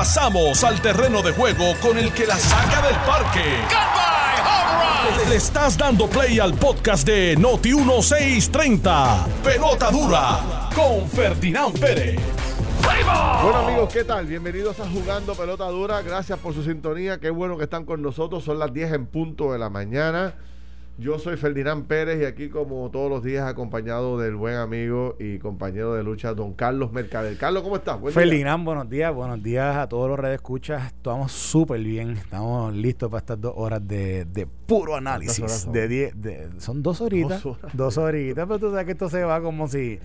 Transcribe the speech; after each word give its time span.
Pasamos 0.00 0.64
al 0.64 0.80
terreno 0.80 1.20
de 1.20 1.30
juego 1.32 1.74
con 1.82 1.98
el 1.98 2.10
que 2.14 2.26
la 2.26 2.38
saca 2.38 2.80
del 2.80 2.96
parque. 3.06 3.44
Le 5.28 5.36
estás 5.36 5.76
dando 5.76 6.08
play 6.08 6.38
al 6.38 6.54
podcast 6.54 7.06
de 7.06 7.36
Noti 7.36 7.74
1630. 7.74 9.26
Pelota 9.44 9.90
dura 9.90 10.70
con 10.74 11.06
Ferdinand 11.06 11.78
Pérez. 11.78 12.18
Bueno 13.42 13.58
amigos, 13.58 13.92
¿qué 13.92 14.02
tal? 14.04 14.24
Bienvenidos 14.24 14.80
a 14.80 14.88
Jugando 14.88 15.34
Pelota 15.34 15.66
Dura. 15.66 16.00
Gracias 16.00 16.38
por 16.38 16.54
su 16.54 16.64
sintonía. 16.64 17.20
Qué 17.20 17.28
bueno 17.28 17.58
que 17.58 17.64
están 17.64 17.84
con 17.84 18.00
nosotros. 18.00 18.42
Son 18.42 18.58
las 18.58 18.72
10 18.72 18.94
en 18.94 19.04
punto 19.04 19.52
de 19.52 19.58
la 19.58 19.68
mañana. 19.68 20.32
Yo 21.00 21.18
soy 21.18 21.38
Ferdinand 21.38 21.86
Pérez 21.86 22.20
y 22.20 22.26
aquí 22.26 22.50
como 22.50 22.90
todos 22.90 23.08
los 23.08 23.22
días 23.22 23.48
acompañado 23.48 24.18
del 24.18 24.36
buen 24.36 24.56
amigo 24.56 25.16
y 25.18 25.38
compañero 25.38 25.94
de 25.94 26.02
lucha, 26.02 26.34
don 26.34 26.52
Carlos 26.52 26.92
Mercader. 26.92 27.38
Carlos, 27.38 27.62
¿cómo 27.62 27.76
estás? 27.76 27.98
Ferdinand, 28.12 28.66
buenos 28.66 28.86
días, 28.90 29.14
buenos 29.14 29.42
días 29.42 29.78
a 29.78 29.88
todos 29.88 30.10
los 30.10 30.18
redes 30.18 30.34
escuchas. 30.34 30.88
Estamos 30.88 31.32
súper 31.32 31.80
bien, 31.80 32.10
estamos 32.18 32.74
listos 32.74 33.08
para 33.08 33.20
estas 33.20 33.40
dos 33.40 33.54
horas 33.56 33.80
de, 33.88 34.46
puro 34.66 34.94
análisis. 34.94 35.50
Son? 35.50 35.72
De, 35.72 35.88
diez, 35.88 36.14
son 36.58 36.82
dos 36.82 37.00
horitas. 37.00 37.42
Dos, 37.72 37.96
horitas, 37.96 38.46
pero 38.46 38.58
tú 38.58 38.70
sabes 38.70 38.84
que 38.84 38.92
esto 38.92 39.08
se 39.08 39.24
va 39.24 39.40
como 39.40 39.68
si... 39.68 39.98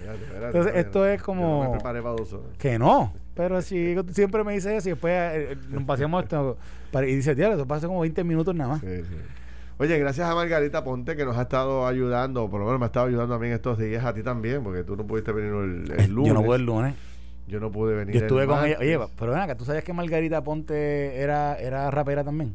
entonces 0.46 0.76
esto 0.78 1.06
es 1.06 1.22
como... 1.22 1.64
me 1.64 1.70
preparé 1.72 2.02
para 2.02 2.16
dos 2.16 2.32
horas. 2.32 2.52
Que 2.58 2.80
no. 2.80 3.12
Pero 3.34 3.62
si 3.62 3.98
siempre 4.14 4.46
me 4.46 4.54
dice 4.54 4.74
eso 4.78 4.88
y 4.88 4.92
después 4.94 5.14
eh, 5.14 5.58
nos 5.68 5.84
pasamos 5.84 6.24
esto 6.24 6.58
y 6.94 7.16
dice, 7.18 7.36
tío, 7.36 7.52
eso 7.52 7.68
pasa 7.68 7.86
como 7.86 8.00
20 8.00 8.24
minutos 8.24 8.56
nada 8.56 8.70
más. 8.70 8.80
Sí, 8.80 9.04
sí. 9.04 9.16
Oye, 9.78 10.00
gracias 10.00 10.30
a 10.30 10.34
Margarita 10.34 10.86
Ponte 10.86 11.18
que 11.18 11.26
nos 11.26 11.38
ha 11.38 11.44
estado 11.44 11.86
ayudando, 11.86 12.50
por 12.50 12.62
lo 12.62 12.66
menos 12.66 12.80
me 12.80 12.86
ha 12.86 12.88
estado 12.88 13.08
ayudando 13.08 13.36
a 13.36 13.40
mí 13.40 13.48
en 13.48 13.54
estos 13.54 13.78
días, 13.78 14.06
a 14.06 14.14
ti 14.14 14.24
también, 14.24 14.64
porque 14.64 14.86
tú 14.86 14.96
no 14.96 15.06
pudiste 15.06 15.34
venir 15.34 15.52
el, 15.52 16.14
lunes. 16.14 16.30
Yo 16.30 16.34
no 16.34 16.44
pude 16.44 16.56
el 16.56 16.66
lunes. 16.66 16.96
Yo 17.48 17.60
no 17.60 17.72
pude 17.72 17.94
venir. 17.94 18.16
Yo 18.16 18.22
estuve 18.22 18.48
con 18.48 18.64
ella. 18.66 18.78
Oye, 18.80 18.98
pero 19.20 19.34
ven 19.34 19.42
acá, 19.42 19.56
¿tú 19.56 19.66
sabías 19.66 19.84
que 19.84 19.92
Margarita 19.92 20.42
Ponte 20.46 21.18
era, 21.18 21.58
era 21.58 21.92
rapera 21.92 22.24
también? 22.24 22.54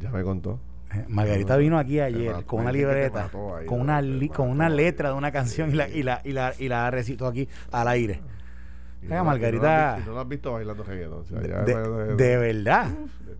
Ya, 0.00 0.10
me 0.10 0.24
contó. 0.24 0.58
Eh, 0.92 1.04
Margarita 1.08 1.56
vino 1.56 1.78
aquí 1.78 2.00
ayer 2.00 2.44
con 2.46 2.62
una 2.62 2.72
libreta, 2.72 3.30
con 3.30 3.80
una, 3.80 4.02
con 4.34 4.50
una 4.50 4.68
letra 4.68 5.10
de 5.10 5.14
una 5.14 5.30
canción 5.30 5.70
y 5.70 5.74
la, 5.74 5.88
y 5.88 6.02
la, 6.02 6.20
y 6.24 6.32
la, 6.32 6.52
y 6.58 6.68
la 6.68 6.90
recitó 6.90 7.28
aquí 7.28 7.48
al 7.70 7.86
aire. 7.86 8.20
Margarita. 9.08 9.98
No, 10.06 10.12
lo 10.12 10.20
has 10.20 10.28
visto 10.28 10.52
bailando 10.52 10.82
reggaetón. 10.82 11.24
de, 12.16 12.36
verdad. 12.36 12.88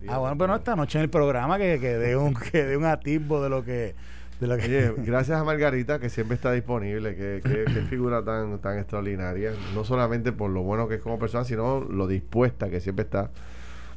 ah, 0.07 0.17
bueno, 0.17 0.37
pero 0.37 0.47
no 0.47 0.55
esta 0.55 0.75
noche 0.75 0.97
en 0.97 1.03
el 1.03 1.09
programa 1.09 1.57
que, 1.57 1.79
que 1.79 1.97
dé 1.97 2.15
un, 2.15 2.33
que 2.33 2.63
de 2.65 2.77
un 2.77 2.85
atisbo 2.85 3.41
de 3.41 3.49
lo 3.49 3.63
que. 3.63 3.95
De 4.39 4.47
lo 4.47 4.57
que 4.57 4.65
Oye, 4.65 4.93
gracias 4.97 5.39
a 5.39 5.43
Margarita 5.45 5.97
que 5.99 6.09
siempre 6.09 6.35
está 6.35 6.51
disponible, 6.51 7.15
que, 7.15 7.41
que, 7.41 7.81
figura 7.83 8.21
tan, 8.21 8.59
tan 8.59 8.77
extraordinaria, 8.77 9.53
no 9.73 9.85
solamente 9.85 10.33
por 10.33 10.51
lo 10.51 10.61
bueno 10.61 10.89
que 10.89 10.95
es 10.95 11.01
como 11.01 11.17
persona, 11.17 11.45
sino 11.45 11.79
lo 11.79 12.05
dispuesta 12.05 12.69
que 12.69 12.81
siempre 12.81 13.05
está 13.05 13.31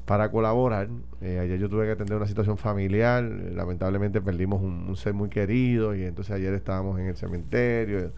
para 0.07 0.31
colaborar. 0.31 0.89
Eh, 1.21 1.41
ayer 1.41 1.59
yo 1.59 1.69
tuve 1.69 1.87
que 1.87 1.93
atender 1.93 2.17
una 2.17 2.29
situación 2.29 2.57
familiar, 2.57 3.25
lamentablemente 3.25 4.21
perdimos 4.21 4.63
un, 4.63 4.87
un, 4.89 4.97
ser 4.97 5.13
muy 5.13 5.29
querido 5.29 5.95
y 5.97 6.05
entonces 6.05 6.37
ayer 6.37 6.55
estábamos 6.55 7.01
en 7.01 7.07
el 7.09 7.17
cementerio, 7.17 8.13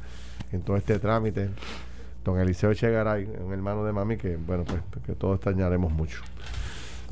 en 0.53 0.61
todo 0.61 0.77
este 0.77 0.99
trámite 0.99 1.49
don 2.25 2.39
Eliseo 2.39 2.75
Chegaray, 2.75 3.29
un 3.41 3.53
hermano 3.53 3.85
de 3.85 3.93
mami, 3.93 4.17
que 4.17 4.37
bueno, 4.37 4.65
pues 4.65 4.83
que 5.05 5.15
todos 5.15 5.37
extrañaremos 5.37 5.93
mucho. 5.93 6.23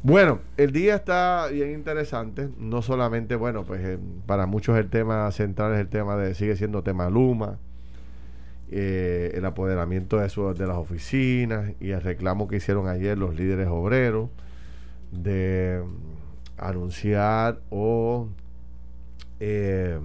Bueno, 0.03 0.41
el 0.57 0.71
día 0.71 0.95
está 0.95 1.49
bien 1.51 1.73
interesante, 1.73 2.49
no 2.57 2.83
solamente, 2.83 3.35
bueno, 3.35 3.65
pues 3.65 3.81
eh, 3.85 3.99
para 4.27 4.47
muchos 4.47 4.79
el 4.79 4.89
tema 4.91 5.31
central 5.33 5.75
es 5.75 5.81
el 5.81 5.89
tema 5.89 6.17
de, 6.17 6.35
sigue 6.35 6.55
siendo 6.55 6.83
tema 6.83 7.11
Luma, 7.11 7.59
eh, 8.71 9.33
el 9.35 9.45
apoderamiento 9.45 10.19
de, 10.19 10.29
su, 10.29 10.55
de 10.55 10.67
las 10.67 10.77
oficinas 10.77 11.73
y 11.81 11.91
el 11.91 12.01
reclamo 12.01 12.47
que 12.47 12.57
hicieron 12.57 12.87
ayer 12.87 13.19
los 13.19 13.35
líderes 13.35 13.67
obreros 13.69 14.29
de 15.11 15.83
anunciar 16.59 17.61
o 17.71 18.29
eh, 19.41 19.99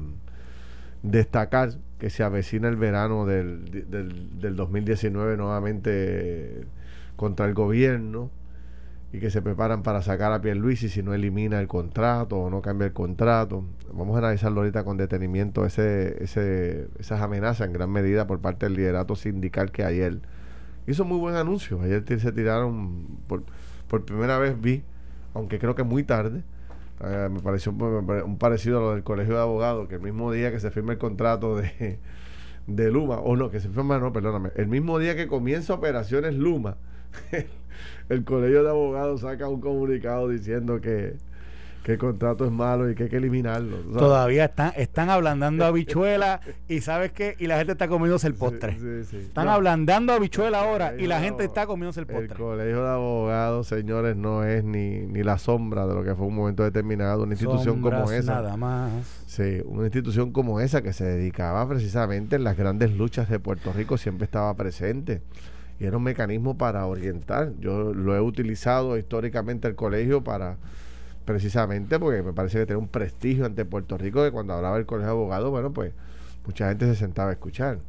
destacar 1.04 1.74
que 2.04 2.10
se 2.10 2.22
avecina 2.22 2.68
el 2.68 2.76
verano 2.76 3.26
del, 3.26 3.64
del, 3.90 4.58
2019 4.58 5.38
nuevamente 5.38 6.66
contra 7.16 7.46
el 7.46 7.54
gobierno 7.54 8.30
y 9.14 9.22
que 9.22 9.30
se 9.30 9.42
preparan 9.42 9.84
para 9.84 10.02
sacar 10.02 10.34
a 10.34 10.42
Pierluisi 10.42 10.90
si 10.90 11.02
no 11.02 11.14
elimina 11.14 11.62
el 11.62 11.70
contrato 11.70 12.36
o 12.36 12.50
no 12.50 12.62
cambia 12.62 12.88
el 12.88 12.92
contrato. 12.92 13.64
Vamos 13.94 14.18
a 14.18 14.18
analizarlo 14.18 14.60
ahorita 14.60 14.84
con 14.84 14.98
detenimiento 14.98 15.66
ese, 15.66 16.22
ese, 16.22 16.90
esas 17.00 17.22
amenazas 17.22 17.68
en 17.68 17.72
gran 17.72 17.90
medida 17.90 18.28
por 18.28 18.42
parte 18.42 18.66
del 18.66 18.76
liderato 18.76 19.16
sindical 19.16 19.72
que 19.72 19.86
ayer 19.86 20.20
hizo 20.86 21.06
muy 21.06 21.20
buen 21.20 21.38
anuncio. 21.38 21.82
Ayer 21.84 22.04
se 22.20 22.34
tiraron, 22.34 23.06
por, 23.28 23.44
por 23.88 24.04
primera 24.04 24.38
vez 24.40 24.60
vi, 24.60 24.84
aunque 25.34 25.58
creo 25.58 25.74
que 25.74 25.84
muy 25.84 26.04
tarde, 26.04 26.44
eh, 27.06 27.30
me 27.32 27.40
pareció 27.42 27.72
un, 27.72 28.38
parecido 28.38 28.80
a 28.80 28.82
lo 28.82 28.92
del 28.94 29.04
colegio 29.04 29.36
de 29.36 29.42
abogados, 29.42 29.88
que 29.88 29.96
el 29.96 30.02
mismo 30.02 30.32
día 30.32 30.52
que 30.52 30.60
se 30.60 30.72
firma 30.72 30.94
el 30.94 31.00
contrato 31.00 31.58
de, 31.58 32.00
de 32.68 32.92
Luma, 32.92 33.20
o 33.20 33.36
no, 33.36 33.50
que 33.50 33.60
se 33.60 33.70
firma, 33.70 34.00
no, 34.00 34.14
perdóname, 34.14 34.52
el 34.56 34.68
mismo 34.68 35.00
día 35.00 35.16
que 35.16 35.28
comienza 35.28 35.74
operaciones 35.74 36.34
Luma, 36.36 36.78
el 38.10 38.24
colegio 38.24 38.64
de 38.64 38.70
abogados 38.70 39.22
saca 39.22 39.48
un 39.50 39.62
comunicado 39.62 40.30
diciendo 40.30 40.82
que 40.82 41.16
que 41.84 41.94
el 41.94 41.98
contrato 41.98 42.46
es 42.46 42.52
malo 42.52 42.90
y 42.90 42.96
que 42.96 43.04
hay 43.04 43.10
que 43.10 43.18
eliminarlo. 43.18 43.78
Todavía 43.92 44.46
están, 44.46 44.72
están 44.78 45.10
ablandando 45.10 45.66
habichuela 45.66 46.40
y 46.70 46.80
sabes 46.80 47.12
qué, 47.12 47.36
y 47.38 47.48
la 47.48 47.58
gente 47.58 47.74
está 47.74 47.88
comiéndose 47.88 48.28
el 48.28 48.36
postre. 48.36 48.78
Están 49.02 49.50
ablandando 49.50 50.14
habichuela 50.14 50.62
ahora 50.62 50.96
y 50.98 51.08
la 51.08 51.20
gente 51.20 51.44
está 51.44 51.68
comiéndose 51.68 52.00
el 52.00 52.08
postre. 52.08 52.32
El 52.32 52.38
colegio 52.38 52.84
de 52.84 52.90
abogados, 52.90 53.68
señores, 53.68 54.16
no 54.16 54.46
es 54.46 54.64
ni, 54.64 55.02
ni 55.02 55.24
la 55.24 55.38
sombra 55.38 55.86
de 55.86 55.94
lo 55.94 56.04
que 56.04 56.16
fue 56.16 56.26
un 56.26 56.36
momento 56.36 56.64
determinado, 56.64 57.24
una 57.24 57.34
institución 57.34 57.82
como 57.82 58.10
esa. 58.12 58.36
Nada 58.36 58.56
más. 58.56 58.92
Sí, 59.28 59.62
una 59.66 59.84
institución 59.84 60.32
como 60.32 60.62
esa 60.62 60.82
que 60.82 60.94
se 60.94 61.04
dedicaba 61.04 61.68
precisamente 61.68 62.38
en 62.38 62.46
las 62.46 62.58
grandes 62.58 62.96
luchas 62.96 63.30
de 63.30 63.40
Puerto 63.40 63.74
Rico 63.74 63.98
siempre 63.98 64.26
estaba 64.26 64.54
presente 64.56 65.22
y 65.80 65.86
era 65.86 65.98
un 65.98 66.04
mecanismo 66.04 66.58
para 66.58 66.86
orientar. 66.86 67.52
Yo 67.60 67.94
lo 67.94 68.16
he 68.16 68.22
utilizado 68.22 68.98
históricamente 68.98 69.68
el 69.68 69.76
colegio 69.76 70.24
para 70.24 70.58
precisamente 71.26 72.00
porque 72.00 72.22
me 72.22 72.34
parece 72.34 72.60
que 72.60 72.66
tiene 72.66 72.80
un 72.82 72.88
prestigio 72.88 73.46
ante 73.46 73.66
Puerto 73.66 73.98
Rico 73.98 74.24
que 74.24 74.32
cuando 74.32 74.54
hablaba 74.54 74.78
el 74.78 74.86
colegio 74.86 75.08
de 75.08 75.12
abogados, 75.12 75.50
bueno, 75.50 75.72
pues 75.74 75.94
mucha 76.46 76.70
gente 76.70 76.86
se 76.86 76.96
sentaba 76.96 77.30
a 77.30 77.34
escuchar. 77.34 77.80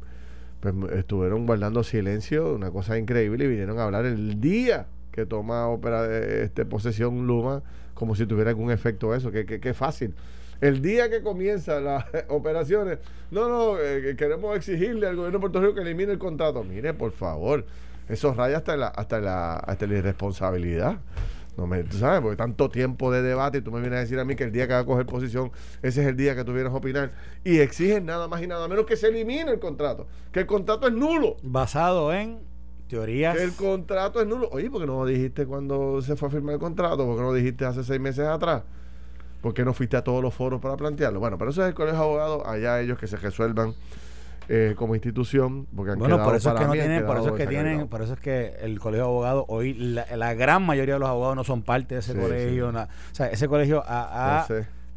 Pues 0.61 0.73
estuvieron 0.93 1.45
guardando 1.45 1.83
silencio, 1.83 2.55
una 2.55 2.71
cosa 2.71 2.97
increíble, 2.97 3.45
y 3.45 3.47
vinieron 3.47 3.77
a 3.79 3.83
hablar 3.83 4.05
el 4.05 4.39
día 4.39 4.87
que 5.11 5.25
toma 5.25 5.67
opera, 5.67 6.05
este, 6.17 6.65
posesión 6.65 7.27
Luma, 7.27 7.61
como 7.93 8.15
si 8.15 8.25
tuviera 8.25 8.49
algún 8.49 8.71
efecto 8.71 9.15
eso, 9.15 9.31
que, 9.31 9.45
que, 9.45 9.73
fácil. 9.73 10.13
El 10.59 10.81
día 10.81 11.09
que 11.09 11.21
comienzan 11.21 11.85
las 11.85 12.05
operaciones, 12.29 12.99
no, 13.31 13.47
no, 13.47 13.79
eh, 13.79 14.15
queremos 14.17 14.55
exigirle 14.55 15.07
al 15.07 15.15
gobierno 15.15 15.37
de 15.37 15.41
Puerto 15.41 15.61
Rico 15.61 15.75
que 15.75 15.81
elimine 15.81 16.13
el 16.13 16.19
contrato. 16.19 16.63
Mire, 16.63 16.93
por 16.93 17.11
favor, 17.11 17.65
eso 18.09 18.33
raya 18.33 18.57
hasta 18.57 18.75
la, 18.75 18.87
hasta 18.87 19.19
la, 19.19 19.55
hasta 19.55 19.87
la 19.87 19.97
irresponsabilidad. 19.97 20.97
No 21.57 21.67
me, 21.67 21.83
tú 21.83 21.97
sabes, 21.97 22.21
porque 22.21 22.35
tanto 22.35 22.69
tiempo 22.69 23.11
de 23.11 23.21
debate 23.21 23.59
y 23.59 23.61
tú 23.61 23.71
me 23.71 23.79
vienes 23.79 23.97
a 23.97 23.99
decir 24.01 24.19
a 24.19 24.25
mí 24.25 24.35
que 24.35 24.43
el 24.43 24.51
día 24.51 24.67
que 24.67 24.73
va 24.73 24.79
a 24.79 24.85
coger 24.85 25.05
posición, 25.05 25.51
ese 25.81 26.01
es 26.01 26.07
el 26.07 26.17
día 26.17 26.35
que 26.35 26.43
tú 26.43 26.53
vienes 26.53 26.73
a 26.73 26.75
opinar. 26.75 27.13
Y 27.43 27.59
exigen 27.59 28.05
nada 28.05 28.27
más 28.27 28.41
y 28.41 28.47
nada 28.47 28.67
menos 28.67 28.85
que 28.85 28.97
se 28.97 29.07
elimine 29.07 29.51
el 29.51 29.59
contrato. 29.59 30.05
Que 30.33 30.41
el 30.41 30.45
contrato 30.45 30.87
es 30.87 30.93
nulo. 30.93 31.37
Basado 31.43 32.13
en 32.13 32.39
teorías. 32.89 33.37
Que 33.37 33.43
el 33.43 33.53
contrato 33.53 34.19
es 34.19 34.27
nulo. 34.27 34.49
Oye, 34.51 34.69
¿por 34.69 34.81
qué 34.81 34.87
no 34.87 34.99
lo 34.99 35.05
dijiste 35.05 35.45
cuando 35.45 36.01
se 36.01 36.17
fue 36.17 36.27
a 36.27 36.31
firmar 36.31 36.55
el 36.55 36.59
contrato? 36.59 37.05
¿Por 37.05 37.15
qué 37.15 37.21
no 37.21 37.27
lo 37.29 37.33
dijiste 37.33 37.63
hace 37.65 37.83
seis 37.83 38.01
meses 38.01 38.25
atrás? 38.27 38.63
¿Por 39.41 39.53
qué 39.53 39.63
no 39.63 39.73
fuiste 39.73 39.95
a 39.95 40.03
todos 40.03 40.21
los 40.21 40.33
foros 40.33 40.59
para 40.59 40.75
plantearlo? 40.75 41.19
Bueno, 41.19 41.37
pero 41.37 41.51
eso 41.51 41.61
es 41.61 41.69
el 41.69 41.73
colegio 41.73 41.99
de 41.99 42.03
abogados, 42.03 42.41
allá 42.45 42.81
ellos 42.81 42.97
que 42.97 43.07
se 43.07 43.15
resuelvan 43.15 43.75
eh, 44.47 44.75
como 44.77 44.95
institución, 44.95 45.67
porque 45.75 45.93
han 45.93 45.99
bueno, 45.99 46.23
por 46.23 46.35
eso 46.35 46.53
es 46.53 46.59
que 46.59 46.65
no 46.65 46.73
tienen, 46.73 47.05
por 47.05 47.17
eso 47.17 47.29
es 47.29 47.33
que 47.33 47.47
tienen, 47.47 47.87
por 47.87 48.01
eso 48.01 48.13
es 48.13 48.19
que 48.19 48.55
el 48.61 48.79
colegio 48.79 49.05
de 49.05 49.09
abogados 49.09 49.45
hoy 49.47 49.73
la, 49.73 50.33
gran 50.33 50.63
mayoría 50.63 50.95
de 50.95 50.99
los 50.99 51.09
abogados 51.09 51.35
no 51.35 51.43
son 51.43 51.63
parte 51.63 51.95
de 51.95 52.01
ese 52.01 52.13
colegio, 52.13 52.69
o 52.69 52.87
sea, 53.11 53.27
ese 53.27 53.47
colegio 53.47 53.83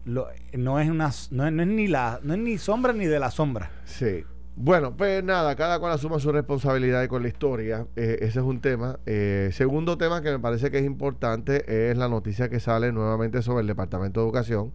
no 0.05 0.81
es 0.81 0.91
una 0.91 1.11
no 1.31 1.47
es, 1.47 1.53
ni 1.67 1.87
la 1.87 2.21
no 2.23 2.35
es 2.35 2.41
ni 2.41 2.59
sombra 2.59 2.93
ni 2.93 3.07
de 3.07 3.19
la 3.19 3.31
sombra. 3.31 3.71
Sí. 3.85 4.25
Bueno, 4.61 4.97
pues 4.97 5.23
nada, 5.23 5.55
cada 5.55 5.79
cual 5.79 5.93
asuma 5.93 6.19
su 6.19 6.33
responsabilidad 6.33 7.07
con 7.07 7.23
la 7.23 7.29
historia. 7.29 7.87
Eh, 7.95 8.19
ese 8.23 8.41
es 8.41 8.45
un 8.45 8.61
tema. 8.61 8.99
Eh, 9.07 9.51
segundo 9.53 9.97
tema 9.97 10.21
que 10.21 10.33
me 10.33 10.41
parece 10.41 10.73
que 10.73 10.79
es 10.79 10.85
importante 10.85 11.91
es 11.91 11.97
la 11.97 12.09
noticia 12.09 12.49
que 12.49 12.59
sale 12.59 12.91
nuevamente 12.91 13.41
sobre 13.41 13.61
el 13.61 13.69
Departamento 13.69 14.19
de 14.19 14.27
Educación. 14.27 14.73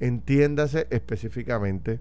Entiéndase 0.00 0.86
específicamente 0.88 2.00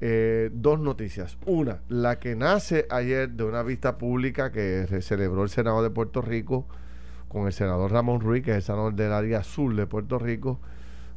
eh, 0.00 0.50
dos 0.52 0.78
noticias. 0.78 1.38
Una, 1.46 1.80
la 1.88 2.18
que 2.18 2.36
nace 2.36 2.86
ayer 2.90 3.30
de 3.30 3.44
una 3.44 3.62
vista 3.62 3.96
pública 3.98 4.52
que 4.52 4.86
celebró 5.00 5.42
el 5.42 5.48
Senado 5.48 5.82
de 5.82 5.90
Puerto 5.90 6.20
Rico 6.20 6.66
con 7.28 7.46
el 7.46 7.52
senador 7.52 7.92
Ramón 7.92 8.20
Ruiz, 8.20 8.42
que 8.44 8.50
es 8.52 8.56
el 8.58 8.62
senador 8.62 8.94
del 8.94 9.12
área 9.12 9.40
azul 9.40 9.76
de 9.76 9.86
Puerto 9.86 10.18
Rico, 10.18 10.60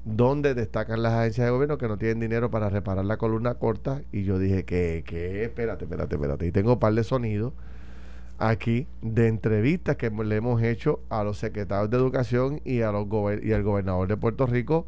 donde 0.06 0.54
destacan 0.54 1.04
las 1.04 1.14
agencias 1.14 1.46
de 1.46 1.52
gobierno 1.52 1.78
que 1.78 1.88
no 1.88 1.98
tienen 1.98 2.20
dinero 2.20 2.50
para 2.50 2.70
reparar 2.70 3.06
la 3.06 3.18
columna 3.18 3.56
corta. 3.56 4.02
Y 4.12 4.24
yo 4.24 4.40
dije 4.40 4.66
que, 4.66 5.04
que, 5.06 5.44
espérate, 5.44 5.86
espérate, 5.86 6.16
espérate. 6.16 6.48
Y 6.48 6.52
tengo 6.52 6.74
un 6.74 6.80
par 6.80 6.94
de 6.94 7.04
sonidos. 7.04 7.54
aquí 8.38 8.88
de 9.02 9.28
entrevistas 9.28 9.98
que 9.98 10.10
le 10.10 10.36
hemos 10.36 10.62
hecho 10.64 11.02
a 11.10 11.24
los 11.24 11.38
secretarios 11.38 11.90
de 11.90 11.98
Educación 11.98 12.62
y, 12.64 12.82
a 12.82 12.92
los 12.92 13.08
y 13.44 13.52
al 13.52 13.64
gobernador 13.64 14.08
de 14.08 14.18
Puerto 14.18 14.46
Rico 14.46 14.88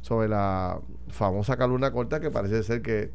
sobre 0.00 0.28
la 0.28 0.80
famosa 1.08 1.56
caluna 1.56 1.92
corta 1.92 2.20
que 2.20 2.30
parece 2.30 2.62
ser 2.62 2.82
que 2.82 3.10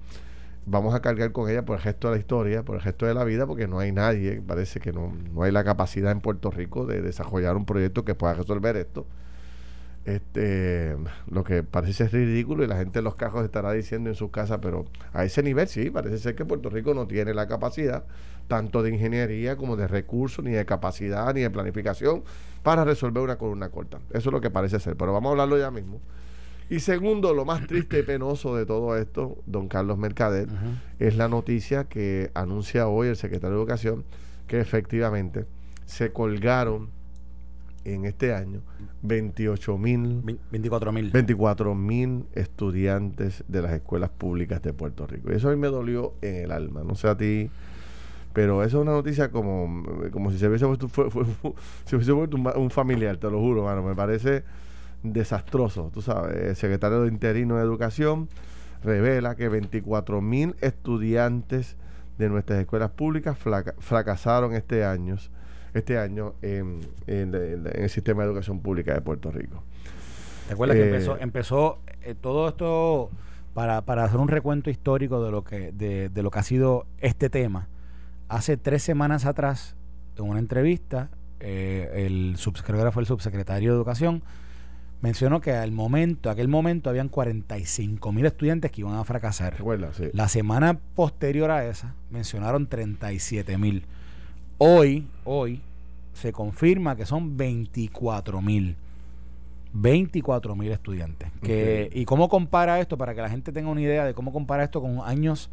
vamos 0.66 0.96
a 0.96 1.02
cargar 1.02 1.32
con 1.32 1.50
ella 1.50 1.64
por 1.64 1.78
el 1.78 1.82
gesto 1.82 2.10
de 2.10 2.16
la 2.16 2.20
historia, 2.20 2.64
por 2.64 2.76
el 2.76 2.82
gesto 2.82 3.06
de 3.06 3.14
la 3.14 3.24
vida, 3.24 3.46
porque 3.46 3.68
no 3.68 3.80
hay 3.80 3.92
nadie, 3.92 4.42
parece 4.42 4.80
que 4.80 4.92
no, 4.92 5.14
no 5.34 5.44
hay 5.44 5.52
la 5.52 5.64
capacidad 5.64 6.12
en 6.12 6.22
Puerto 6.22 6.52
Rico 6.52 6.86
de 6.86 7.02
desarrollar 7.02 7.56
un 7.56 7.66
proyecto 7.66 8.04
que 8.06 8.16
pueda 8.16 8.34
resolver 8.34 8.76
esto. 8.78 9.06
Este, 10.06 10.96
lo 11.32 11.44
que 11.44 11.64
parece 11.64 11.94
ser 11.94 12.14
ridículo 12.14 12.64
y 12.64 12.68
la 12.68 12.78
gente 12.78 13.00
en 13.00 13.06
los 13.06 13.16
cajos 13.16 13.44
estará 13.44 13.72
diciendo 13.72 14.10
en 14.10 14.16
sus 14.16 14.30
casas, 14.30 14.60
pero 14.62 14.86
a 15.14 15.26
ese 15.26 15.42
nivel 15.42 15.68
sí, 15.68 15.90
parece 15.90 16.20
ser 16.20 16.36
que 16.36 16.46
Puerto 16.46 16.70
Rico 16.70 16.94
no 16.94 17.08
tiene 17.08 17.34
la 17.34 17.48
capacidad 17.48 18.06
tanto 18.48 18.84
de 18.84 18.92
ingeniería 18.92 19.58
como 19.58 19.76
de 19.76 19.88
recursos, 19.88 20.46
ni 20.46 20.52
de 20.52 20.66
capacidad, 20.66 21.34
ni 21.34 21.42
de 21.42 21.50
planificación 21.50 22.24
para 22.62 22.84
resolver 22.84 23.24
una 23.24 23.38
columna 23.38 23.70
corta. 23.70 23.98
Eso 24.12 24.30
es 24.30 24.34
lo 24.34 24.42
que 24.42 24.52
parece 24.52 24.80
ser, 24.80 24.96
pero 24.96 25.12
vamos 25.12 25.30
a 25.30 25.32
hablarlo 25.32 25.58
ya 25.58 25.72
mismo. 25.72 26.00
Y 26.70 26.80
segundo, 26.80 27.34
lo 27.34 27.46
más 27.46 27.68
triste 27.68 28.00
y 28.00 28.04
penoso 28.04 28.56
de 28.56 28.66
todo 28.66 28.98
esto, 28.98 29.38
don 29.46 29.68
Carlos 29.68 29.98
Mercader, 29.98 30.48
es 31.00 31.16
la 31.16 31.28
noticia 31.28 31.86
que 31.86 32.32
anuncia 32.34 32.88
hoy 32.88 33.10
el 33.10 33.16
secretario 33.16 33.56
de 33.56 33.62
Educación 33.62 34.04
que 34.48 34.60
efectivamente 34.60 35.46
se 35.86 36.12
colgaron 36.12 36.90
en 37.84 38.06
este 38.06 38.34
año 38.34 38.62
28 39.04 39.78
mil 39.78 40.40
24 40.52 40.92
mil. 40.92 41.12
24 41.12 41.76
mil 41.76 42.26
estudiantes 42.34 43.44
de 43.48 43.62
las 43.62 43.74
escuelas 43.74 44.10
públicas 44.10 44.62
de 44.62 44.74
Puerto 44.74 45.06
Rico. 45.06 45.32
Y 45.32 45.36
eso 45.36 45.50
a 45.50 45.52
mí 45.52 45.58
me 45.58 45.68
dolió 45.68 46.14
en 46.22 46.36
el 46.36 46.52
alma, 46.52 46.84
no 46.84 46.96
sé 46.96 47.08
a 47.08 47.16
ti, 47.16 47.50
pero 48.34 48.64
eso 48.64 48.80
es 48.80 48.82
una 48.82 48.92
noticia 48.92 49.30
como, 49.30 49.84
como 50.12 50.32
si 50.32 50.40
se 50.40 50.48
hubiese 50.48 50.66
vuelto, 50.66 50.90
si 51.86 51.96
hubiese 51.96 52.12
vuelto 52.12 52.38
un, 52.38 52.72
familiar, 52.72 53.18
te 53.18 53.30
lo 53.30 53.40
juro, 53.40 53.64
mano, 53.64 53.84
me 53.84 53.96
parece 53.96 54.44
desastroso. 55.14 55.92
Tú 55.94 56.02
sabes, 56.02 56.36
el 56.36 56.56
secretario 56.56 57.02
de 57.02 57.08
Interino 57.10 57.58
de 57.58 57.64
Educación 57.64 58.30
revela 58.84 59.36
que 59.36 59.50
24 59.50 60.22
mil 60.22 60.56
estudiantes 60.62 61.78
de 62.18 62.30
nuestras 62.30 62.60
escuelas 62.60 62.92
públicas 62.92 63.38
fracasaron 63.80 64.54
este 64.54 64.86
año, 64.86 65.18
este 65.74 65.98
año 65.98 66.36
en, 66.42 66.82
el 67.08 67.90
sistema 67.90 68.24
de 68.24 68.30
educación 68.30 68.60
pública 68.60 68.94
de 68.94 69.02
Puerto 69.02 69.32
Rico. 69.32 69.64
¿Te 70.48 70.54
acuerdas 70.54 70.78
que 70.78 70.84
eh, 70.84 70.88
empezó, 70.88 71.18
empezó 71.18 71.80
eh, 72.04 72.16
todo 72.20 72.48
esto 72.48 73.10
para, 73.54 73.82
para, 73.82 74.04
hacer 74.04 74.20
un 74.20 74.28
recuento 74.28 74.70
histórico 74.70 75.24
de 75.24 75.32
lo 75.32 75.44
que 75.44 75.72
de, 75.72 76.10
de 76.10 76.24
lo 76.24 76.30
que 76.30 76.40
ha 76.40 76.44
sido 76.44 76.86
este 77.00 77.30
tema? 77.30 77.68
Hace 78.28 78.58
tres 78.58 78.84
semanas 78.84 79.26
atrás, 79.26 79.76
en 80.18 80.26
una 80.26 80.40
entrevista, 80.40 81.10
eh, 81.40 82.06
el 82.08 82.38
subsecretario 82.38 82.92
fue 82.92 83.04
el 83.04 83.08
subsecretario 83.08 83.72
de 83.72 83.76
Educación, 83.76 84.24
mencionó 85.02 85.42
que 85.42 85.52
al 85.52 85.72
momento, 85.72 86.30
aquel 86.30 86.48
momento, 86.48 86.90
habían 86.90 87.10
45 87.10 88.12
mil 88.12 88.26
estudiantes 88.26 88.72
que 88.72 88.82
iban 88.82 88.96
a 88.96 89.04
fracasar. 89.04 89.56
La 90.14 90.28
semana 90.28 90.80
posterior 90.96 91.52
a 91.52 91.66
esa, 91.66 91.94
mencionaron 92.10 92.68
37 92.68 93.58
mil. 93.58 93.86
Hoy, 94.58 95.08
hoy, 95.24 95.62
se 96.14 96.32
confirma 96.32 96.96
que 96.96 97.06
son 97.06 97.38
24 97.38 98.42
mil. 98.42 98.78
24 99.74 100.56
mil 100.56 100.72
estudiantes. 100.72 101.30
Que, 101.42 101.90
¿Y 101.94 102.06
cómo 102.06 102.30
compara 102.30 102.80
esto? 102.80 102.98
Para 102.98 103.14
que 103.14 103.22
la 103.22 103.30
gente 103.30 103.52
tenga 103.52 103.70
una 103.70 103.82
idea 103.82 104.06
de 104.06 104.14
cómo 104.14 104.32
compara 104.32 104.64
esto 104.64 104.82
con 104.82 105.02
años 105.04 105.50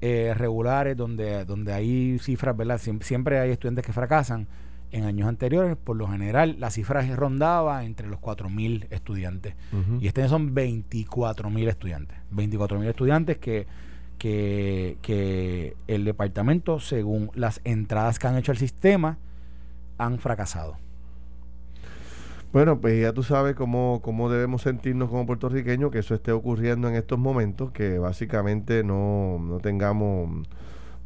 eh, 0.00 0.34
regulares 0.36 0.96
donde, 0.96 1.44
donde 1.44 1.72
hay 1.72 2.18
cifras, 2.18 2.56
¿verdad? 2.56 2.80
siempre 3.00 3.38
hay 3.38 3.52
estudiantes 3.52 3.86
que 3.86 3.92
fracasan 3.92 4.48
en 4.92 5.04
años 5.04 5.28
anteriores, 5.28 5.76
por 5.76 5.96
lo 5.96 6.06
general, 6.06 6.56
la 6.58 6.70
cifra 6.70 7.02
rondaba 7.16 7.84
entre 7.84 8.06
los 8.06 8.20
4.000 8.20 8.86
estudiantes. 8.90 9.54
Y 10.00 10.06
este 10.06 10.20
año 10.20 10.30
son 10.30 10.54
24.000 10.54 11.68
estudiantes. 11.68 12.18
24.000 12.32 12.84
estudiantes 12.86 13.38
que, 13.38 13.66
que, 14.18 14.98
que 15.02 15.74
el 15.88 16.04
departamento, 16.04 16.78
según 16.78 17.30
las 17.34 17.60
entradas 17.64 18.18
que 18.18 18.26
han 18.26 18.36
hecho 18.36 18.52
al 18.52 18.58
sistema, 18.58 19.18
han 19.98 20.18
fracasado. 20.18 20.76
Bueno, 22.52 22.78
pues 22.78 23.00
ya 23.00 23.14
tú 23.14 23.22
sabes 23.22 23.54
cómo, 23.54 24.00
cómo 24.02 24.28
debemos 24.28 24.60
sentirnos 24.60 25.08
como 25.08 25.24
puertorriqueños 25.24 25.90
que 25.90 26.00
eso 26.00 26.14
esté 26.14 26.32
ocurriendo 26.32 26.86
en 26.86 26.96
estos 26.96 27.18
momentos, 27.18 27.70
que 27.70 27.98
básicamente 27.98 28.84
no, 28.84 29.38
no 29.40 29.58
tengamos, 29.58 30.46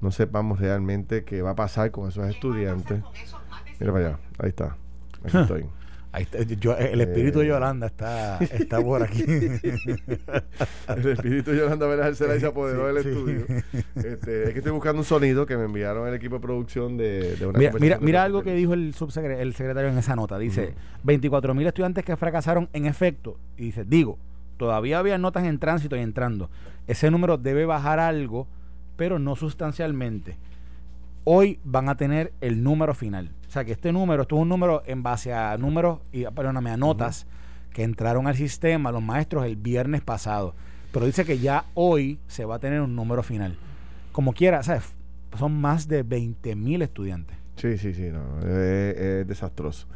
no 0.01 0.11
sepamos 0.11 0.59
realmente 0.59 1.23
qué 1.25 1.43
va 1.43 1.51
a 1.51 1.55
pasar 1.55 1.93
con 1.93 2.09
esos 2.09 2.29
estudiantes. 2.29 3.01
Mira 3.81 3.93
para 3.93 4.07
allá, 4.09 4.19
ahí 4.39 4.49
está. 4.49 4.77
Aquí 5.25 5.37
estoy. 5.37 5.67
Ahí 6.13 6.27
el 6.33 7.01
espíritu 7.03 7.41
de 7.41 7.45
eh, 7.45 7.49
Yolanda 7.49 7.89
está, 7.89 8.39
está 8.39 8.81
por 8.81 9.03
aquí. 9.03 9.23
el 10.89 11.07
espíritu 11.09 11.51
de 11.51 11.59
Yolanda 11.59 12.15
será 12.15 12.37
y 12.37 12.41
se 12.41 12.47
apoderó 12.47 12.87
del 12.87 12.97
estudio. 12.99 13.45
Este, 13.97 14.45
es 14.45 14.53
que 14.53 14.59
estoy 14.61 14.73
buscando 14.73 15.01
un 15.01 15.05
sonido 15.05 15.45
que 15.45 15.59
me 15.59 15.65
enviaron 15.65 16.09
el 16.09 16.15
equipo 16.15 16.37
de 16.37 16.41
producción 16.41 16.97
de, 16.97 17.37
una 17.47 17.59
Mira, 17.59 17.73
mira, 17.79 17.99
mira 18.01 18.23
algo 18.25 18.43
que 18.43 18.55
dijo 18.55 18.73
el 18.73 18.95
subsecretario, 18.95 19.43
el 19.43 19.55
secretario 19.55 19.91
en 19.91 19.99
esa 19.99 20.17
nota. 20.17 20.39
Dice, 20.39 20.75
24 21.03 21.53
mil 21.53 21.67
estudiantes 21.67 22.03
que 22.03 22.17
fracasaron 22.17 22.71
en 22.73 22.87
efecto. 22.87 23.39
Y 23.59 23.65
dice, 23.65 23.85
digo, 23.85 24.19
todavía 24.57 24.99
había 24.99 25.19
notas 25.19 25.45
en 25.45 25.59
tránsito 25.59 25.97
y 25.97 26.01
entrando. 26.01 26.49
Ese 26.87 27.11
número 27.11 27.37
debe 27.37 27.67
bajar 27.67 27.99
algo, 27.99 28.47
pero 28.97 29.19
no 29.19 29.37
sustancialmente 29.37 30.39
hoy 31.29 31.59
van 31.65 31.89
a 31.89 31.97
tener 31.97 32.33
el 32.41 32.63
número 32.63 32.95
final. 32.95 33.33
O 33.49 33.51
sea 33.51 33.65
que 33.65 33.73
este 33.73 33.93
número, 33.93 34.23
esto 34.23 34.37
es 34.37 34.43
un 34.43 34.49
número 34.49 34.83
en 34.87 35.03
base 35.03 35.35
a 35.35 35.59
números, 35.59 35.99
y 36.13 36.25
perdóname, 36.25 36.71
a 36.71 36.77
notas 36.77 37.27
que 37.73 37.83
entraron 37.83 38.29
al 38.29 38.37
sistema 38.37 38.93
los 38.93 39.03
maestros 39.03 39.45
el 39.45 39.57
viernes 39.57 40.03
pasado. 40.03 40.55
Pero 40.93 41.05
dice 41.05 41.25
que 41.25 41.39
ya 41.39 41.65
hoy 41.75 42.21
se 42.29 42.45
va 42.45 42.55
a 42.55 42.59
tener 42.61 42.81
un 42.81 42.95
número 42.95 43.25
final. 43.25 43.59
Como 44.13 44.33
quiera, 44.33 44.63
¿sabes? 44.63 44.95
Son 45.37 45.61
más 45.61 45.89
de 45.89 46.05
20 46.05 46.55
mil 46.55 46.81
estudiantes. 46.81 47.37
Sí, 47.57 47.77
sí, 47.77 47.93
sí, 47.93 48.09
no, 48.13 48.39
es, 48.39 49.27
desastroso. 49.27 49.89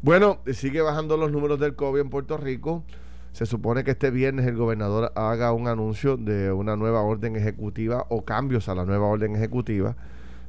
Bueno, 0.00 0.38
sigue 0.52 0.80
bajando 0.80 1.16
los 1.16 1.32
números 1.32 1.58
del 1.58 1.74
COVID 1.74 2.00
en 2.00 2.08
Puerto 2.08 2.36
Rico. 2.36 2.84
Se 3.32 3.46
supone 3.46 3.82
que 3.82 3.90
este 3.90 4.12
viernes 4.12 4.46
el 4.46 4.56
gobernador 4.56 5.12
haga 5.16 5.52
un 5.52 5.66
anuncio 5.66 6.16
de 6.16 6.52
una 6.52 6.76
nueva 6.76 7.02
orden 7.02 7.34
ejecutiva 7.34 8.06
o 8.10 8.24
cambios 8.24 8.68
a 8.68 8.76
la 8.76 8.84
nueva 8.84 9.06
orden 9.06 9.34
ejecutiva 9.34 9.96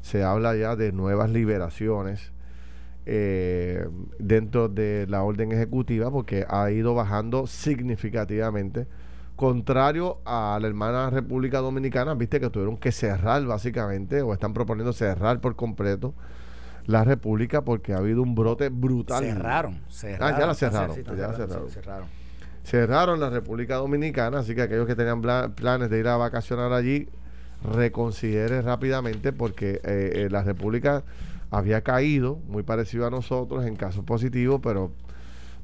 se 0.01 0.23
habla 0.23 0.55
ya 0.55 0.75
de 0.75 0.91
nuevas 0.91 1.29
liberaciones 1.29 2.31
eh, 3.05 3.87
dentro 4.19 4.69
de 4.69 5.05
la 5.07 5.23
orden 5.23 5.51
ejecutiva 5.51 6.11
porque 6.11 6.45
ha 6.47 6.69
ido 6.71 6.93
bajando 6.93 7.47
significativamente 7.47 8.87
contrario 9.39 10.19
a 10.25 10.59
la 10.61 10.67
hermana 10.67 11.09
República 11.09 11.59
Dominicana, 11.59 12.13
viste 12.13 12.41
que 12.41 12.49
tuvieron 12.49 12.75
que 12.75 12.91
cerrar 12.91 13.45
básicamente, 13.45 14.21
o 14.21 14.33
están 14.33 14.53
proponiendo 14.53 14.91
cerrar 14.91 15.39
por 15.39 15.55
completo 15.55 16.13
la 16.85 17.05
República 17.05 17.61
porque 17.61 17.93
ha 17.93 17.99
habido 17.99 18.21
un 18.21 18.35
brote 18.35 18.67
brutal. 18.67 19.23
Cerraron, 19.23 19.79
cerraron. 19.87 20.35
Ah, 20.35 20.37
ya 20.37 20.45
la 20.45 20.53
cerraron. 20.55 20.95
ya 20.97 21.27
la 21.27 21.33
cerraron. 21.35 22.09
cerraron. 22.63 23.19
la 23.21 23.29
República 23.29 23.75
Dominicana, 23.75 24.39
así 24.39 24.53
que 24.55 24.63
aquellos 24.63 24.85
que 24.85 24.95
tenían 24.95 25.21
planes 25.21 25.89
de 25.89 25.99
ir 25.99 26.07
a 26.09 26.17
vacacionar 26.17 26.73
allí, 26.73 27.07
reconsidere 27.63 28.61
rápidamente 28.61 29.33
porque 29.33 29.81
eh, 29.83 30.11
eh, 30.13 30.27
la 30.29 30.43
República 30.43 31.03
había 31.51 31.81
caído, 31.81 32.39
muy 32.47 32.63
parecido 32.63 33.07
a 33.07 33.09
nosotros 33.09 33.65
en 33.65 33.75
casos 33.75 34.05
positivos, 34.05 34.61
pero 34.63 34.91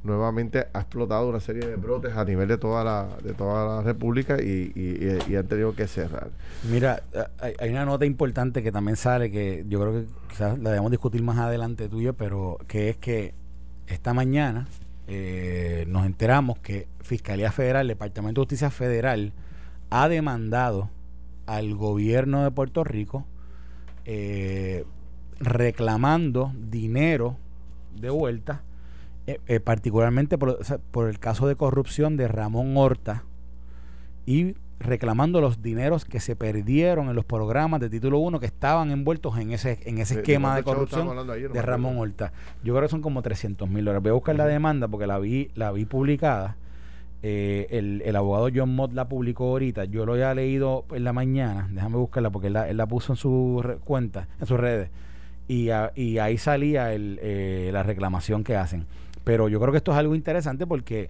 nuevamente 0.04 0.68
ha 0.74 0.82
explotado 0.82 1.30
una 1.30 1.40
serie 1.40 1.68
de 1.68 1.76
brotes 1.76 2.16
a 2.16 2.24
nivel 2.24 2.48
de 2.48 2.58
toda 2.58 2.84
la, 2.84 3.08
de 3.24 3.34
toda 3.34 3.78
la 3.78 3.82
República 3.82 4.42
y, 4.42 5.36
han 5.36 5.48
tenido 5.48 5.76
que 5.76 5.88
cerrar. 5.88 6.30
Mira, 6.70 7.02
hay, 7.40 7.70
una 7.70 7.86
nota 7.86 8.06
importante 8.06 8.62
que 8.62 8.72
también 8.72 8.98
sale, 8.98 9.32
que 9.32 9.66
yo 9.68 9.82
creo 9.82 9.94
que 9.94 10.06
quizás 10.30 10.60
la 10.60 10.70
debemos 10.70 10.92
discutir 10.92 11.24
más 11.24 11.38
adelante 11.38 11.90
tuyo, 11.90 12.14
pero 12.14 12.58
que 12.68 12.90
es 12.90 12.98
que 12.98 13.34
esta 13.88 14.14
mañana 14.14 14.68
eh, 15.08 15.86
nos 15.88 16.06
enteramos 16.06 16.60
que 16.60 16.88
Fiscalía 17.02 17.52
Federal, 17.52 17.88
Departamento 17.88 18.42
de 18.42 18.46
Justicia 18.46 18.70
Federal, 18.70 19.34
ha 19.90 20.08
demandado 20.08 20.90
al 21.46 21.76
gobierno 21.76 22.44
de 22.44 22.52
Puerto 22.52 22.84
Rico 22.84 23.26
eh, 24.06 24.86
reclamando 25.40 26.52
dinero 26.56 27.38
de 27.96 28.10
vuelta, 28.10 28.64
eh, 29.28 29.40
eh, 29.48 29.60
particularmente 29.60 30.38
por, 30.38 30.60
por, 30.92 31.10
el 31.10 31.20
caso 31.20 31.48
de 31.48 31.56
corrupción 31.56 32.16
de 32.16 32.28
Ramón 32.28 32.78
Horta 32.78 33.24
y 34.26 34.56
reclamando 34.80 35.42
los 35.42 35.62
dineros 35.62 36.06
que 36.06 36.20
se 36.20 36.36
perdieron 36.36 37.10
en 37.10 37.16
los 37.16 37.26
programas 37.26 37.80
de 37.80 37.90
título 37.90 38.20
1 38.20 38.40
que 38.40 38.46
estaban 38.46 38.92
envueltos 38.92 39.38
en 39.38 39.52
ese 39.52 39.80
en 39.86 39.98
ese 40.00 40.16
esquema 40.16 40.56
de, 40.56 40.64
corrupción 40.64 41.28
de 41.28 41.62
Ramón 41.62 41.98
Horta. 41.98 42.34
Yo 42.64 42.74
creo 42.74 42.84
que 42.84 42.92
son 42.92 43.02
como 43.02 43.22
300 43.22 43.70
mil 43.70 43.86
dólares. 43.86 44.04
Voy 44.04 44.10
a 44.12 44.14
buscar 44.14 44.36
la 44.36 44.46
demanda 44.46 44.88
porque 44.88 45.08
la 45.08 45.18
vi 45.18 45.50
la 45.56 45.72
vi 45.72 45.86
publicada 45.86 46.58
eh, 47.28 48.02
el, 48.06 48.16
abogado 48.16 48.50
John 48.54 48.76
Mott 48.76 48.94
la 48.94 49.10
publicó 49.10 49.46
ahorita. 49.46 49.86
Yo 49.86 50.06
lo 50.06 50.14
había 50.14 50.36
leído 50.36 50.86
en 50.92 51.04
la 51.04 51.12
mañana. 51.12 51.68
Déjame 51.72 51.98
buscarla 51.98 52.30
porque 52.30 52.50
él 52.50 52.78
la, 52.78 52.86
puso 52.86 53.14
en 53.14 53.18
su 53.18 53.80
cuenta, 53.84 54.28
en 54.40 54.46
sus 54.46 54.60
redes. 54.60 54.92
y, 55.48 55.70
ahí 55.72 56.38
salía 56.38 56.94
el, 56.94 57.18
eh, 57.24 57.72
la 57.74 57.82
reclamación 57.82 58.44
que 58.44 58.56
hacen. 58.56 58.86
Pero 59.24 59.50
yo 59.50 59.60
creo 59.60 59.72
que 59.72 59.80
esto 59.80 59.92
es 59.92 59.98
algo 59.98 60.14
interesante 60.14 60.68
porque 60.68 61.10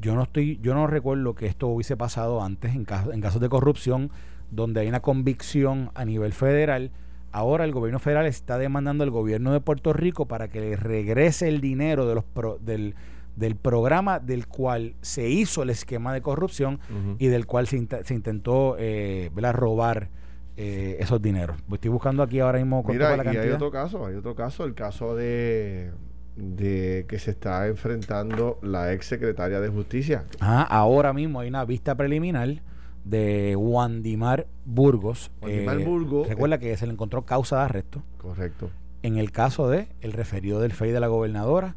yo 0.00 0.16
no 0.16 0.24
estoy, 0.24 0.58
yo 0.60 0.74
no 0.74 0.88
recuerdo 0.88 1.36
que 1.36 1.46
esto 1.46 1.68
hubiese 1.68 1.96
pasado 1.96 2.42
antes 2.42 2.74
en, 2.74 2.84
caso, 2.84 3.12
en 3.12 3.20
casos 3.20 3.40
de 3.40 3.48
corrupción 3.48 4.10
donde 4.50 4.80
hay 4.80 4.88
una 4.88 5.02
convicción 5.02 5.92
a 5.94 6.04
nivel 6.04 6.32
federal. 6.32 6.90
Ahora 7.30 7.64
el 7.64 7.70
gobierno 7.70 8.00
federal 8.00 8.26
está 8.26 8.58
demandando 8.58 9.04
al 9.04 9.10
gobierno 9.10 9.52
de 9.52 9.60
Puerto 9.60 9.92
Rico 9.92 10.26
para 10.26 10.48
que 10.48 10.58
le 10.58 10.74
regrese 10.74 11.46
el 11.46 11.60
dinero 11.60 12.08
de 12.08 12.16
los 12.16 12.24
del, 12.60 12.96
del 13.36 13.56
programa 13.56 14.20
del 14.20 14.46
cual 14.46 14.94
se 15.00 15.28
hizo 15.28 15.62
el 15.62 15.70
esquema 15.70 16.12
de 16.12 16.22
corrupción 16.22 16.80
y 17.18 17.26
del 17.26 17.46
cual 17.46 17.66
se, 17.66 17.86
se 18.04 18.14
intentó 18.14 18.76
eh, 18.78 19.30
robar 19.52 20.10
eh, 20.56 20.98
esos 21.00 21.20
dineros. 21.20 21.56
Estoy 21.72 21.90
buscando 21.90 22.22
aquí 22.22 22.38
ahora 22.40 22.58
mismo 22.58 22.84
Mira, 22.86 23.16
y 23.32 23.36
hay 23.36 23.50
otro 23.50 23.70
caso, 23.70 24.06
hay 24.06 24.14
otro 24.14 24.34
caso, 24.34 24.64
el 24.64 24.74
caso 24.74 25.14
de 25.16 25.90
de 26.36 27.06
que 27.08 27.18
se 27.18 27.30
está 27.30 27.66
enfrentando 27.68 28.58
la 28.62 28.92
ex 28.92 29.06
secretaria 29.06 29.60
de 29.60 29.68
justicia. 29.68 30.24
Ah, 30.40 30.62
ahora 30.62 31.12
mismo 31.12 31.40
hay 31.40 31.48
una 31.48 31.64
vista 31.64 31.94
preliminar 31.94 32.60
de 33.04 33.54
Wandimar 33.56 34.46
Burgos. 34.64 35.30
Wandimar 35.40 35.80
eh, 35.80 35.84
Burgos. 35.84 36.28
Recuerda 36.28 36.58
que 36.58 36.76
se 36.76 36.86
le 36.86 36.92
encontró 36.92 37.24
causa 37.24 37.56
de 37.58 37.62
arresto. 37.62 38.02
Correcto. 38.18 38.70
En 39.02 39.16
el 39.16 39.30
caso 39.30 39.68
de 39.68 39.88
el 40.00 40.12
referido 40.12 40.60
del 40.60 40.72
FEI 40.72 40.90
de 40.90 41.00
la 41.00 41.08
gobernadora, 41.08 41.76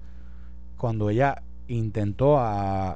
cuando 0.77 1.09
ella 1.09 1.43
intentó 1.67 2.39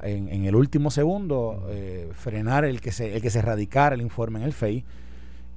en, 0.03 0.45
el 0.45 0.55
último 0.55 0.91
segundo 0.91 1.67
eh, 1.69 2.09
frenar 2.13 2.65
el 2.65 2.81
que 2.81 2.91
se 2.91 3.15
el 3.15 3.21
que 3.21 3.29
se 3.29 3.41
radicara 3.41 3.95
el 3.95 4.01
informe 4.01 4.39
en 4.39 4.45
el 4.45 4.53
FEI 4.53 4.85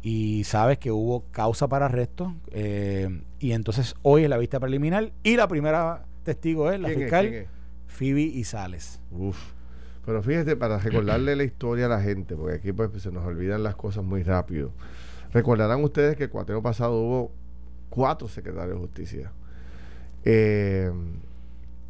y 0.03 0.45
sabes 0.45 0.79
que 0.79 0.91
hubo 0.91 1.25
causa 1.31 1.69
para 1.69 1.87
arresto 1.87 2.35
eh, 2.51 3.23
y 3.39 3.53
entonces 3.53 3.95
hoy 4.03 4.25
es 4.25 4.31
la 4.31 4.37
vista 4.37 4.61
preliminar 4.61 5.13
y 5.23 5.37
la 5.37 5.49
primera 5.49 6.05
testigo 6.25 6.71
es 6.71 6.81
la 6.81 6.89
fiscal 6.89 7.47
Phoebe 7.87 8.23
Isales. 8.23 9.01
Uf. 9.13 9.39
Pero 10.05 10.23
fíjate, 10.23 10.57
para 10.57 10.79
recordarle 10.79 11.35
la 11.37 11.45
historia 11.45 11.87
a 11.87 11.89
la 11.89 12.01
gente, 12.01 12.37
porque 12.37 12.57
aquí 12.57 12.73
pues, 12.73 12.91
se 13.01 13.11
nos 13.11 13.25
olvidan 13.25 13.63
las 13.63 13.75
cosas 13.75 14.05
muy 14.05 14.23
rápido. 14.23 14.71
Recordarán 15.33 15.83
ustedes 15.83 16.17
que 16.17 16.25
el 16.25 16.31
cuatro 16.31 16.61
pasado 16.61 17.01
hubo 17.01 17.33
cuatro 17.89 18.29
secretarios 18.29 18.77
de 18.77 18.81
justicia. 18.81 19.33
Eh, 20.25 20.91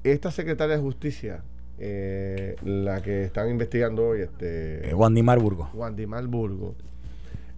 esta 0.04 0.30
secretaria 0.30 0.76
de 0.76 0.82
justicia, 0.82 1.42
eh, 1.78 2.56
la 2.62 3.02
que 3.02 3.24
están 3.24 3.50
investigando 3.50 4.06
hoy, 4.06 4.20
este. 4.20 4.88
Eh, 4.88 4.94
Wandimar 4.94 5.40
Burgo. 5.40 5.70
Wandimar 5.74 6.26
Burgo 6.26 6.74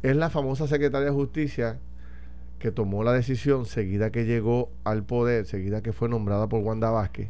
es 0.03 0.17
la 0.17 0.31
famosa 0.31 0.69
secretaria 0.69 1.07
de 1.07 1.13
justicia 1.13 1.79
que 2.59 2.71
tomó 2.71 3.03
la 3.03 3.13
decisión 3.13 3.67
seguida 3.67 4.11
que 4.11 4.25
llegó 4.25 4.71
al 4.85 5.03
poder, 5.03 5.47
seguida 5.47 5.83
que 5.83 5.93
fue 5.93 6.09
nombrada 6.09 6.49
por 6.49 6.61
Wanda 6.61 6.91
Vázquez, 6.91 7.29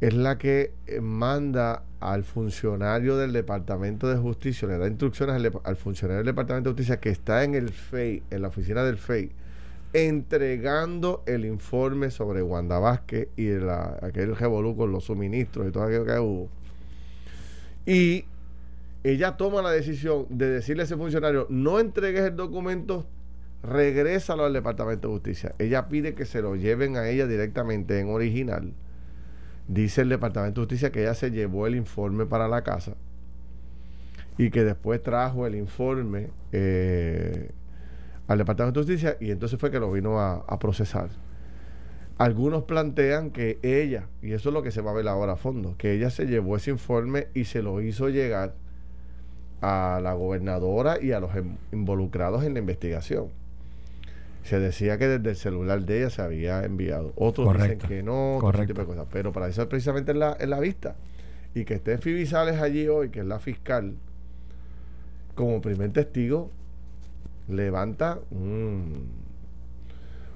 es 0.00 0.14
la 0.14 0.36
que 0.36 0.72
eh, 0.86 1.00
manda 1.00 1.84
al 2.00 2.24
funcionario 2.24 3.16
del 3.16 3.32
Departamento 3.32 4.08
de 4.08 4.16
Justicia, 4.16 4.66
le 4.66 4.78
da 4.78 4.88
instrucciones 4.88 5.40
al, 5.62 5.76
funcionario 5.76 6.18
del 6.18 6.26
Departamento 6.26 6.70
de 6.70 6.74
Justicia 6.74 7.00
que 7.00 7.10
está 7.10 7.44
en 7.44 7.54
el 7.54 7.70
FEI, 7.70 8.24
en 8.30 8.42
la 8.42 8.48
oficina 8.48 8.82
del 8.82 8.98
FEI, 8.98 9.30
entregando 9.92 11.22
el 11.26 11.44
informe 11.44 12.10
sobre 12.10 12.42
Wanda 12.42 12.78
Vázquez 12.78 13.28
y 13.36 13.50
aquel 14.02 14.36
revolú 14.36 14.76
con 14.76 14.92
los 14.92 15.04
suministros 15.04 15.68
y 15.68 15.70
todo 15.70 15.84
aquello 15.84 16.04
que 16.04 16.18
hubo. 16.18 16.48
Y 17.84 18.24
ella 19.04 19.36
toma 19.36 19.62
la 19.62 19.70
decisión 19.70 20.26
de 20.30 20.48
decirle 20.48 20.82
a 20.82 20.84
ese 20.84 20.96
funcionario, 20.96 21.46
no 21.50 21.80
entregues 21.80 22.22
el 22.22 22.36
documento, 22.36 23.06
regrésalo 23.62 24.44
al 24.44 24.52
Departamento 24.52 25.08
de 25.08 25.14
Justicia. 25.14 25.54
Ella 25.58 25.88
pide 25.88 26.14
que 26.14 26.24
se 26.24 26.40
lo 26.40 26.56
lleven 26.56 26.96
a 26.96 27.08
ella 27.08 27.26
directamente 27.26 27.98
en 27.98 28.08
original. 28.08 28.72
Dice 29.68 30.02
el 30.02 30.08
Departamento 30.08 30.60
de 30.60 30.64
Justicia 30.66 30.90
que 30.90 31.02
ella 31.02 31.14
se 31.14 31.30
llevó 31.30 31.66
el 31.66 31.74
informe 31.74 32.26
para 32.26 32.48
la 32.48 32.62
casa 32.62 32.94
y 34.38 34.50
que 34.50 34.64
después 34.64 35.02
trajo 35.02 35.46
el 35.46 35.54
informe 35.54 36.30
eh, 36.52 37.50
al 38.28 38.38
Departamento 38.38 38.80
de 38.80 38.86
Justicia 38.86 39.16
y 39.20 39.30
entonces 39.30 39.58
fue 39.58 39.70
que 39.70 39.80
lo 39.80 39.90
vino 39.90 40.20
a, 40.20 40.44
a 40.46 40.58
procesar. 40.58 41.10
Algunos 42.18 42.64
plantean 42.64 43.30
que 43.30 43.58
ella, 43.62 44.06
y 44.22 44.32
eso 44.32 44.50
es 44.50 44.52
lo 44.52 44.62
que 44.62 44.70
se 44.70 44.80
va 44.80 44.92
a 44.92 44.94
ver 44.94 45.08
ahora 45.08 45.32
a 45.32 45.36
fondo, 45.36 45.74
que 45.76 45.92
ella 45.92 46.10
se 46.10 46.26
llevó 46.26 46.56
ese 46.56 46.70
informe 46.70 47.28
y 47.34 47.44
se 47.44 47.62
lo 47.62 47.80
hizo 47.80 48.08
llegar 48.08 48.54
a 49.62 50.00
la 50.02 50.12
gobernadora 50.12 51.00
y 51.00 51.12
a 51.12 51.20
los 51.20 51.34
em, 51.36 51.56
involucrados 51.70 52.44
en 52.44 52.52
la 52.52 52.60
investigación. 52.60 53.28
Se 54.42 54.58
decía 54.58 54.98
que 54.98 55.06
desde 55.06 55.30
el 55.30 55.36
celular 55.36 55.82
de 55.82 56.00
ella 56.00 56.10
se 56.10 56.20
había 56.20 56.64
enviado. 56.64 57.12
Otros 57.14 57.54
dicen 57.54 57.78
que 57.78 58.02
no, 58.02 58.40
tipo 58.66 58.80
de 58.80 58.86
cosas. 58.86 59.06
Pero 59.12 59.32
para 59.32 59.46
eso 59.48 59.68
precisamente 59.68 60.10
en 60.10 60.18
la, 60.18 60.36
en 60.38 60.50
la 60.50 60.58
vista. 60.58 60.96
Y 61.54 61.64
que 61.64 61.74
esté 61.74 61.98
Fibisales 61.98 62.60
allí 62.60 62.88
hoy, 62.88 63.10
que 63.10 63.20
es 63.20 63.26
la 63.26 63.38
fiscal, 63.38 63.94
como 65.36 65.60
primer 65.60 65.92
testigo, 65.92 66.50
levanta 67.48 68.18
un, 68.30 69.08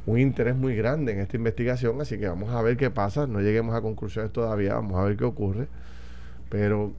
un 0.07 0.19
interés 0.19 0.57
muy 0.57 0.77
grande 0.77 1.13
en 1.13 1.21
esta 1.21 1.37
investigación. 1.37 2.01
Así 2.01 2.19
que 2.19 2.29
vamos 2.29 2.51
a 2.51 2.63
ver 2.63 2.77
qué 2.77 2.91
pasa. 2.91 3.27
No 3.27 3.41
lleguemos 3.41 3.75
a 3.75 3.83
conclusiones 3.83 4.33
todavía, 4.33 4.75
vamos 4.75 4.99
a 4.99 5.05
ver 5.05 5.17
qué 5.17 5.25
ocurre. 5.25 5.69
Pero 6.49 6.93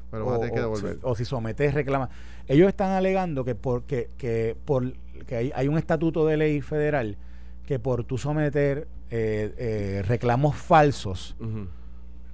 o, 1.03 1.15
si 1.15 1.25
sometes 1.25 1.73
reclama. 1.75 2.11
Ellos 2.49 2.69
están 2.69 2.91
alegando 2.91 3.45
que 3.45 3.55
porque 3.55 4.11
que 4.19 4.57
por 4.65 4.93
que 5.27 5.37
hay, 5.37 5.53
hay 5.55 5.69
un 5.69 5.79
estatuto 5.79 6.27
de 6.27 6.37
ley 6.37 6.61
federal 6.61 7.17
que 7.65 7.79
por 7.79 8.03
tú 8.03 8.19
someter 8.19 8.89
eh, 9.11 9.55
eh, 9.57 10.03
reclamos 10.07 10.57
falsos 10.57 11.37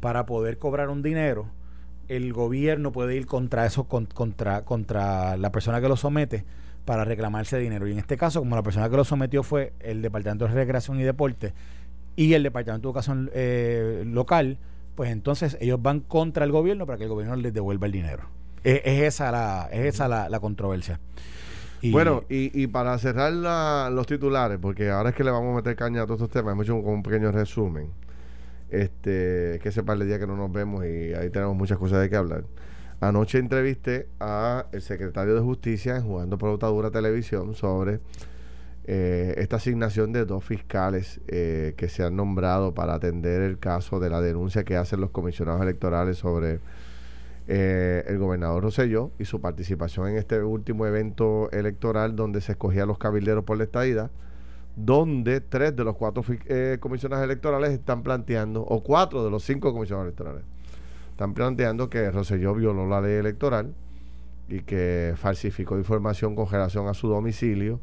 para 0.00 0.26
poder 0.26 0.58
cobrar 0.58 0.88
un 0.88 1.02
dinero, 1.02 1.50
el 2.08 2.32
gobierno 2.32 2.92
puede 2.92 3.14
ir 3.16 3.26
contra 3.26 3.66
eso, 3.66 3.84
contra, 3.84 4.64
contra 4.64 5.36
la 5.36 5.52
persona 5.52 5.80
que 5.80 5.88
lo 5.88 5.96
somete 5.96 6.44
para 6.84 7.04
reclamarse 7.04 7.58
dinero. 7.58 7.86
Y 7.86 7.92
en 7.92 7.98
este 7.98 8.16
caso, 8.16 8.40
como 8.40 8.56
la 8.56 8.62
persona 8.62 8.88
que 8.88 8.96
lo 8.96 9.04
sometió 9.04 9.42
fue 9.42 9.72
el 9.80 10.02
Departamento 10.02 10.46
de 10.46 10.54
Recreación 10.54 11.00
y 11.00 11.02
Deporte 11.02 11.54
y 12.16 12.34
el 12.34 12.42
Departamento 12.42 12.88
de 12.88 12.90
Educación 12.90 13.30
eh, 13.34 14.04
local, 14.06 14.58
pues 14.94 15.10
entonces 15.10 15.56
ellos 15.60 15.80
van 15.82 16.00
contra 16.00 16.44
el 16.44 16.52
gobierno 16.52 16.86
para 16.86 16.98
que 16.98 17.04
el 17.04 17.10
gobierno 17.10 17.36
les 17.36 17.52
devuelva 17.52 17.86
el 17.86 17.92
dinero. 17.92 18.24
Es, 18.62 18.80
esa 18.84 19.30
la, 19.30 19.68
es 19.72 19.94
esa 19.94 20.08
la 20.08 20.40
controversia. 20.40 21.00
Bueno, 21.92 22.24
y, 22.28 22.66
para 22.68 22.96
cerrar 22.98 23.32
los 23.92 24.06
titulares, 24.06 24.58
porque 24.60 24.90
ahora 24.90 25.10
es 25.10 25.14
que 25.14 25.24
le 25.24 25.30
vamos 25.30 25.52
a 25.52 25.56
meter 25.56 25.76
caña 25.76 26.02
a 26.02 26.06
todos 26.06 26.22
estos 26.22 26.30
temas, 26.30 26.52
hemos 26.52 26.64
hecho 26.64 26.76
un, 26.76 27.02
pequeño 27.02 27.30
resumen. 27.32 27.90
Este, 28.70 29.60
que 29.62 29.70
sepa 29.70 29.92
el 29.92 30.06
día 30.06 30.18
que 30.18 30.26
no 30.26 30.36
nos 30.36 30.50
vemos 30.50 30.84
y 30.84 31.14
ahí 31.14 31.30
tenemos 31.30 31.54
muchas 31.54 31.78
cosas 31.78 32.00
de 32.00 32.10
qué 32.10 32.16
hablar. 32.16 32.44
Anoche 33.04 33.38
entrevisté 33.38 34.08
a 34.18 34.66
el 34.72 34.80
secretario 34.80 35.34
de 35.34 35.40
Justicia 35.40 35.96
en 35.96 36.04
Jugando 36.04 36.38
por 36.38 36.50
Votadura 36.50 36.90
Televisión 36.90 37.54
sobre 37.54 38.00
eh, 38.86 39.34
esta 39.36 39.56
asignación 39.56 40.12
de 40.12 40.24
dos 40.24 40.42
fiscales 40.42 41.20
eh, 41.28 41.74
que 41.76 41.90
se 41.90 42.02
han 42.02 42.16
nombrado 42.16 42.72
para 42.72 42.94
atender 42.94 43.42
el 43.42 43.58
caso 43.58 44.00
de 44.00 44.08
la 44.08 44.22
denuncia 44.22 44.64
que 44.64 44.76
hacen 44.76 45.02
los 45.02 45.10
comisionados 45.10 45.60
electorales 45.60 46.16
sobre 46.16 46.60
eh, 47.46 48.04
el 48.06 48.18
gobernador 48.18 48.62
Rosselló 48.62 49.10
y 49.18 49.26
su 49.26 49.38
participación 49.38 50.08
en 50.08 50.16
este 50.16 50.42
último 50.42 50.86
evento 50.86 51.50
electoral 51.50 52.16
donde 52.16 52.40
se 52.40 52.52
escogía 52.52 52.84
a 52.84 52.86
los 52.86 52.96
cabilderos 52.96 53.44
por 53.44 53.58
la 53.58 53.64
estadía, 53.64 54.10
donde 54.76 55.42
tres 55.42 55.76
de 55.76 55.84
los 55.84 55.96
cuatro 55.96 56.24
eh, 56.46 56.78
comisionados 56.80 57.22
electorales 57.22 57.70
están 57.72 58.02
planteando, 58.02 58.62
o 58.62 58.82
cuatro 58.82 59.22
de 59.22 59.30
los 59.30 59.44
cinco 59.44 59.74
comisionados 59.74 60.06
electorales, 60.06 60.42
están 61.14 61.32
planteando 61.34 61.88
que 61.88 62.10
Rosselló 62.10 62.54
violó 62.54 62.88
la 62.88 63.00
ley 63.00 63.14
electoral 63.14 63.72
y 64.48 64.60
que 64.60 65.14
falsificó 65.16 65.78
información 65.78 66.34
con 66.34 66.50
relación 66.50 66.88
a 66.88 66.94
su 66.94 67.08
domicilio 67.08 67.80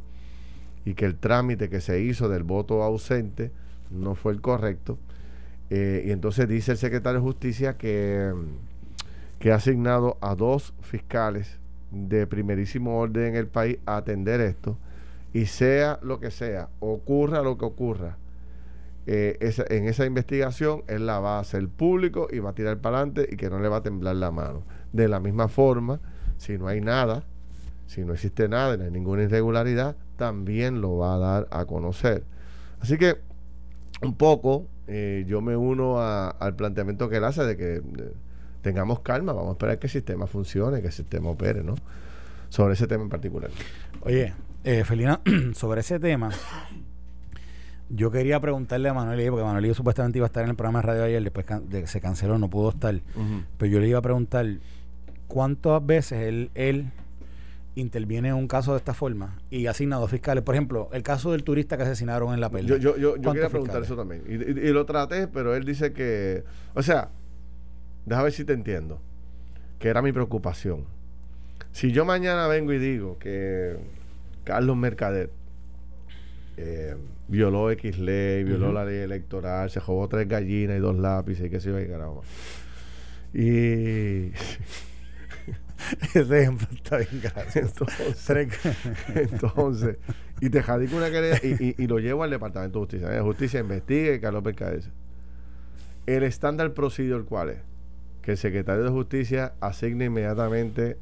y 0.86 0.94
que 0.94 1.06
el 1.06 1.16
trámite 1.16 1.70
que 1.70 1.82
se 1.82 2.02
hizo 2.02 2.30
del 2.30 2.44
voto 2.44 2.84
ausente 2.84 3.52
no 3.90 4.16
fue 4.16 4.34
el 4.34 4.42
correcto. 4.42 4.98
Eh, 5.70 6.04
y 6.08 6.12
entonces 6.12 6.48
dice 6.48 6.74
el 6.74 6.78
secretario 6.78 7.20
de 7.20 7.26
Justicia 7.26 7.78
que 7.78 8.34
que 9.42 9.52
ha 9.52 9.56
asignado 9.56 10.18
a 10.22 10.36
dos 10.36 10.74
fiscales 10.82 11.60
de 11.90 12.28
primerísimo 12.28 13.00
orden 13.00 13.30
en 13.30 13.36
el 13.36 13.48
país 13.48 13.80
a 13.88 13.98
atender 13.98 14.40
esto 14.40 14.78
y 15.34 15.48
sea 15.48 16.00
lo 16.04 16.20
que 16.20 16.30
sea, 16.30 16.70
ocurra 16.80 17.42
lo 17.42 17.58
que 17.58 17.66
ocurra, 17.66 18.18
eh, 19.08 19.38
en 19.70 19.88
esa 19.88 20.06
investigación 20.06 20.84
él 20.88 21.06
la 21.06 21.20
va 21.20 21.38
a 21.38 21.40
hacer 21.40 21.68
público 21.68 22.28
y 22.32 22.40
va 22.40 22.52
a 22.52 22.54
tirar 22.54 22.78
para 22.80 22.98
adelante 22.98 23.28
y 23.32 23.36
que 23.36 23.50
no 23.50 23.60
le 23.60 23.68
va 23.68 23.78
a 23.78 23.84
temblar 23.84 24.16
la 24.16 24.32
mano. 24.32 24.64
De 24.94 25.08
la 25.08 25.20
misma 25.20 25.48
forma, 25.48 26.00
si 26.38 26.58
no 26.58 26.68
hay 26.68 26.82
nada, 26.82 27.24
si 27.88 28.06
no 28.06 28.14
existe 28.14 28.48
nada, 28.48 28.78
no 28.78 28.84
hay 28.84 28.92
ninguna 28.92 29.24
irregularidad, 29.24 29.96
también 30.18 30.82
lo 30.82 30.98
va 30.98 31.16
a 31.16 31.18
dar 31.18 31.48
a 31.52 31.66
conocer. 31.66 32.24
Así 32.80 32.98
que 32.98 33.18
un 34.02 34.16
poco 34.16 34.68
eh, 34.88 35.24
yo 35.28 35.42
me 35.42 35.56
uno 35.56 36.02
al 36.02 36.56
planteamiento 36.56 37.10
que 37.10 37.18
él 37.18 37.24
hace 37.24 37.44
de 37.44 37.58
que 37.58 37.82
tengamos 38.62 39.00
calma, 39.00 39.34
vamos 39.34 39.50
a 39.50 39.52
esperar 39.54 39.80
que 39.80 39.88
el 39.88 39.92
sistema 39.92 40.28
funcione, 40.28 40.82
que 40.82 40.88
el 40.88 40.94
sistema 40.94 41.30
opere, 41.30 41.64
¿no? 41.64 41.76
Sobre 42.50 42.74
ese 42.74 42.88
tema 42.88 43.04
en 43.04 43.10
particular. 43.10 43.50
Oye, 44.02 44.34
eh, 44.64 44.84
Felina, 44.84 45.22
sobre 45.54 45.82
ese 45.82 46.00
tema, 46.00 46.30
yo 47.94 48.12
quería 48.12 48.40
preguntarle 48.40 48.90
a 48.90 48.94
Manuel, 48.94 49.30
porque 49.30 49.44
Manuel 49.44 49.76
supuestamente 49.76 50.18
iba 50.18 50.26
a 50.26 50.28
estar 50.28 50.44
en 50.44 50.50
el 50.50 50.56
programa 50.56 50.80
de 50.80 50.88
radio 50.88 51.04
ayer, 51.04 51.24
después 51.24 51.46
se 51.90 52.02
canceló, 52.02 52.38
no 52.38 52.50
pudo 52.50 52.70
estar. 52.70 53.00
Pero 53.58 53.72
yo 53.72 53.80
le 53.80 53.88
iba 53.88 54.00
a 54.00 54.02
preguntar 54.02 54.46
cuántas 55.28 55.86
veces 55.86 56.22
él, 56.24 56.52
él 56.56 56.92
interviene 57.76 58.30
en 58.30 58.36
un 58.36 58.48
caso 58.48 58.72
de 58.72 58.78
esta 58.78 58.94
forma 58.94 59.40
y 59.50 59.68
asigna 59.68 59.98
dos 59.98 60.12
fiscales. 60.12 60.44
Por 60.44 60.56
ejemplo, 60.56 60.90
el 60.94 61.04
caso 61.04 61.32
del 61.32 61.44
turista 61.44 61.78
que 61.78 61.84
asesinaron 61.84 62.34
en 62.34 62.42
la 62.42 62.50
pelea. 62.50 62.78
Yo, 62.78 62.98
yo, 62.98 63.18
yo, 63.18 63.32
quería 63.32 63.50
preguntar 63.50 63.82
eso 63.82 63.96
también. 63.96 64.24
Y, 64.28 64.34
y, 64.34 64.72
lo 64.72 64.86
traté, 64.86 65.28
pero 65.28 65.56
él 65.56 65.66
dice 65.66 65.94
que, 65.94 66.44
o 66.74 66.84
sea, 66.84 67.10
Déjame 68.06 68.26
ver 68.26 68.34
si 68.34 68.46
te 68.46 68.54
entiendo. 68.54 69.00
Que 69.80 69.90
era 69.90 70.02
mi 70.02 70.12
preocupación. 70.12 70.86
Si 71.72 71.92
yo 71.92 72.06
mañana 72.06 72.48
vengo 72.48 72.74
y 72.74 72.80
digo 72.80 73.18
que 73.18 73.78
Carlos 74.44 74.76
Mercader 74.76 75.30
eh, 76.58 76.96
violó 77.28 77.72
X 77.72 77.98
ley, 78.00 78.44
violó 78.44 78.72
la 78.72 78.86
ley 78.86 78.98
electoral, 78.98 79.70
se 79.70 79.80
robó 79.80 80.08
tres 80.08 80.28
gallinas 80.28 80.78
y 80.78 80.80
dos 80.80 80.98
lápices 80.98 81.46
y 81.46 81.50
qué 81.50 81.60
sé 81.60 81.70
yo, 81.70 81.80
y 81.80 81.88
caramba. 81.88 82.22
Y. 83.34 84.32
Ese 86.14 86.42
ejemplo 86.42 86.68
está 86.72 86.98
bien 86.98 87.22
gracioso. 87.22 87.86
Entonces, 89.16 89.98
y 90.40 90.50
te 90.50 90.62
jadico 90.62 90.96
una 90.96 91.10
querella 91.10 91.40
y, 91.42 91.76
y, 91.82 91.88
lo 91.88 91.98
llevo 91.98 92.24
al 92.24 92.30
Departamento 92.30 92.80
de 92.80 92.84
Justicia. 92.84 93.10
La 93.10 93.24
justicia 93.24 93.60
investigue 93.60 94.20
Carlos 94.20 94.44
Mercader. 94.44 94.84
El 96.06 96.24
estándar 96.24 96.74
procedure, 96.74 97.26
¿cuál 97.26 97.50
es? 97.50 97.58
que 98.22 98.32
el 98.32 98.38
secretario 98.38 98.84
de 98.84 98.90
Justicia 98.90 99.54
asigne 99.60 100.06
inmediatamente, 100.06 100.98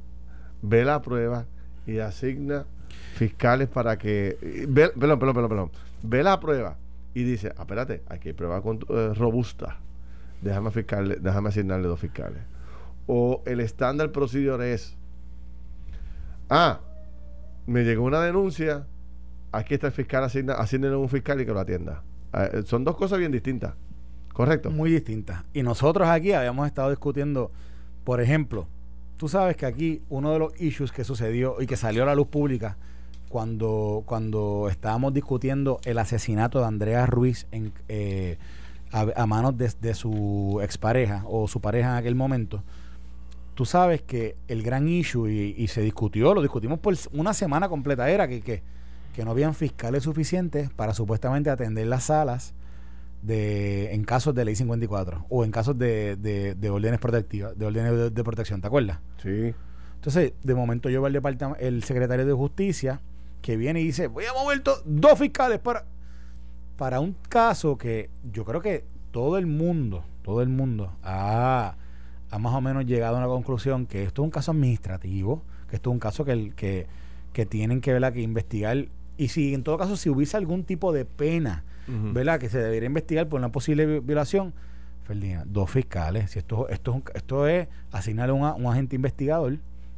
ve 0.62 0.86
la 0.86 1.02
prueba 1.02 1.46
y 1.86 2.00
asigna 2.00 2.66
fiscales 3.16 3.68
para 3.68 3.98
que. 3.98 4.38
Ve, 4.68 4.90
perdón, 4.90 5.20
perdón, 5.20 5.50
perdón, 5.50 5.72
Ve 6.04 6.24
la 6.24 6.40
prueba 6.40 6.78
y 7.14 7.24
dice: 7.24 7.54
ah, 7.58 7.62
espérate, 7.62 8.04
aquí 8.08 8.30
hay 8.30 8.34
prueba 8.34 8.62
eh, 8.90 9.14
robusta. 9.16 9.78
Déjame, 10.42 10.72
fiscal, 10.72 11.18
déjame 11.22 11.50
asignarle 11.50 11.88
dos 11.88 12.00
fiscales. 12.00 12.42
O 13.08 13.44
el 13.46 13.60
estándar 13.60 14.12
procedure 14.12 14.74
es: 14.74 14.96
ah, 16.50 16.80
me 17.68 17.84
llegó 17.84 18.04
una 18.04 18.22
denuncia, 18.22 18.88
aquí 19.52 19.74
está 19.74 19.88
el 19.88 19.94
fiscal, 19.94 20.24
asigna, 20.24 20.54
asignenle 20.54 20.96
un 20.96 21.10
fiscal 21.10 21.42
y 21.42 21.46
que 21.46 21.54
lo 21.54 21.60
atienda. 21.60 22.04
Eh, 22.34 22.64
son 22.66 22.84
dos 22.84 22.96
cosas 22.96 23.20
bien 23.20 23.32
distintas. 23.32 23.74
Correcto. 24.34 24.72
Muy 24.72 24.92
distintas. 24.92 25.44
Y 25.54 25.64
nosotros 25.64 26.08
aquí 26.08 26.32
habíamos 26.32 26.66
estado 26.66 26.90
discutiendo, 26.92 27.52
por 28.06 28.22
ejemplo, 28.22 28.68
tú 29.18 29.28
sabes 29.28 29.58
que 29.58 29.66
aquí 29.66 30.02
uno 30.08 30.32
de 30.32 30.40
los 30.40 30.62
issues 30.62 30.94
que 30.94 31.04
sucedió 31.04 31.58
y 31.60 31.66
que 31.66 31.76
salió 31.76 32.04
a 32.04 32.06
la 32.06 32.16
luz 32.16 32.28
pública 32.28 32.78
cuando, 33.30 34.04
cuando 34.06 34.68
estábamos 34.70 35.14
discutiendo 35.14 35.80
el 35.86 36.00
asesinato 36.00 36.60
de 36.60 36.66
Andrea 36.66 37.06
Ruiz 37.06 37.48
en, 37.52 37.72
eh, 37.88 38.38
a, 38.92 39.26
manos 39.28 39.56
de, 39.58 39.94
su 39.94 40.60
expareja 40.64 41.24
o 41.28 41.48
su 41.48 41.62
pareja 41.62 41.92
en 41.92 41.96
aquel 41.98 42.16
momento, 42.16 42.64
tú 43.54 43.66
sabes 43.66 44.02
que 44.02 44.36
el 44.48 44.64
gran 44.64 44.90
issue, 44.90 45.30
y, 45.30 45.68
se 45.68 45.82
discutió, 45.82 46.34
lo 46.34 46.42
discutimos 46.42 46.80
por 46.80 46.96
una 47.14 47.34
semana 47.36 47.70
completa, 47.70 48.10
era 48.10 48.28
que, 48.28 48.42
que, 48.42 48.64
que 49.14 49.24
no 49.24 49.32
habían 49.32 49.54
fiscales 49.54 50.04
suficientes 50.04 50.72
para 50.72 50.96
supuestamente 50.96 51.52
atender 51.52 51.86
las 51.86 52.06
salas 52.06 52.56
de 53.22 53.94
en 53.94 54.06
casos 54.06 54.34
de 54.34 54.46
ley 54.46 54.56
54 54.56 55.26
o 55.30 55.44
en 55.44 55.52
casos 55.52 55.78
de, 55.78 56.16
de, 56.16 56.70
órdenes 56.70 57.00
protectivas, 57.00 57.56
de 57.58 57.66
órdenes 57.66 58.14
de, 58.14 58.24
protección, 58.24 58.62
¿te 58.62 58.68
acuerdas? 58.68 59.00
Sí. 59.22 59.54
Entonces, 59.96 60.34
de 60.42 60.56
momento 60.56 60.90
yo 60.90 61.02
veo 61.02 61.08
el 61.10 61.56
el 61.60 61.84
secretario 61.84 62.26
de 62.26 62.34
justicia 62.34 63.02
que 63.42 63.58
viene 63.58 63.82
y 63.82 63.86
dice, 63.86 64.08
voy 64.08 64.26
a 64.26 64.34
mover 64.34 64.62
dos 64.86 65.20
fiscales 65.20 65.60
para, 65.60 65.86
para 66.78 67.00
un 67.00 67.16
caso 67.28 67.78
que 67.78 68.10
yo 68.32 68.46
creo 68.46 68.62
que 68.62 68.86
todo 69.12 69.38
el 69.38 69.48
mundo, 69.48 70.04
todo 70.24 70.42
el 70.42 70.50
mundo 70.50 70.94
ha, 71.04 71.76
ha 72.30 72.40
más 72.40 72.54
o 72.54 72.62
menos 72.62 72.86
llegado 72.86 73.16
a 73.16 73.20
una 73.20 73.28
conclusión 73.28 73.86
que 73.86 74.04
esto 74.04 74.22
es 74.22 74.26
un 74.26 74.32
caso 74.32 74.52
administrativo, 74.52 75.44
que 75.70 75.78
esto 75.78 75.90
es 75.90 75.94
un 75.94 76.00
caso 76.00 76.26
que, 76.26 76.32
el, 76.32 76.56
que, 76.56 76.88
que 77.34 77.46
tienen 77.46 77.82
que, 77.82 77.94
¿verdad? 77.94 78.14
que 78.14 78.22
investigar. 78.22 78.88
Y 79.18 79.30
si 79.30 79.54
en 79.54 79.64
todo 79.64 79.78
caso, 79.78 79.98
si 79.98 80.10
hubiese 80.10 80.38
algún 80.38 80.64
tipo 80.64 80.94
de 80.94 81.06
pena, 81.06 81.64
¿verdad? 81.88 82.40
que 82.40 82.50
se 82.50 82.60
debería 82.60 82.86
investigar 82.86 83.28
por 83.28 83.40
una 83.40 83.52
posible 83.52 84.00
violación, 84.00 84.54
Ferdinand, 85.10 85.52
dos 85.52 85.72
fiscales. 85.72 86.30
Si 86.30 86.40
esto, 86.40 86.70
esto, 86.70 87.02
esto 87.16 87.48
es 87.48 87.68
asignarle 87.92 88.40
a 88.40 88.54
un, 88.54 88.68
agente 88.68 88.96
investigador, 88.96 89.58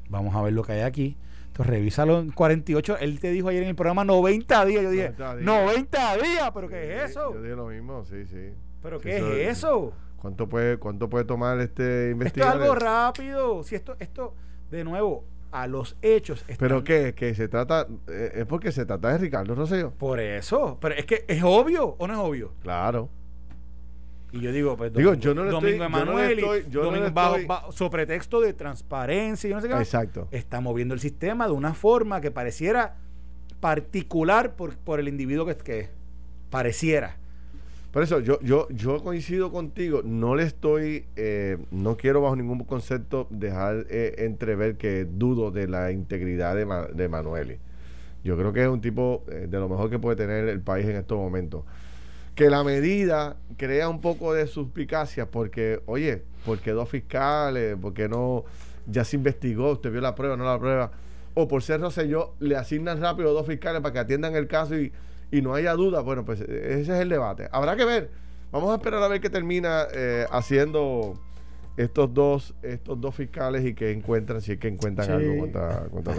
vamos 0.09 0.33
a 0.35 0.41
ver 0.41 0.53
lo 0.53 0.63
que 0.63 0.71
hay 0.71 0.81
aquí. 0.81 1.17
Entonces, 1.51 1.69
revísalo 1.69 2.19
en 2.19 2.31
48. 2.31 2.97
Él 2.99 3.19
te 3.19 3.29
dijo 3.29 3.49
ayer 3.49 3.63
en 3.63 3.69
el 3.69 3.75
programa 3.75 4.05
90 4.05 4.65
días. 4.65 4.83
Yo 4.83 4.89
dije, 4.89 5.13
90 5.17 6.17
días, 6.17 6.51
¿pero 6.53 6.69
qué 6.69 6.95
es 6.95 7.11
eso? 7.11 7.33
Yo 7.33 7.41
dije 7.41 7.55
lo 7.55 7.67
mismo, 7.67 8.05
sí, 8.05 8.25
sí. 8.25 8.53
¿Pero 8.81 8.99
qué 8.99 9.17
es 9.17 9.57
eso? 9.57 9.91
¿Cuánto 10.15 10.47
puede, 10.47 10.77
cuánto 10.77 11.09
puede 11.09 11.25
tomar 11.25 11.59
este 11.59 12.11
investigador? 12.11 12.53
Esto 12.53 12.63
es 12.63 12.69
algo 12.69 12.85
rápido. 12.85 13.63
Si 13.63 13.75
esto, 13.75 13.97
esto, 13.99 14.33
de 14.69 14.85
nuevo, 14.85 15.25
a 15.51 15.67
los 15.67 15.97
hechos. 16.01 16.45
¿Pero 16.57 16.85
qué? 16.85 17.13
¿Que 17.13 17.35
se 17.35 17.49
trata? 17.49 17.85
Eh, 18.07 18.31
¿Es 18.35 18.45
porque 18.45 18.71
se 18.71 18.85
trata 18.85 19.09
de 19.09 19.17
Ricardo 19.17 19.53
Rosselló? 19.53 19.91
Por 19.91 20.21
eso. 20.21 20.77
Pero 20.79 20.95
es 20.95 21.05
que 21.05 21.25
es 21.27 21.43
obvio 21.43 21.95
o 21.97 22.07
no 22.07 22.13
es 22.13 22.19
obvio. 22.19 22.53
Claro. 22.61 23.09
Y 24.33 24.39
yo 24.39 24.51
digo, 24.51 24.77
pues, 24.77 24.93
digo, 24.93 25.13
yo 25.15 25.33
no 25.33 25.43
le 25.43 25.51
Domingo 25.51 25.83
Emanuel, 25.83 26.39
yo 26.69 26.89
no 26.89 27.11
bajo, 27.11 27.71
sobre 27.71 28.05
pretexto 28.05 28.39
de 28.39 28.53
transparencia 28.53 29.49
y 29.49 29.53
no 29.53 29.59
sé 29.59 29.67
qué. 29.67 29.75
Exacto. 29.75 30.27
Está 30.31 30.61
moviendo 30.61 30.93
el 30.93 31.01
sistema 31.01 31.47
de 31.47 31.53
una 31.53 31.73
forma 31.73 32.21
que 32.21 32.31
pareciera 32.31 32.95
particular 33.59 34.55
por, 34.55 34.75
por 34.77 34.99
el 34.99 35.07
individuo 35.09 35.45
que, 35.45 35.55
que 35.57 35.89
pareciera. 36.49 37.17
Por 37.91 38.03
eso 38.03 38.21
yo, 38.21 38.39
yo, 38.39 38.69
yo 38.69 39.03
coincido 39.03 39.51
contigo, 39.51 40.01
no 40.01 40.35
le 40.35 40.43
estoy, 40.43 41.05
eh, 41.17 41.57
no 41.71 41.97
quiero 41.97 42.21
bajo 42.21 42.37
ningún 42.37 42.63
concepto 42.63 43.27
dejar 43.29 43.85
eh, 43.89 44.15
entrever 44.19 44.77
que 44.77 45.03
dudo 45.03 45.51
de 45.51 45.67
la 45.67 45.91
integridad 45.91 46.55
de, 46.55 46.65
de 46.93 47.09
Manueli. 47.09 47.59
Yo 48.23 48.37
creo 48.37 48.53
que 48.53 48.61
es 48.61 48.69
un 48.69 48.79
tipo 48.79 49.25
eh, 49.29 49.47
de 49.49 49.59
lo 49.59 49.67
mejor 49.67 49.89
que 49.89 49.99
puede 49.99 50.15
tener 50.15 50.47
el 50.47 50.61
país 50.61 50.85
en 50.85 50.95
estos 50.95 51.17
momentos. 51.17 51.65
Que 52.35 52.49
la 52.49 52.63
medida 52.63 53.37
crea 53.57 53.89
un 53.89 54.01
poco 54.01 54.33
de 54.33 54.47
suspicacia 54.47 55.29
porque, 55.29 55.81
oye, 55.85 56.23
¿por 56.45 56.59
qué 56.59 56.71
dos 56.71 56.89
fiscales? 56.89 57.75
¿Por 57.75 57.93
qué 57.93 58.07
no? 58.07 58.45
Ya 58.87 59.03
se 59.03 59.17
investigó, 59.17 59.71
usted 59.71 59.91
vio 59.91 60.01
la 60.01 60.15
prueba, 60.15 60.37
no 60.37 60.45
la 60.45 60.57
prueba. 60.57 60.91
O 61.33 61.47
por 61.47 61.63
ser 61.63 61.81
yo 62.07 62.35
le 62.39 62.55
asignan 62.55 62.99
rápido 63.01 63.33
dos 63.33 63.47
fiscales 63.47 63.81
para 63.81 63.93
que 63.93 63.99
atiendan 63.99 64.35
el 64.35 64.47
caso 64.47 64.77
y 64.77 64.91
y 65.31 65.41
no 65.41 65.55
haya 65.55 65.73
duda, 65.73 66.01
bueno, 66.01 66.25
pues 66.25 66.41
ese 66.41 66.81
es 66.81 66.89
el 66.89 67.09
debate. 67.09 67.47
Habrá 67.51 67.75
que 67.75 67.85
ver. 67.85 68.09
Vamos 68.51 68.71
a 68.71 68.75
esperar 68.75 69.01
a 69.01 69.07
ver 69.07 69.21
qué 69.21 69.29
termina 69.29 69.87
eh, 69.93 70.25
haciendo 70.29 71.13
estos 71.77 72.13
dos, 72.13 72.53
estos 72.61 72.99
dos 72.99 73.15
fiscales 73.15 73.65
y 73.65 73.73
que 73.73 73.91
encuentran, 73.91 74.41
si 74.41 74.51
es 74.51 74.59
que 74.59 74.67
encuentran 74.67 75.09
algo 75.09 75.39
contra, 75.39 75.87
contra. 75.89 76.13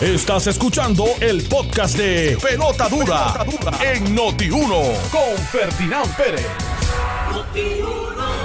Estás 0.00 0.46
escuchando 0.46 1.04
el 1.20 1.42
podcast 1.44 1.94
de 1.96 2.38
Pelota 2.42 2.88
Dura, 2.88 3.44
en 3.82 4.16
Noti1 4.16 5.10
con 5.10 5.38
Ferdinand 5.50 6.16
Pérez. 6.16 6.46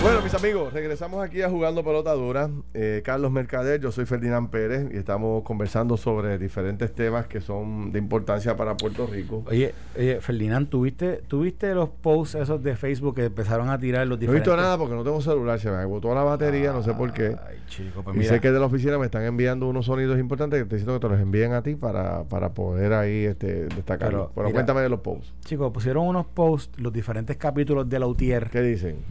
Bueno, 0.07 0.21
mis 0.21 0.33
amigos, 0.33 0.71
regresamos 0.71 1.21
aquí 1.21 1.41
a 1.41 1.49
Jugando 1.49 1.83
Pelota 1.83 2.13
Dura. 2.13 2.49
Eh, 2.73 3.01
Carlos 3.03 3.29
Mercader, 3.29 3.81
yo 3.81 3.91
soy 3.91 4.05
Ferdinand 4.05 4.49
Pérez 4.49 4.87
y 4.93 4.95
estamos 4.95 5.43
conversando 5.43 5.97
sobre 5.97 6.37
diferentes 6.37 6.95
temas 6.95 7.27
que 7.27 7.41
son 7.41 7.91
de 7.91 7.99
importancia 7.99 8.55
para 8.55 8.77
Puerto 8.77 9.05
Rico. 9.05 9.43
Oye, 9.47 9.73
oye 9.97 10.21
Ferdinand, 10.21 10.69
¿tuviste, 10.69 11.23
¿tuviste 11.27 11.75
los 11.75 11.89
posts 11.89 12.35
esos 12.35 12.63
de 12.63 12.77
Facebook 12.77 13.15
que 13.15 13.25
empezaron 13.25 13.69
a 13.69 13.77
tirar 13.77 14.07
los 14.07 14.17
diferentes? 14.17 14.47
No 14.47 14.53
he 14.53 14.55
visto 14.55 14.65
nada 14.65 14.77
porque 14.77 14.95
no 14.95 15.03
tengo 15.03 15.19
celular, 15.19 15.59
se 15.59 15.69
me 15.69 15.75
agotó 15.75 16.15
la 16.15 16.23
batería, 16.23 16.71
no 16.71 16.81
sé 16.81 16.93
por 16.93 17.11
qué. 17.11 17.35
Ay, 17.45 17.57
chico, 17.67 18.01
pues 18.01 18.15
y 18.15 18.23
sé 18.23 18.39
que 18.39 18.53
de 18.53 18.59
la 18.61 18.67
oficina 18.67 18.97
me 18.97 19.07
están 19.07 19.23
enviando 19.23 19.67
unos 19.67 19.87
sonidos 19.87 20.17
importantes 20.19 20.63
que 20.63 20.69
te 20.69 20.75
diciendo 20.77 20.97
que 20.97 21.05
te 21.05 21.11
los 21.11 21.19
envíen 21.19 21.51
a 21.51 21.63
ti 21.63 21.75
para, 21.75 22.23
para 22.23 22.53
poder 22.53 22.93
ahí 22.93 23.25
este, 23.25 23.65
destacarlo. 23.65 24.31
Pero, 24.33 24.51
cuéntame 24.51 24.79
de 24.79 24.87
los 24.87 25.01
posts. 25.01 25.33
Chicos, 25.41 25.69
pusieron 25.73 26.07
unos 26.07 26.27
posts, 26.27 26.79
los 26.79 26.93
diferentes 26.93 27.35
capítulos 27.35 27.89
de 27.89 27.99
la 27.99 28.07
UTIER. 28.07 28.49
¿Qué 28.49 28.61
dicen? 28.61 29.03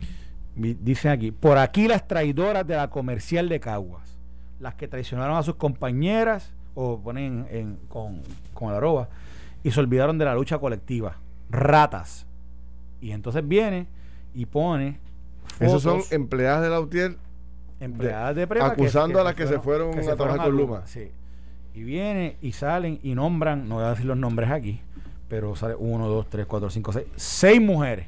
Dicen 0.56 1.10
aquí, 1.10 1.32
por 1.32 1.58
aquí 1.58 1.86
las 1.86 2.08
traidoras 2.08 2.66
de 2.66 2.76
la 2.76 2.88
comercial 2.88 3.50
de 3.50 3.60
Caguas, 3.60 4.18
las 4.58 4.74
que 4.74 4.88
traicionaron 4.88 5.36
a 5.36 5.42
sus 5.42 5.56
compañeras, 5.56 6.54
o 6.74 6.98
ponen 6.98 7.46
en, 7.50 7.78
con, 7.88 8.22
con 8.54 8.72
la 8.72 8.80
roba, 8.80 9.10
y 9.62 9.70
se 9.70 9.80
olvidaron 9.80 10.16
de 10.16 10.24
la 10.24 10.34
lucha 10.34 10.58
colectiva. 10.58 11.18
Ratas. 11.50 12.26
Y 13.02 13.10
entonces 13.10 13.46
viene 13.46 13.86
y 14.34 14.46
pone. 14.46 14.98
Esos 15.60 15.82
son 15.82 16.00
empleadas 16.10 16.62
de 16.62 16.70
la 16.70 16.80
UTIER. 16.80 17.16
Empleadas 17.78 18.34
de, 18.34 18.42
Acusando 18.62 19.20
a 19.20 19.24
las 19.24 19.34
que, 19.34 19.46
se 19.46 19.58
fueron 19.60 19.98
a 19.98 20.16
trabajar 20.16 20.46
con 20.46 20.56
Luma. 20.56 20.86
Sí. 20.86 21.10
Y 21.74 21.82
viene 21.82 22.38
y 22.40 22.52
salen 22.52 22.98
y 23.02 23.14
nombran, 23.14 23.68
no 23.68 23.74
voy 23.74 23.84
a 23.84 23.90
decir 23.90 24.06
los 24.06 24.16
nombres 24.16 24.50
aquí, 24.50 24.80
pero 25.28 25.54
sale 25.54 25.74
uno, 25.74 26.08
dos, 26.08 26.30
tres, 26.30 26.46
cuatro, 26.46 26.70
cinco, 26.70 26.92
seis, 26.92 27.06
seis 27.16 27.60
mujeres 27.60 28.06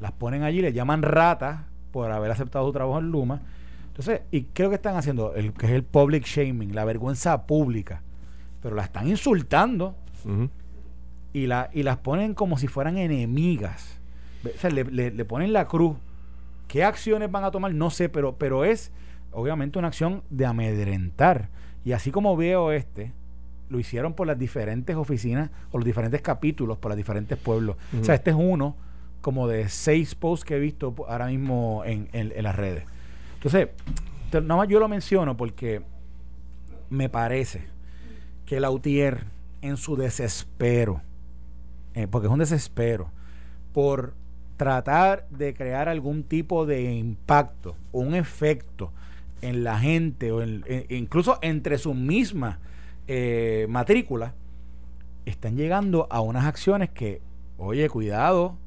las 0.00 0.12
ponen 0.12 0.42
allí, 0.42 0.60
le 0.60 0.72
llaman 0.72 1.02
ratas 1.02 1.62
por 1.90 2.10
haber 2.10 2.30
aceptado 2.30 2.66
su 2.66 2.72
trabajo 2.72 2.98
en 2.98 3.10
Luma. 3.10 3.40
Entonces, 3.86 4.22
y 4.30 4.42
creo 4.44 4.68
que 4.70 4.76
están 4.76 4.96
haciendo 4.96 5.34
el 5.34 5.52
que 5.52 5.66
es 5.66 5.72
el 5.72 5.84
public 5.84 6.24
shaming, 6.26 6.74
la 6.74 6.84
vergüenza 6.84 7.46
pública, 7.46 8.02
pero 8.60 8.74
la 8.74 8.82
están 8.82 9.08
insultando 9.08 9.94
y, 11.32 11.46
la, 11.46 11.70
y 11.72 11.84
las 11.84 11.98
ponen 11.98 12.34
como 12.34 12.58
si 12.58 12.66
fueran 12.66 12.98
enemigas. 12.98 14.00
O 14.44 14.58
sea, 14.58 14.70
le, 14.70 14.84
le, 14.84 15.24
ponen 15.24 15.52
la 15.52 15.68
cruz. 15.68 15.96
¿Qué 16.66 16.82
acciones 16.82 17.30
van 17.30 17.44
a 17.44 17.50
tomar? 17.50 17.72
No 17.72 17.90
sé, 17.90 18.08
pero, 18.08 18.36
pero 18.36 18.64
es 18.64 18.90
obviamente 19.30 19.78
una 19.78 19.88
acción 19.88 20.22
de 20.30 20.46
amedrentar. 20.46 21.50
Y 21.84 21.92
así 21.92 22.10
como 22.10 22.36
veo 22.36 22.72
este, 22.72 23.12
lo 23.68 23.78
hicieron 23.78 24.14
por 24.14 24.26
las 24.26 24.38
diferentes 24.38 24.96
oficinas 24.96 25.50
o 25.70 25.78
los 25.78 25.84
diferentes 25.84 26.20
capítulos, 26.20 26.78
por 26.78 26.90
los 26.90 26.96
diferentes 26.96 27.38
pueblos. 27.38 27.76
O 28.00 28.04
sea, 28.04 28.14
este 28.14 28.30
es 28.30 28.36
uno 28.36 28.76
como 29.24 29.48
de 29.48 29.70
seis 29.70 30.14
posts 30.14 30.44
que 30.44 30.56
he 30.56 30.58
visto 30.58 30.94
ahora 31.08 31.28
mismo 31.28 31.82
en, 31.86 32.10
las 32.42 32.54
redes. 32.54 32.84
Entonces, 33.36 33.70
nada 34.30 34.56
más 34.56 34.68
yo 34.68 34.78
lo 34.78 34.86
menciono 34.86 35.34
porque 35.34 35.80
me 36.90 37.08
parece 37.08 37.62
que 38.44 38.58
el 38.58 38.66
Autier 38.66 39.24
en 39.62 39.78
su 39.78 39.96
desespero, 39.96 41.00
eh, 41.94 42.06
porque 42.06 42.26
es 42.26 42.32
un 42.34 42.40
desespero, 42.40 43.12
por 43.72 44.12
tratar 44.58 45.26
de 45.30 45.54
crear 45.54 45.88
algún 45.88 46.24
tipo 46.24 46.66
de 46.66 46.92
impacto 46.92 47.76
un 47.92 48.14
efecto 48.14 48.92
en 49.40 49.64
la 49.64 49.78
gente 49.78 50.32
o 50.32 50.44
incluso 50.90 51.38
entre 51.40 51.78
sus 51.78 51.96
mismas 51.96 52.58
eh, 53.08 53.64
matrículas, 53.70 54.34
están 55.24 55.56
llegando 55.56 56.08
a 56.10 56.20
unas 56.20 56.44
acciones 56.44 56.90
que, 56.90 57.22
oye, 57.56 57.88
cuidado, 57.88 58.58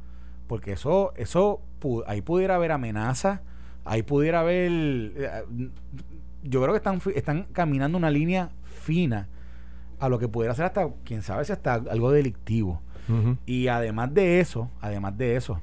porque 0.47 0.73
eso, 0.73 1.13
eso 1.17 1.61
ahí 2.07 2.21
pudiera 2.21 2.55
haber 2.55 2.71
amenaza, 2.71 3.41
ahí 3.85 4.03
pudiera 4.03 4.39
haber, 4.39 4.71
eh, 4.71 5.43
yo 6.43 6.61
creo 6.61 6.73
que 6.73 6.77
están, 6.77 7.01
están 7.15 7.43
caminando 7.51 7.97
una 7.97 8.09
línea 8.09 8.49
fina 8.63 9.27
a 9.99 10.09
lo 10.09 10.19
que 10.19 10.27
pudiera 10.27 10.53
ser 10.55 10.65
hasta, 10.65 10.89
quién 11.03 11.21
sabe 11.21 11.45
si 11.45 11.51
hasta 11.51 11.75
algo 11.75 12.11
delictivo. 12.11 12.81
Y 13.45 13.69
además 13.69 14.13
de 14.13 14.41
eso, 14.41 14.69
además 14.81 15.17
de 15.17 15.37
eso, 15.37 15.61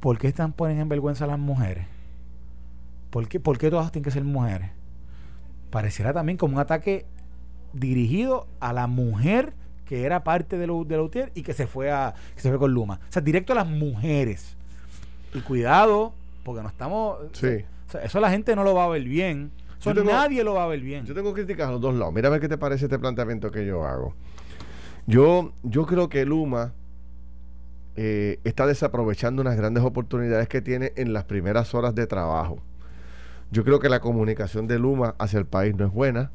¿por 0.00 0.18
qué 0.18 0.26
están 0.26 0.52
poniendo 0.52 0.82
en 0.82 0.88
vergüenza 0.88 1.26
a 1.26 1.28
las 1.28 1.38
mujeres? 1.38 1.86
¿Por 3.10 3.28
qué, 3.28 3.38
¿Por 3.38 3.56
qué 3.56 3.70
todas 3.70 3.92
tienen 3.92 4.02
que 4.02 4.10
ser 4.10 4.24
mujeres? 4.24 4.72
Pareciera 5.70 6.12
también 6.12 6.36
como 6.36 6.54
un 6.54 6.60
ataque 6.60 7.06
dirigido 7.72 8.48
a 8.58 8.72
la 8.72 8.88
mujer 8.88 9.54
que 9.86 10.04
era 10.04 10.24
parte 10.24 10.56
de, 10.56 10.66
lo, 10.66 10.84
de 10.84 10.96
la 10.96 11.30
y 11.34 11.42
que 11.42 11.52
se 11.52 11.66
fue 11.66 11.90
a 11.90 12.14
que 12.34 12.40
se 12.40 12.48
fue 12.48 12.58
con 12.58 12.72
Luma. 12.72 13.00
O 13.08 13.12
sea, 13.12 13.22
directo 13.22 13.52
a 13.52 13.56
las 13.56 13.66
mujeres. 13.66 14.56
Y 15.34 15.40
cuidado, 15.40 16.12
porque 16.44 16.62
no 16.62 16.68
estamos. 16.68 17.18
Sí. 17.32 17.64
eso 18.02 18.20
la 18.20 18.30
gente 18.30 18.54
no 18.56 18.64
lo 18.64 18.74
va 18.74 18.84
a 18.84 18.88
ver 18.88 19.02
bien. 19.04 19.50
Eso 19.80 19.92
nadie 20.02 20.42
lo 20.44 20.54
va 20.54 20.64
a 20.64 20.66
ver 20.66 20.80
bien. 20.80 21.04
Yo 21.04 21.14
tengo 21.14 21.34
críticas 21.34 21.68
a 21.68 21.72
los 21.72 21.80
dos 21.80 21.94
lados. 21.94 22.14
Mira 22.14 22.28
a 22.28 22.30
ver 22.30 22.40
qué 22.40 22.48
te 22.48 22.56
parece 22.56 22.86
este 22.86 22.98
planteamiento 22.98 23.50
que 23.50 23.66
yo 23.66 23.84
hago. 23.84 24.14
Yo, 25.06 25.52
yo 25.62 25.84
creo 25.84 26.08
que 26.08 26.24
Luma 26.24 26.72
eh, 27.96 28.40
está 28.44 28.66
desaprovechando 28.66 29.42
unas 29.42 29.56
grandes 29.56 29.84
oportunidades 29.84 30.48
que 30.48 30.62
tiene 30.62 30.92
en 30.96 31.12
las 31.12 31.24
primeras 31.24 31.74
horas 31.74 31.94
de 31.94 32.06
trabajo. 32.06 32.62
Yo 33.50 33.62
creo 33.64 33.78
que 33.78 33.90
la 33.90 34.00
comunicación 34.00 34.66
de 34.66 34.78
Luma 34.78 35.14
hacia 35.18 35.38
el 35.38 35.46
país 35.46 35.76
no 35.76 35.84
es 35.84 35.92
buena 35.92 36.30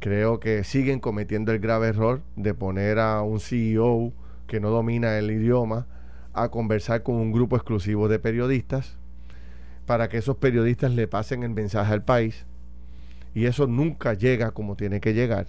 Creo 0.00 0.38
que 0.38 0.62
siguen 0.62 1.00
cometiendo 1.00 1.50
el 1.50 1.58
grave 1.58 1.88
error 1.88 2.22
de 2.36 2.54
poner 2.54 3.00
a 3.00 3.20
un 3.22 3.40
CEO 3.40 4.12
que 4.46 4.60
no 4.60 4.70
domina 4.70 5.18
el 5.18 5.30
idioma 5.30 5.86
a 6.34 6.50
conversar 6.50 7.02
con 7.02 7.16
un 7.16 7.32
grupo 7.32 7.56
exclusivo 7.56 8.08
de 8.08 8.20
periodistas 8.20 8.96
para 9.86 10.08
que 10.08 10.18
esos 10.18 10.36
periodistas 10.36 10.92
le 10.92 11.08
pasen 11.08 11.42
el 11.42 11.50
mensaje 11.50 11.92
al 11.92 12.04
país 12.04 12.46
y 13.34 13.46
eso 13.46 13.66
nunca 13.66 14.14
llega 14.14 14.52
como 14.52 14.76
tiene 14.76 15.00
que 15.00 15.14
llegar. 15.14 15.48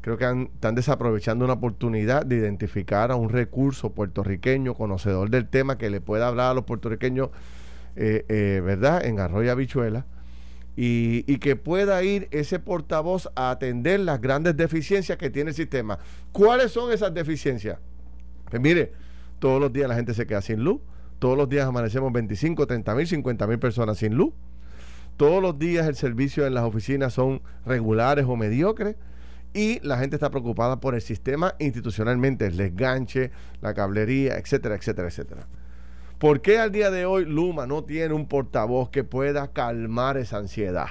Creo 0.00 0.16
que 0.16 0.48
están 0.54 0.74
desaprovechando 0.74 1.44
una 1.44 1.54
oportunidad 1.54 2.24
de 2.24 2.36
identificar 2.36 3.10
a 3.10 3.16
un 3.16 3.28
recurso 3.28 3.92
puertorriqueño, 3.92 4.74
conocedor 4.74 5.30
del 5.30 5.48
tema, 5.48 5.78
que 5.78 5.90
le 5.90 6.00
pueda 6.00 6.28
hablar 6.28 6.52
a 6.52 6.54
los 6.54 6.64
puertorriqueños, 6.64 7.30
eh, 7.96 8.24
eh, 8.28 8.62
¿verdad?, 8.64 9.04
en 9.04 9.18
Arroyo 9.18 9.50
Habichuela 9.50 10.06
y, 10.76 11.24
y, 11.26 11.38
que 11.38 11.56
pueda 11.56 12.02
ir 12.02 12.28
ese 12.30 12.58
portavoz 12.58 13.30
a 13.34 13.50
atender 13.50 14.00
las 14.00 14.20
grandes 14.20 14.56
deficiencias 14.56 15.16
que 15.16 15.30
tiene 15.30 15.50
el 15.50 15.56
sistema. 15.56 15.98
¿Cuáles 16.32 16.72
son 16.72 16.92
esas 16.92 17.14
deficiencias? 17.14 17.78
Pues 18.50 18.60
mire, 18.60 18.92
todos 19.38 19.60
los 19.60 19.72
días 19.72 19.88
la 19.88 19.94
gente 19.94 20.14
se 20.14 20.26
queda 20.26 20.42
sin 20.42 20.62
luz, 20.62 20.80
todos 21.18 21.36
los 21.36 21.48
días 21.48 21.66
amanecemos 21.66 22.12
25, 22.12 22.66
30 22.66 22.94
mil, 22.94 23.06
50 23.06 23.46
mil 23.46 23.58
personas 23.58 23.98
sin 23.98 24.14
luz, 24.14 24.34
todos 25.16 25.42
los 25.42 25.58
días 25.58 25.86
el 25.86 25.96
servicio 25.96 26.46
en 26.46 26.54
las 26.54 26.64
oficinas 26.64 27.14
son 27.14 27.40
regulares 27.64 28.26
o 28.28 28.36
mediocres 28.36 28.96
y 29.54 29.80
la 29.80 29.98
gente 29.98 30.16
está 30.16 30.30
preocupada 30.30 30.80
por 30.80 30.94
el 30.94 31.00
sistema 31.00 31.54
institucionalmente, 31.58 32.46
el 32.46 32.58
desganche, 32.58 33.30
la 33.62 33.72
cablería, 33.72 34.36
etcétera, 34.36 34.74
etcétera, 34.74 35.08
etcétera. 35.08 35.46
¿Por 36.18 36.40
qué 36.40 36.58
al 36.58 36.72
día 36.72 36.90
de 36.90 37.04
hoy 37.04 37.26
Luma 37.26 37.66
no 37.66 37.84
tiene 37.84 38.14
un 38.14 38.26
portavoz 38.26 38.88
que 38.88 39.04
pueda 39.04 39.48
calmar 39.48 40.16
esa 40.16 40.38
ansiedad? 40.38 40.86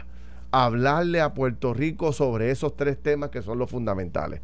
Hablarle 0.51 1.19
a 1.19 1.33
Puerto 1.33 1.73
Rico 1.73 2.13
sobre 2.13 2.51
esos 2.51 2.75
tres 2.75 3.01
temas 3.01 3.31
que 3.31 3.41
son 3.41 3.57
los 3.57 3.71
fundamentales. 3.71 4.41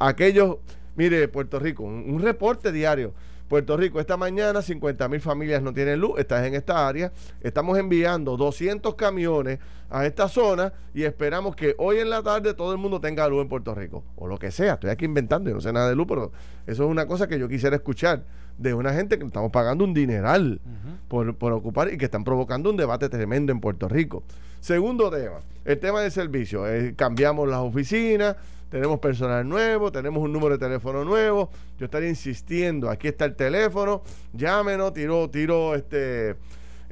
Aquellos, 0.00 0.56
mire, 0.96 1.28
Puerto 1.28 1.58
Rico, 1.58 1.82
un, 1.82 2.18
reporte 2.22 2.72
diario. 2.72 3.12
Puerto 3.46 3.76
Rico, 3.76 4.00
esta 4.00 4.16
mañana 4.16 4.62
50 4.62 5.06
mil 5.08 5.20
familias 5.20 5.60
no 5.60 5.74
tienen 5.74 6.00
luz, 6.00 6.18
estás 6.18 6.46
en 6.46 6.54
esta 6.54 6.88
área. 6.88 7.12
Estamos 7.42 7.76
enviando 7.76 8.38
200 8.38 8.94
camiones 8.94 9.58
a 9.90 10.06
esta 10.06 10.28
zona 10.28 10.72
y 10.94 11.02
esperamos 11.02 11.54
que 11.54 11.74
hoy 11.76 11.98
en 11.98 12.08
la 12.08 12.22
tarde 12.22 12.54
todo 12.54 12.72
el 12.72 12.78
mundo 12.78 13.02
tenga 13.02 13.28
luz 13.28 13.42
en 13.42 13.50
Puerto 13.50 13.74
Rico. 13.74 14.02
O 14.16 14.26
lo 14.26 14.38
que 14.38 14.50
sea, 14.50 14.74
estoy 14.74 14.88
aquí 14.88 15.04
inventando, 15.04 15.50
yo 15.50 15.56
no 15.56 15.60
sé 15.60 15.74
nada 15.74 15.90
de 15.90 15.94
luz, 15.94 16.06
pero 16.08 16.32
eso 16.66 16.84
es 16.84 16.90
una 16.90 17.06
cosa 17.06 17.28
que 17.28 17.38
yo 17.38 17.46
quisiera 17.50 17.76
escuchar 17.76 18.24
de 18.58 18.74
una 18.74 18.92
gente 18.92 19.18
que 19.18 19.24
estamos 19.24 19.50
pagando 19.50 19.84
un 19.84 19.94
dineral 19.94 20.60
por, 21.08 21.34
por, 21.36 21.52
ocupar 21.52 21.92
y 21.92 21.98
que 21.98 22.04
están 22.04 22.24
provocando 22.24 22.70
un 22.70 22.76
debate 22.76 23.08
tremendo 23.08 23.52
en 23.52 23.60
Puerto 23.60 23.88
Rico. 23.88 24.22
Segundo 24.60 25.10
tema, 25.10 25.40
el 25.64 25.78
tema 25.78 26.00
del 26.00 26.12
servicio. 26.12 26.68
Eh, 26.68 26.94
cambiamos 26.96 27.48
las 27.48 27.60
oficinas, 27.60 28.36
tenemos 28.70 29.00
personal 29.00 29.48
nuevo, 29.48 29.90
tenemos 29.90 30.22
un 30.22 30.32
número 30.32 30.56
de 30.56 30.66
teléfono 30.66 31.04
nuevo. 31.04 31.50
Yo 31.78 31.86
estaría 31.86 32.08
insistiendo, 32.08 32.88
aquí 32.88 33.08
está 33.08 33.24
el 33.24 33.34
teléfono, 33.34 34.02
llámenos, 34.32 34.92
tiró, 34.92 35.28
tiró 35.30 35.74
este... 35.74 36.36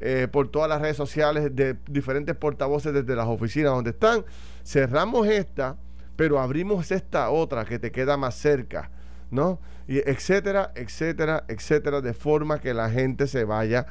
Eh, 0.02 0.28
por 0.32 0.48
todas 0.48 0.66
las 0.66 0.80
redes 0.80 0.96
sociales 0.96 1.54
de 1.54 1.76
diferentes 1.86 2.34
portavoces 2.34 2.90
desde 2.94 3.14
las 3.14 3.26
oficinas 3.26 3.72
donde 3.72 3.90
están. 3.90 4.24
Cerramos 4.64 5.26
esta, 5.26 5.76
pero 6.16 6.40
abrimos 6.40 6.90
esta 6.90 7.28
otra 7.28 7.66
que 7.66 7.78
te 7.78 7.92
queda 7.92 8.16
más 8.16 8.34
cerca 8.34 8.90
¿no? 9.30 9.58
Y 9.88 9.98
etcétera, 9.98 10.72
etcétera, 10.74 11.44
etcétera, 11.48 12.00
de 12.00 12.14
forma 12.14 12.60
que 12.60 12.74
la 12.74 12.90
gente 12.90 13.26
se 13.26 13.44
vaya. 13.44 13.86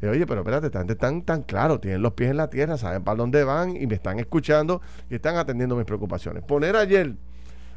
Eh, 0.00 0.08
Oye, 0.08 0.26
pero 0.26 0.40
espérate, 0.40 0.66
están 0.92 1.22
tan, 1.22 1.42
claro, 1.42 1.80
tienen 1.80 2.02
los 2.02 2.12
pies 2.12 2.30
en 2.30 2.36
la 2.36 2.50
tierra, 2.50 2.76
saben 2.76 3.02
para 3.02 3.16
dónde 3.16 3.44
van 3.44 3.76
y 3.76 3.86
me 3.86 3.94
están 3.94 4.18
escuchando 4.18 4.80
y 5.10 5.14
están 5.16 5.36
atendiendo 5.36 5.76
mis 5.76 5.84
preocupaciones. 5.84 6.42
Poner 6.42 6.76
ayer 6.76 7.14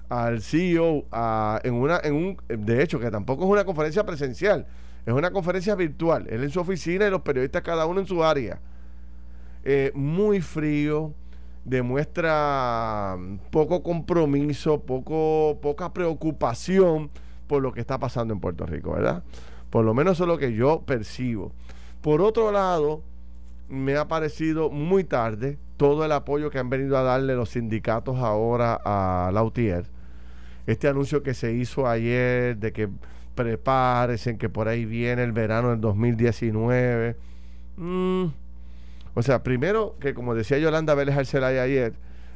al 0.10 0.42
CEO 0.42 1.06
en 1.64 1.74
una, 1.74 2.00
en 2.04 2.14
un, 2.14 2.38
de 2.48 2.82
hecho, 2.82 3.00
que 3.00 3.12
tampoco 3.12 3.44
es 3.44 3.50
una 3.50 3.66
conferencia 3.66 4.06
presencial, 4.06 4.66
es 5.06 5.14
una 5.14 5.32
conferencia 5.32 5.76
virtual, 5.76 6.28
él 6.30 6.44
en 6.44 6.50
su 6.50 6.60
oficina 6.60 7.08
y 7.08 7.10
los 7.10 7.22
periodistas 7.22 7.62
cada 7.62 7.86
uno 7.86 8.00
en 8.00 8.08
su 8.08 8.24
área. 8.24 8.60
Eh, 9.64 9.92
muy 9.96 10.40
frío, 10.42 11.14
demuestra 11.68 13.18
poco 13.52 13.84
compromiso, 13.84 14.80
poco, 14.80 15.60
poca 15.62 15.92
preocupación 15.94 17.10
por 17.46 17.62
lo 17.62 17.74
que 17.74 17.82
está 17.82 18.00
pasando 18.00 18.34
en 18.34 18.40
Puerto 18.40 18.66
Rico, 18.66 18.94
¿verdad? 18.94 19.24
Por 19.70 19.84
lo 19.84 19.94
menos 19.94 20.14
eso 20.14 20.24
es 20.24 20.30
lo 20.30 20.38
que 20.38 20.54
yo 20.54 20.84
percibo. 20.86 21.52
Por 22.02 22.22
otro 22.22 22.54
lado, 22.54 23.02
me 23.68 23.98
ha 23.98 24.08
parecido 24.08 24.70
muy 24.70 25.04
tarde 25.04 25.58
todo 25.76 26.06
el 26.06 26.14
apoyo 26.14 26.50
que 26.50 26.60
han 26.60 26.70
venido 26.70 26.98
a 26.98 27.04
darle 27.04 27.36
los 27.36 27.50
sindicatos 27.50 28.18
ahora 28.18 28.80
a 28.86 29.30
Lautier. 29.34 29.86
Este 30.68 30.88
anuncio 30.88 31.22
que 31.22 31.34
se 31.34 31.52
hizo 31.52 31.86
ayer 31.86 32.58
de 32.58 32.72
que 32.72 32.88
prepárense, 33.36 34.38
que 34.38 34.48
por 34.48 34.70
ahí 34.70 34.86
viene 34.86 35.22
el 35.22 35.34
verano 35.34 35.72
del 35.72 35.82
2019. 35.82 37.18
Mmm 37.76 38.47
o 39.18 39.24
sea, 39.24 39.42
primero 39.42 39.96
que 40.00 40.14
como 40.14 40.36
decía 40.36 40.60
Yolanda 40.60 40.94
Vélez 40.94 41.18
Arcelay 41.18 41.58
ayer, 41.58 41.94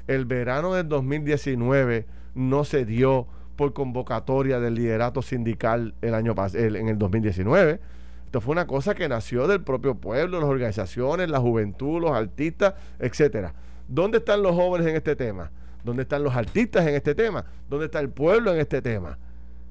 el 0.07 0.25
verano 0.25 0.73
del 0.73 0.89
2019 0.89 2.07
no 2.33 2.63
se 2.63 2.85
dio 2.85 3.27
por 3.55 3.73
convocatoria 3.73 4.59
del 4.59 4.73
liderato 4.73 5.21
sindical 5.21 5.93
el 6.01 6.15
año 6.15 6.33
en 6.55 6.87
el 6.87 6.97
2019. 6.97 7.79
Esto 8.25 8.41
fue 8.41 8.53
una 8.53 8.65
cosa 8.65 8.95
que 8.95 9.07
nació 9.07 9.47
del 9.47 9.61
propio 9.61 9.93
pueblo, 9.93 10.39
las 10.39 10.49
organizaciones, 10.49 11.29
la 11.29 11.39
juventud, 11.39 12.01
los 12.01 12.13
artistas, 12.13 12.73
etcétera. 12.97 13.53
¿Dónde 13.87 14.17
están 14.17 14.41
los 14.41 14.55
jóvenes 14.55 14.87
en 14.87 14.95
este 14.95 15.15
tema? 15.15 15.51
¿Dónde 15.83 16.01
están 16.01 16.23
los 16.23 16.35
artistas 16.35 16.87
en 16.87 16.95
este 16.95 17.13
tema? 17.13 17.45
¿Dónde 17.69 17.85
está 17.85 17.99
el 17.99 18.09
pueblo 18.09 18.55
en 18.55 18.59
este 18.59 18.81
tema? 18.81 19.19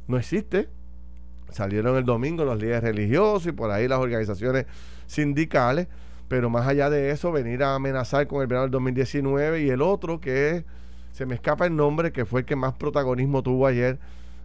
No 0.07 0.17
existe. 0.17 0.69
Salieron 1.49 1.97
el 1.97 2.05
domingo 2.05 2.45
los 2.45 2.61
líderes 2.61 2.85
religiosos 2.85 3.49
y 3.49 3.51
por 3.53 3.73
ahí 3.73 3.89
las 3.89 3.99
organizaciones 3.99 4.67
sindicales 5.09 5.89
pero 6.31 6.49
más 6.49 6.69
allá 6.69 6.89
de 6.91 7.11
eso, 7.11 7.33
venir 7.33 7.65
a 7.65 7.75
amenazar 7.75 8.29
con 8.29 8.41
el 8.41 8.47
verano 8.47 8.63
del 8.63 8.71
2019 8.71 9.63
y 9.63 9.71
el 9.71 9.83
otro 9.83 10.21
que 10.21 10.65
se 11.11 11.27
me 11.27 11.35
escapa 11.35 11.67
el 11.67 11.75
nombre, 11.75 12.13
que 12.13 12.25
fue 12.25 12.43
el 12.43 12.47
que 12.47 12.55
más 12.55 12.73
protagonismo 12.75 13.43
tuvo 13.43 13.67
ayer, 13.67 13.99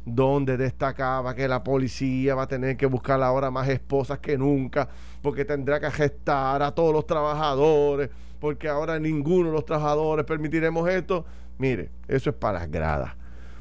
donde 0.03 0.57
destacaba 0.57 1.35
que 1.35 1.47
la 1.47 1.63
policía 1.63 2.33
va 2.33 2.41
a 2.41 2.47
tener 2.47 2.75
que 2.75 2.87
buscar 2.87 3.21
ahora 3.21 3.51
más 3.51 3.69
esposas 3.69 4.17
que 4.17 4.35
nunca, 4.35 4.89
porque 5.21 5.45
tendrá 5.45 5.79
que 5.79 5.91
gestar 5.91 6.63
a 6.63 6.71
todos 6.71 6.91
los 6.91 7.05
trabajadores, 7.05 8.09
porque 8.39 8.67
ahora 8.67 8.97
ninguno 8.97 9.49
de 9.49 9.53
los 9.53 9.65
trabajadores 9.65 10.25
permitiremos 10.25 10.89
esto. 10.89 11.23
Mire, 11.59 11.91
eso 12.07 12.31
es 12.31 12.35
para 12.35 12.61
las 12.61 12.71
gradas. 12.71 13.13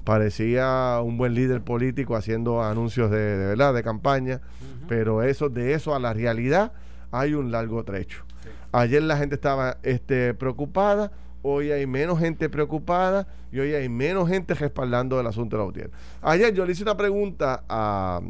Parecía 0.02 0.98
un 1.04 1.18
buen 1.18 1.34
líder 1.34 1.60
político 1.60 2.16
haciendo 2.16 2.62
anuncios 2.62 3.10
de, 3.10 3.36
verdad, 3.36 3.74
de 3.74 3.82
campaña, 3.82 4.40
pero 4.88 5.22
eso, 5.22 5.50
de 5.50 5.74
eso 5.74 5.94
a 5.94 5.98
la 5.98 6.14
realidad 6.14 6.72
hay 7.14 7.34
un 7.34 7.50
largo 7.50 7.84
trecho. 7.84 8.24
Ayer 8.72 9.02
la 9.02 9.16
gente 9.16 9.36
estaba 9.36 9.78
este, 9.82 10.34
preocupada, 10.34 11.12
hoy 11.42 11.70
hay 11.70 11.86
menos 11.86 12.18
gente 12.18 12.48
preocupada 12.48 13.28
y 13.52 13.60
hoy 13.60 13.72
hay 13.72 13.88
menos 13.88 14.28
gente 14.28 14.54
respaldando 14.54 15.20
el 15.20 15.26
asunto 15.26 15.56
de 15.56 15.62
la 15.62 15.68
UTIER. 15.68 15.90
Ayer 16.22 16.52
yo 16.52 16.66
le 16.66 16.72
hice 16.72 16.82
una 16.82 16.96
pregunta 16.96 17.62
a, 17.68 18.20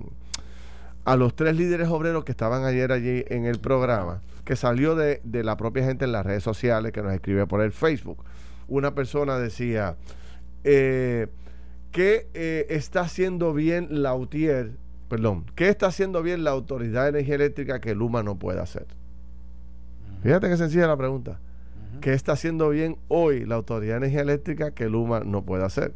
a 1.05 1.17
los 1.17 1.35
tres 1.35 1.57
líderes 1.57 1.89
obreros 1.89 2.25
que 2.25 2.33
estaban 2.33 2.65
ayer 2.65 2.93
allí 2.93 3.25
en 3.29 3.47
el 3.47 3.59
programa, 3.59 4.21
que 4.45 4.55
salió 4.55 4.95
de, 4.95 5.21
la 5.25 5.57
propia 5.57 5.85
gente 5.85 6.05
en 6.05 6.13
las 6.13 6.27
redes 6.27 6.43
sociales, 6.43 6.93
que 6.93 7.03
nos 7.03 7.15
escribe 7.15 7.47
por 7.47 7.63
el 7.63 7.73
Facebook. 7.73 8.23
Una 8.69 8.95
persona 8.95 9.39
decía, 9.39 9.97
eh, 10.63 11.29
¿qué 11.91 12.29
eh, 12.35 12.67
está 12.69 13.01
haciendo 13.01 13.55
bien 13.55 14.03
la 14.03 14.15
UTIER 14.15 14.73
perdón, 15.09 15.45
¿qué 15.55 15.69
está 15.69 15.87
haciendo 15.87 16.23
bien 16.23 16.45
la 16.45 16.51
Autoridad 16.51 17.05
de 17.05 17.09
Energía 17.11 17.35
Eléctrica 17.37 17.81
que 17.81 17.95
Luma 17.95 18.23
no 18.23 18.37
puede 18.39 18.61
hacer? 18.61 18.87
Fíjate 20.23 20.49
qué 20.49 20.57
sencilla 20.57 20.87
la 20.87 20.97
pregunta. 20.97 21.39
¿Qué 22.01 22.13
está 22.13 22.33
haciendo 22.33 22.71
bien 22.71 22.97
hoy 23.09 23.45
la 23.45 23.55
Autoridad 23.57 23.95
de 23.95 23.99
Energía 23.99 24.23
Eléctrica 24.23 24.71
que 24.73 24.89
Luma 24.89 25.21
no 25.21 25.43
puede 25.43 25.65
hacer? 25.65 25.93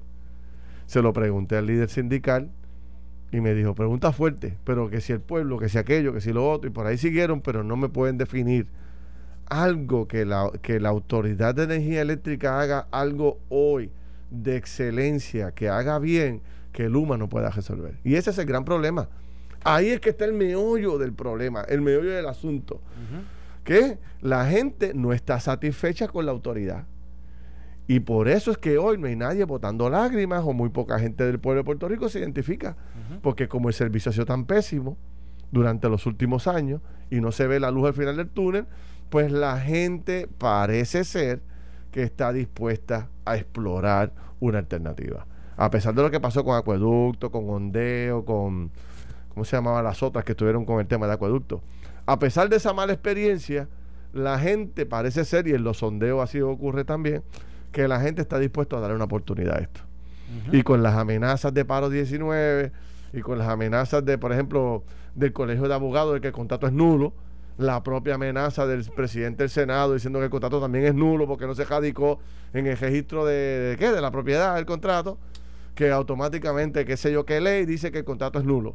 Se 0.87 1.03
lo 1.03 1.13
pregunté 1.13 1.57
al 1.57 1.67
líder 1.67 1.91
sindical 1.91 2.51
y 3.33 3.41
me 3.41 3.55
dijo, 3.55 3.75
pregunta 3.75 4.13
fuerte, 4.13 4.57
pero 4.65 4.89
que 4.89 5.01
si 5.01 5.13
el 5.13 5.21
pueblo, 5.21 5.59
que 5.59 5.69
si 5.69 5.79
aquello, 5.79 6.13
que 6.13 6.21
si 6.21 6.33
lo 6.33 6.51
otro, 6.51 6.69
y 6.69 6.73
por 6.73 6.87
ahí 6.87 6.97
siguieron, 6.97 7.41
pero 7.41 7.63
no 7.63 7.77
me 7.77 7.89
pueden 7.89 8.17
definir 8.17 8.67
algo 9.47 10.09
que 10.09 10.25
la, 10.25 10.51
que 10.63 10.81
la 10.81 10.91
Autoridad 10.91 11.55
de 11.55 11.65
Energía 11.65 12.03
Eléctrica 12.03 12.61
haga 12.61 12.87
algo 12.91 13.39
hoy 13.49 13.91
de 14.31 14.57
excelencia, 14.57 15.53
que 15.53 15.69
haga 15.69 15.99
bien, 15.99 16.41
que 16.79 16.89
Luma 16.89 17.17
no 17.17 17.29
pueda 17.29 17.51
resolver. 17.51 17.99
Y 18.05 18.15
ese 18.15 18.31
es 18.31 18.39
el 18.39 18.47
gran 18.47 18.65
problema. 18.65 19.09
Ahí 19.65 19.89
es 19.89 19.99
que 19.99 20.11
está 20.11 20.25
el 20.27 20.33
meollo 20.33 20.97
del 20.97 21.13
problema, 21.13 21.63
el 21.63 21.81
meollo 21.81 22.11
del 22.11 22.29
asunto. 22.29 22.81
Que 23.65 23.99
la 24.21 24.47
gente 24.47 24.95
no 24.95 25.13
está 25.13 25.41
satisfecha 25.41 26.07
con 26.07 26.25
la 26.25 26.31
autoridad. 26.31 26.87
Y 27.89 27.99
por 27.99 28.29
eso 28.29 28.53
es 28.53 28.59
que 28.59 28.79
hoy 28.79 28.97
no 28.97 29.09
hay 29.09 29.17
nadie 29.17 29.43
botando 29.43 29.91
lágrimas 29.91 30.45
o 30.45 30.53
muy 30.53 30.69
poca 30.69 31.01
gente 31.01 31.25
del 31.25 31.41
pueblo 31.41 31.63
de 31.63 31.65
Puerto 31.65 31.89
Rico 31.89 32.09
se 32.09 32.21
identifica. 32.21 32.77
Porque 33.23 33.49
como 33.49 33.67
el 33.67 33.75
servicio 33.75 34.11
ha 34.11 34.13
sido 34.13 34.27
tan 34.27 34.45
pésimo 34.45 34.97
durante 35.51 35.89
los 35.89 36.07
últimos 36.07 36.47
años 36.47 36.81
y 37.11 37.21
no 37.21 37.33
se 37.33 37.49
ve 37.49 37.59
la 37.59 37.73
luz 37.73 37.89
al 37.89 37.95
final 37.95 38.17
del 38.17 38.29
túnel, 38.29 38.67
pues 39.11 39.33
la 39.33 39.59
gente 39.59 40.29
parece 40.39 41.03
ser 41.03 41.43
que 41.91 42.05
está 42.05 42.33
dispuesta 42.33 43.09
a 43.25 43.37
explorar 43.37 44.13
una 44.39 44.59
alternativa 44.59 45.27
a 45.59 45.71
pesar 45.71 45.93
de 45.95 46.03
lo 46.03 46.11
que 46.11 46.21
pasó 46.21 46.45
con 46.45 46.57
Acueducto, 46.57 47.31
con 47.31 47.51
Ondeo, 47.51 48.25
con, 48.25 48.71
¿cómo 49.29 49.45
se 49.45 49.57
llamaban 49.57 49.85
las 49.85 50.03
otras 50.03 50.25
que 50.25 50.33
estuvieron 50.33 50.65
con 50.65 50.79
el 50.79 50.87
tema 50.87 51.07
de 51.09 51.15
Acueducto? 51.15 51.61
A 52.07 52.19
pesar 52.21 52.49
de 52.49 52.57
esa 52.57 52.73
mala 52.73 52.93
experiencia, 52.93 53.69
la 54.13 54.39
gente 54.39 54.87
parece 54.87 55.25
ser, 55.25 55.49
y 55.49 55.53
en 55.53 55.65
los 55.65 55.79
sondeos 55.79 56.23
así 56.23 56.41
ocurre 56.41 56.85
también, 56.85 57.23
que 57.73 57.89
la 57.89 58.01
gente 58.01 58.23
está 58.23 58.39
dispuesta 58.39 58.77
a 58.77 58.81
darle 58.81 58.95
una 58.97 59.07
oportunidad 59.07 59.57
a 59.57 59.59
esto. 59.59 59.81
Y 60.53 60.63
con 60.63 60.83
las 60.83 60.95
amenazas 60.95 61.53
de 61.53 61.65
paro 61.65 61.91
19 61.91 62.71
y 63.15 63.21
con 63.21 63.39
las 63.39 63.49
amenazas 63.49 64.05
de, 64.05 64.17
por 64.17 64.33
ejemplo, 64.33 64.85
del 65.15 65.33
colegio 65.33 65.67
de 65.67 65.75
abogados 65.75 66.15
de 66.15 66.21
que 66.21 66.29
el 66.29 66.33
contrato 66.33 66.67
es 66.67 66.73
nulo, 66.73 67.13
la 67.57 67.83
propia 67.83 68.15
amenaza 68.15 68.67
del 68.67 68.85
presidente 68.85 69.43
del 69.43 69.51
Senado 69.51 69.95
diciendo 69.95 70.21
que 70.21 70.27
el 70.27 70.31
contrato 70.31 70.61
también 70.61 70.85
es 70.85 70.95
nulo 70.95 71.27
porque 71.27 71.47
no 71.47 71.55
se 71.55 71.65
radicó 71.65 72.21
en 72.53 72.67
el 72.67 72.77
registro 72.77 73.25
de, 73.27 73.77
¿qué? 73.79 73.91
de 73.91 74.01
la 74.01 74.13
propiedad 74.13 74.55
del 74.55 74.65
contrato, 74.65 75.19
que 75.79 75.93
automáticamente, 75.93 76.85
qué 76.85 76.97
sé 76.97 77.13
yo, 77.13 77.25
qué 77.25 77.41
ley 77.41 77.65
dice 77.65 77.93
que 77.93 77.99
el 77.99 78.05
contrato 78.05 78.41
es 78.41 78.45
nulo. 78.45 78.75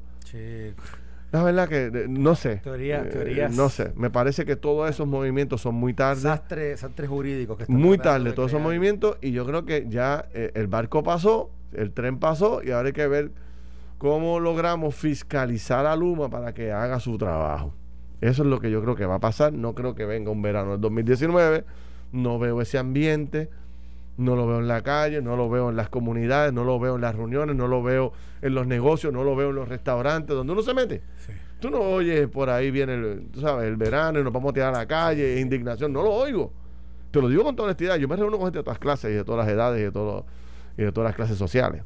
La 1.33 1.43
verdad 1.43 1.67
que 1.67 2.05
no 2.07 2.33
sé. 2.33 2.61
Teoría, 2.63 3.01
eh, 3.01 3.09
teorías. 3.09 3.53
No 3.53 3.67
sé. 3.67 3.91
Me 3.97 4.09
parece 4.09 4.45
que 4.45 4.55
todos 4.55 4.89
esos 4.89 5.05
movimientos 5.05 5.59
son 5.59 5.75
muy 5.75 5.93
tarde. 5.93 6.21
Sastres, 6.21 6.79
jurídicos 7.05 7.57
que 7.57 7.63
están 7.63 7.75
Muy 7.75 7.97
tarde 7.97 8.31
todos 8.31 8.51
esos 8.51 8.61
movimientos 8.61 9.17
y 9.19 9.33
yo 9.33 9.45
creo 9.45 9.65
que 9.65 9.85
ya 9.89 10.29
eh, 10.33 10.51
el 10.55 10.67
barco 10.67 11.03
pasó, 11.03 11.51
el 11.73 11.91
tren 11.91 12.19
pasó 12.19 12.63
y 12.63 12.71
ahora 12.71 12.87
hay 12.87 12.93
que 12.93 13.07
ver 13.07 13.31
cómo 13.97 14.39
logramos 14.39 14.95
fiscalizar 14.95 15.85
a 15.85 15.97
Luma 15.97 16.29
para 16.29 16.53
que 16.53 16.71
haga 16.71 17.01
su 17.01 17.17
trabajo. 17.17 17.73
Eso 18.21 18.43
es 18.43 18.47
lo 18.47 18.61
que 18.61 18.71
yo 18.71 18.81
creo 18.81 18.95
que 18.95 19.05
va 19.05 19.15
a 19.15 19.19
pasar. 19.19 19.51
No 19.51 19.75
creo 19.75 19.93
que 19.93 20.05
venga 20.05 20.31
un 20.31 20.41
verano 20.41 20.71
del 20.71 20.79
2019. 20.79 21.65
No 22.13 22.39
veo 22.39 22.61
ese 22.61 22.77
ambiente 22.77 23.49
no 24.17 24.35
lo 24.35 24.47
veo 24.47 24.59
en 24.59 24.67
la 24.67 24.81
calle, 24.81 25.21
no 25.21 25.35
lo 25.35 25.49
veo 25.49 25.69
en 25.69 25.75
las 25.75 25.89
comunidades, 25.89 26.53
no 26.53 26.63
lo 26.63 26.79
veo 26.79 26.95
en 26.95 27.01
las 27.01 27.15
reuniones, 27.15 27.55
no 27.55 27.67
lo 27.67 27.81
veo 27.81 28.13
en 28.41 28.53
los 28.53 28.67
negocios, 28.67 29.11
no 29.11 29.23
lo 29.23 29.35
veo 29.35 29.49
en 29.49 29.55
los 29.55 29.67
restaurantes, 29.67 30.35
donde 30.35 30.53
uno 30.53 30.61
se 30.61 30.73
mete. 30.73 31.01
Tú 31.59 31.69
no 31.69 31.79
oyes 31.79 32.27
por 32.27 32.49
ahí 32.49 32.71
viene 32.71 32.93
el, 32.93 33.27
tú 33.31 33.41
sabes, 33.41 33.67
el 33.67 33.77
verano 33.77 34.19
y 34.19 34.23
nos 34.23 34.33
vamos 34.33 34.51
a 34.51 34.53
tirar 34.53 34.75
a 34.75 34.79
la 34.79 34.85
calle, 34.85 35.39
indignación, 35.39 35.93
no 35.93 36.03
lo 36.03 36.11
oigo. 36.11 36.51
Te 37.09 37.21
lo 37.21 37.29
digo 37.29 37.43
con 37.43 37.55
toda 37.55 37.67
honestidad, 37.67 37.95
yo 37.95 38.07
me 38.07 38.15
reúno 38.15 38.37
con 38.37 38.47
gente 38.47 38.59
de 38.59 38.63
todas 38.63 38.79
clases 38.79 39.11
y 39.11 39.13
de 39.13 39.23
todas 39.23 39.45
las 39.45 39.53
edades 39.53 39.79
y 39.79 39.83
de, 39.83 40.23
y 40.77 40.83
de 40.83 40.91
todas 40.91 41.09
las 41.09 41.15
clases 41.15 41.37
sociales. 41.37 41.83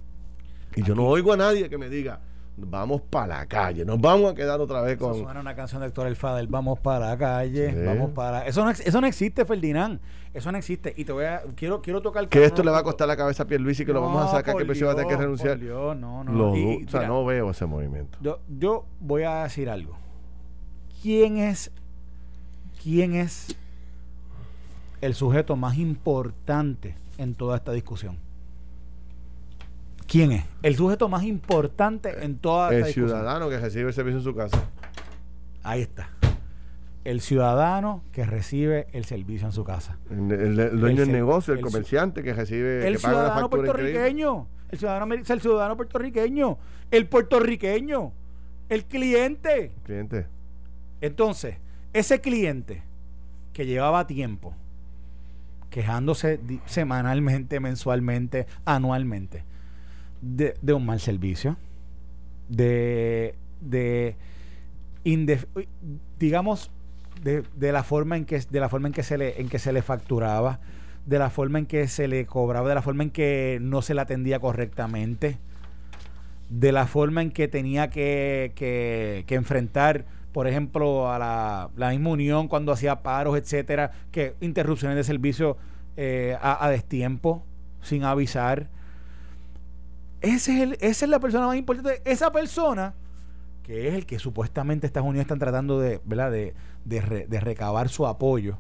Y 0.75 0.83
yo 0.83 0.95
no 0.95 1.05
oigo 1.05 1.33
a 1.33 1.37
nadie 1.37 1.69
que 1.69 1.77
me 1.77 1.89
diga, 1.89 2.19
vamos 2.57 3.01
para 3.01 3.39
la 3.39 3.45
calle, 3.45 3.85
nos 3.85 4.01
vamos 4.01 4.31
a 4.31 4.35
quedar 4.35 4.59
otra 4.59 4.81
vez 4.81 4.97
con. 4.97 5.11
Eso 5.11 5.23
suena 5.23 5.39
una 5.39 5.55
canción 5.55 5.81
de 5.81 5.87
Héctor 5.87 6.07
El 6.07 6.15
Fadel, 6.15 6.47
vamos 6.47 6.79
para 6.79 7.09
la 7.09 7.17
calle, 7.17 7.85
vamos 7.85 8.11
para. 8.11 8.47
Eso 8.47 8.63
no, 8.63 8.71
eso 8.71 9.01
no 9.01 9.07
existe, 9.07 9.45
Ferdinand. 9.45 9.99
Eso 10.33 10.51
no 10.51 10.57
existe. 10.57 10.93
Y 10.95 11.05
te 11.05 11.11
voy 11.11 11.25
a. 11.25 11.41
Quiero, 11.55 11.81
quiero 11.81 12.01
tocar. 12.01 12.27
Que 12.27 12.43
esto 12.43 12.63
le 12.63 12.71
va 12.71 12.79
a 12.79 12.83
costar 12.83 13.07
la 13.07 13.15
cabeza 13.15 13.43
a 13.43 13.47
Pierluisi 13.47 13.83
y 13.83 13.85
que 13.85 13.93
lo 13.93 14.01
vamos 14.01 14.25
a 14.25 14.31
sacar, 14.31 14.55
que 14.55 14.63
el 14.63 14.69
va 14.69 14.91
a 14.91 14.95
tener 14.95 15.09
que 15.09 15.17
renunciar. 15.17 15.59
no, 15.59 15.95
no. 15.95 16.51
o 16.51 16.89
sea, 16.89 17.07
no 17.07 17.25
veo 17.25 17.51
ese 17.51 17.65
movimiento. 17.65 18.17
Yo, 18.21 18.39
yo 18.47 18.85
voy 18.99 19.23
a 19.23 19.43
decir 19.43 19.69
algo. 19.69 19.97
¿Quién 21.01 21.37
es. 21.37 21.71
¿Quién 22.81 23.15
es 23.15 23.55
el 25.01 25.13
sujeto 25.13 25.55
más 25.55 25.77
importante 25.77 26.95
en 27.17 27.35
toda 27.35 27.57
esta 27.57 27.71
discusión? 27.71 28.26
¿Quién 30.07 30.31
es? 30.31 30.45
El 30.63 30.75
sujeto 30.75 31.09
más 31.09 31.23
importante 31.23 32.23
en 32.23 32.37
toda 32.37 32.73
El 32.73 32.85
ciudadano 32.85 33.49
que 33.49 33.59
recibe 33.59 33.89
el 33.89 33.93
servicio 33.93 34.19
en 34.19 34.23
su 34.23 34.33
casa. 34.33 34.69
Ahí 35.63 35.81
está. 35.81 36.09
El 37.03 37.19
ciudadano 37.21 38.03
que 38.13 38.25
recibe 38.25 38.87
el 38.93 39.05
servicio 39.05 39.47
en 39.47 39.51
su 39.51 39.63
casa. 39.65 39.97
El, 40.09 40.79
dueño 40.79 41.01
del 41.01 41.11
negocio, 41.11 41.53
el, 41.53 41.61
comerciante 41.61 42.23
que 42.23 42.33
recibe. 42.33 42.87
El 42.87 42.97
ciudadano 42.97 43.49
puertorriqueño. 43.49 44.47
El 44.69 44.79
ciudadano, 44.79 45.13
el 45.13 45.41
ciudadano 45.41 45.75
puertorriqueño. 45.75 46.57
El 46.89 47.07
puertorriqueño. 47.07 48.13
El 48.69 48.85
cliente. 48.85 49.73
cliente. 49.83 50.27
Entonces, 51.01 51.57
ese 51.93 52.21
cliente 52.21 52.83
que 53.53 53.65
llevaba 53.65 54.07
tiempo 54.07 54.55
quejándose 55.69 56.39
semanalmente, 56.65 57.59
mensualmente, 57.59 58.47
anualmente 58.65 59.43
de, 60.21 60.73
un 60.73 60.85
mal 60.85 60.99
servicio, 60.99 61.57
de, 62.49 63.35
de 63.61 64.15
digamos, 66.19 66.71
de, 67.23 67.43
de, 67.55 67.71
la 67.71 67.83
forma 67.83 68.17
en 68.17 68.25
que 68.25 68.39
de 68.39 68.59
la 68.59 68.69
forma 68.69 68.87
en 68.87 68.93
que 68.93 69.03
se 69.03 69.17
le 69.17 69.41
en 69.41 69.49
que 69.49 69.59
se 69.59 69.71
le 69.73 69.81
facturaba, 69.81 70.59
de 71.05 71.19
la 71.19 71.29
forma 71.29 71.59
en 71.59 71.65
que 71.65 71.87
se 71.87 72.07
le 72.07 72.25
cobraba, 72.25 72.67
de 72.67 72.75
la 72.75 72.81
forma 72.81 73.03
en 73.03 73.11
que 73.11 73.59
no 73.61 73.81
se 73.81 73.93
le 73.93 74.01
atendía 74.01 74.39
correctamente, 74.39 75.37
de 76.49 76.71
la 76.71 76.85
forma 76.85 77.21
en 77.21 77.31
que 77.31 77.47
tenía 77.47 77.89
que, 77.89 78.51
que, 78.55 79.23
que 79.27 79.35
enfrentar, 79.35 80.05
por 80.33 80.47
ejemplo, 80.47 81.11
a 81.11 81.17
la, 81.17 81.69
la, 81.75 81.89
misma 81.91 82.09
unión 82.09 82.47
cuando 82.47 82.71
hacía 82.71 83.01
paros, 83.03 83.37
etcétera, 83.37 83.91
que 84.11 84.35
interrupciones 84.41 84.97
de 84.97 85.03
servicio 85.03 85.57
eh, 85.95 86.37
a, 86.41 86.65
a 86.65 86.69
destiempo, 86.69 87.43
sin 87.81 88.03
avisar 88.03 88.69
ese 90.21 90.55
es 90.55 90.61
el, 90.61 90.77
esa 90.79 91.05
es 91.05 91.09
la 91.09 91.19
persona 91.19 91.47
más 91.47 91.57
importante. 91.57 92.01
Esa 92.05 92.31
persona, 92.31 92.93
que 93.63 93.87
es 93.87 93.93
el 93.93 94.05
que 94.05 94.19
supuestamente 94.19 94.87
Estados 94.87 95.07
Unidos 95.07 95.25
están 95.25 95.39
tratando 95.39 95.79
de, 95.79 96.01
¿verdad? 96.05 96.31
De, 96.31 96.53
de, 96.85 97.39
recabar 97.39 97.89
su 97.89 98.07
apoyo. 98.07 98.57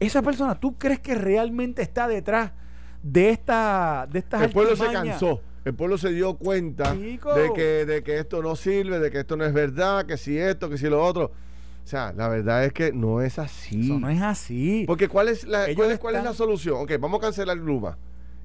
Esa 0.00 0.22
persona, 0.22 0.58
¿tú 0.58 0.78
crees 0.78 1.00
que 1.00 1.14
realmente 1.14 1.82
está 1.82 2.08
detrás 2.08 2.52
de 3.02 3.30
esta 3.30 4.06
de 4.10 4.18
estas 4.18 4.42
El 4.42 4.50
pueblo 4.50 4.76
se 4.76 4.90
cansó. 4.90 5.42
El 5.64 5.74
pueblo 5.74 5.98
se 5.98 6.10
dio 6.10 6.36
cuenta 6.36 6.94
de 6.94 7.52
que, 7.54 7.84
de 7.84 8.02
que 8.02 8.18
esto 8.18 8.42
no 8.42 8.56
sirve, 8.56 8.98
de 8.98 9.10
que 9.10 9.20
esto 9.20 9.36
no 9.36 9.44
es 9.44 9.52
verdad, 9.52 10.06
que 10.06 10.16
si 10.16 10.38
esto, 10.38 10.70
que 10.70 10.78
si 10.78 10.88
lo 10.88 11.04
otro. 11.04 11.32
O 11.84 11.86
sea, 11.90 12.12
la 12.12 12.28
verdad 12.28 12.64
es 12.64 12.72
que 12.72 12.92
no 12.92 13.20
es 13.20 13.38
así. 13.38 13.84
Eso 13.84 13.98
no 13.98 14.08
es 14.08 14.22
así. 14.22 14.84
Porque 14.86 15.08
¿cuál 15.08 15.28
es 15.28 15.44
la, 15.46 15.66
cuál 15.74 16.16
es 16.16 16.24
la 16.24 16.32
solución? 16.32 16.76
Ok, 16.80 16.92
vamos 16.98 17.18
a 17.18 17.22
cancelar 17.22 17.56
Luma. 17.58 17.98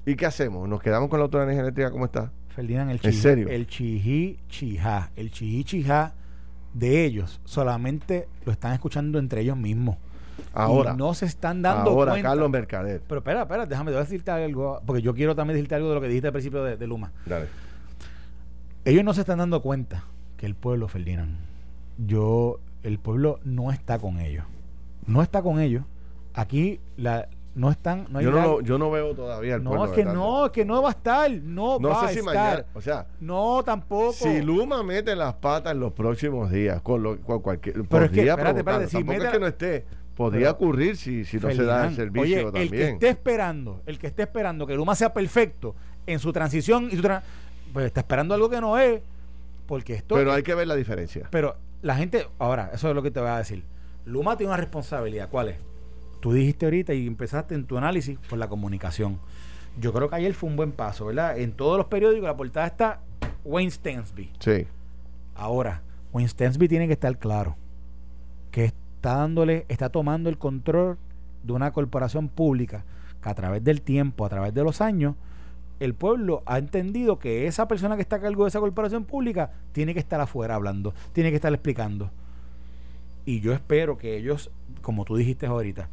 ¿Y 0.06 0.14
qué 0.14 0.24
hacemos? 0.24 0.68
¿Nos 0.68 0.80
quedamos 0.80 1.10
con 1.10 1.18
la 1.18 1.24
Autoridad 1.24 1.46
de 1.46 1.52
Energía 1.52 1.62
Eléctrica 1.64 1.90
como 1.90 2.04
está? 2.04 2.30
Ferdinand, 2.54 2.90
el 2.92 3.00
¿En 3.02 3.12
serio? 3.12 3.48
El 3.48 3.66
chijí 3.66 4.38
chijá, 4.48 5.10
el 5.16 5.32
chijí 5.32 5.64
chijá 5.64 6.14
de 6.72 7.04
ellos 7.04 7.40
solamente 7.44 8.28
lo 8.44 8.52
están 8.52 8.72
escuchando 8.72 9.18
entre 9.18 9.40
ellos 9.40 9.56
mismos. 9.56 9.96
Ahora. 10.52 10.94
no 10.94 11.12
se 11.14 11.26
están 11.26 11.60
dando 11.60 11.90
ahora, 11.90 12.20
Carlos 12.22 12.48
Mercader. 12.50 13.02
Pero 13.06 13.18
espera, 13.18 13.42
espera, 13.42 13.66
déjame 13.66 13.90
decirte 13.90 14.30
algo, 14.30 14.80
porque 14.86 15.02
yo 15.02 15.12
quiero 15.12 15.34
también 15.34 15.56
decirte 15.56 15.74
algo 15.74 15.88
de 15.88 15.94
lo 15.96 16.00
que 16.00 16.08
dijiste 16.08 16.28
al 16.28 16.32
principio 16.32 16.62
de, 16.62 16.76
de 16.76 16.86
Luma. 16.86 17.12
Dale. 17.24 17.46
Ellos 18.84 19.02
no 19.02 19.12
se 19.12 19.22
están 19.22 19.38
dando 19.38 19.60
cuenta 19.60 20.04
que 20.36 20.46
el 20.46 20.54
pueblo, 20.54 20.86
Ferdinand, 20.88 21.36
yo, 21.98 22.60
el 22.82 22.98
pueblo 22.98 23.40
no 23.44 23.72
está 23.72 23.98
con 23.98 24.20
ellos. 24.20 24.44
No 25.06 25.22
está 25.22 25.42
con 25.42 25.58
ellos. 25.60 25.84
Aquí 26.34 26.80
la, 26.96 27.28
no 27.56 27.70
están 27.70 28.06
no 28.10 28.20
yo 28.20 28.30
no 28.30 28.60
yo 28.60 28.76
no 28.76 28.90
veo 28.90 29.14
todavía 29.14 29.54
el 29.54 29.64
no 29.64 29.82
es 29.86 29.90
que 29.92 30.04
no 30.04 30.46
es 30.46 30.52
que 30.52 30.64
no 30.64 30.82
va 30.82 30.90
a 30.90 30.92
estar 30.92 31.30
no, 31.30 31.78
no 31.78 31.88
va 31.88 32.06
sé 32.06 32.12
si 32.12 32.18
estar. 32.18 32.34
Mañana, 32.34 32.64
o 32.74 32.80
sea 32.82 33.06
no 33.18 33.62
tampoco. 33.64 34.12
si 34.12 34.42
Luma 34.42 34.82
mete 34.82 35.16
las 35.16 35.34
patas 35.34 35.72
en 35.72 35.80
los 35.80 35.94
próximos 35.94 36.50
días 36.50 36.82
con, 36.82 37.02
lo, 37.02 37.18
con 37.18 37.40
cualquier 37.40 37.82
pero 37.88 38.04
es 38.04 38.10
que 38.10 38.28
espérate, 38.28 38.58
espérate, 38.58 38.88
si 38.88 39.02
mete, 39.02 39.24
es 39.24 39.32
que 39.32 39.38
no 39.38 39.46
esté 39.46 39.86
podría 40.14 40.50
ocurrir 40.50 40.98
si, 40.98 41.24
si 41.24 41.38
no 41.38 41.50
se 41.50 41.64
da 41.64 41.86
el 41.86 41.96
servicio 41.96 42.50
oye, 42.50 42.62
el 42.62 42.70
que 42.70 42.88
esté 42.90 43.08
esperando 43.08 43.80
el 43.86 43.98
que 43.98 44.06
esté 44.08 44.24
esperando 44.24 44.66
que 44.66 44.74
Luma 44.74 44.94
sea 44.94 45.14
perfecto 45.14 45.74
en 46.06 46.18
su 46.18 46.34
transición 46.34 46.90
y 46.92 46.96
su 46.96 47.02
pues 47.72 47.86
está 47.86 48.00
esperando 48.00 48.34
algo 48.34 48.50
que 48.50 48.60
no 48.60 48.78
es 48.78 49.00
porque 49.66 49.94
esto 49.94 50.14
pero 50.14 50.30
hay 50.30 50.42
que 50.42 50.54
ver 50.54 50.68
la 50.68 50.76
diferencia. 50.76 51.26
Pero 51.30 51.56
la 51.80 51.96
gente 51.96 52.28
ahora 52.38 52.70
eso 52.74 52.90
es 52.90 52.94
lo 52.94 53.02
que 53.02 53.10
te 53.10 53.18
voy 53.18 53.30
a 53.30 53.38
decir. 53.38 53.64
Luma 54.04 54.36
tiene 54.36 54.52
una 54.52 54.58
responsabilidad 54.58 55.30
¿cuál 55.30 55.48
es? 55.48 55.56
Tú 56.26 56.32
dijiste 56.32 56.66
ahorita 56.66 56.92
y 56.92 57.06
empezaste 57.06 57.54
en 57.54 57.66
tu 57.66 57.78
análisis 57.78 58.18
por 58.28 58.36
la 58.36 58.48
comunicación. 58.48 59.20
Yo 59.78 59.92
creo 59.92 60.10
que 60.10 60.16
ayer 60.16 60.34
fue 60.34 60.50
un 60.50 60.56
buen 60.56 60.72
paso, 60.72 61.06
¿verdad? 61.06 61.38
En 61.38 61.52
todos 61.52 61.78
los 61.78 61.86
periódicos 61.86 62.24
la 62.24 62.36
portada 62.36 62.66
está 62.66 63.00
Wayne 63.44 63.70
Stensby. 63.70 64.32
Sí. 64.40 64.66
Ahora, 65.36 65.82
Wayne 66.12 66.28
Stensby 66.28 66.66
tiene 66.66 66.88
que 66.88 66.94
estar 66.94 67.16
claro 67.16 67.54
que 68.50 68.64
está 68.64 69.18
dándole, 69.18 69.66
está 69.68 69.90
tomando 69.90 70.28
el 70.28 70.36
control 70.36 70.98
de 71.44 71.52
una 71.52 71.72
corporación 71.72 72.28
pública 72.28 72.84
que 73.22 73.28
a 73.28 73.34
través 73.36 73.62
del 73.62 73.80
tiempo, 73.80 74.26
a 74.26 74.28
través 74.28 74.52
de 74.52 74.64
los 74.64 74.80
años, 74.80 75.14
el 75.78 75.94
pueblo 75.94 76.42
ha 76.44 76.58
entendido 76.58 77.20
que 77.20 77.46
esa 77.46 77.68
persona 77.68 77.94
que 77.94 78.02
está 78.02 78.16
a 78.16 78.20
cargo 78.20 78.42
de 78.42 78.48
esa 78.48 78.58
corporación 78.58 79.04
pública 79.04 79.52
tiene 79.70 79.94
que 79.94 80.00
estar 80.00 80.20
afuera 80.20 80.56
hablando, 80.56 80.92
tiene 81.12 81.30
que 81.30 81.36
estar 81.36 81.52
explicando. 81.52 82.10
Y 83.24 83.38
yo 83.38 83.52
espero 83.52 83.96
que 83.96 84.16
ellos, 84.16 84.50
como 84.82 85.04
tú 85.04 85.14
dijiste 85.14 85.46
ahorita, 85.46 85.88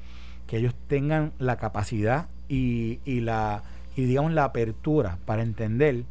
que 0.54 0.60
ellos 0.60 0.76
tengan 0.86 1.34
la 1.40 1.58
capacidad 1.58 2.28
y, 2.48 3.00
y 3.06 3.22
la 3.22 3.64
y 3.96 4.06
digamos 4.06 4.34
la 4.34 4.44
apertura 4.44 5.18
para 5.26 5.42
entender 5.42 6.04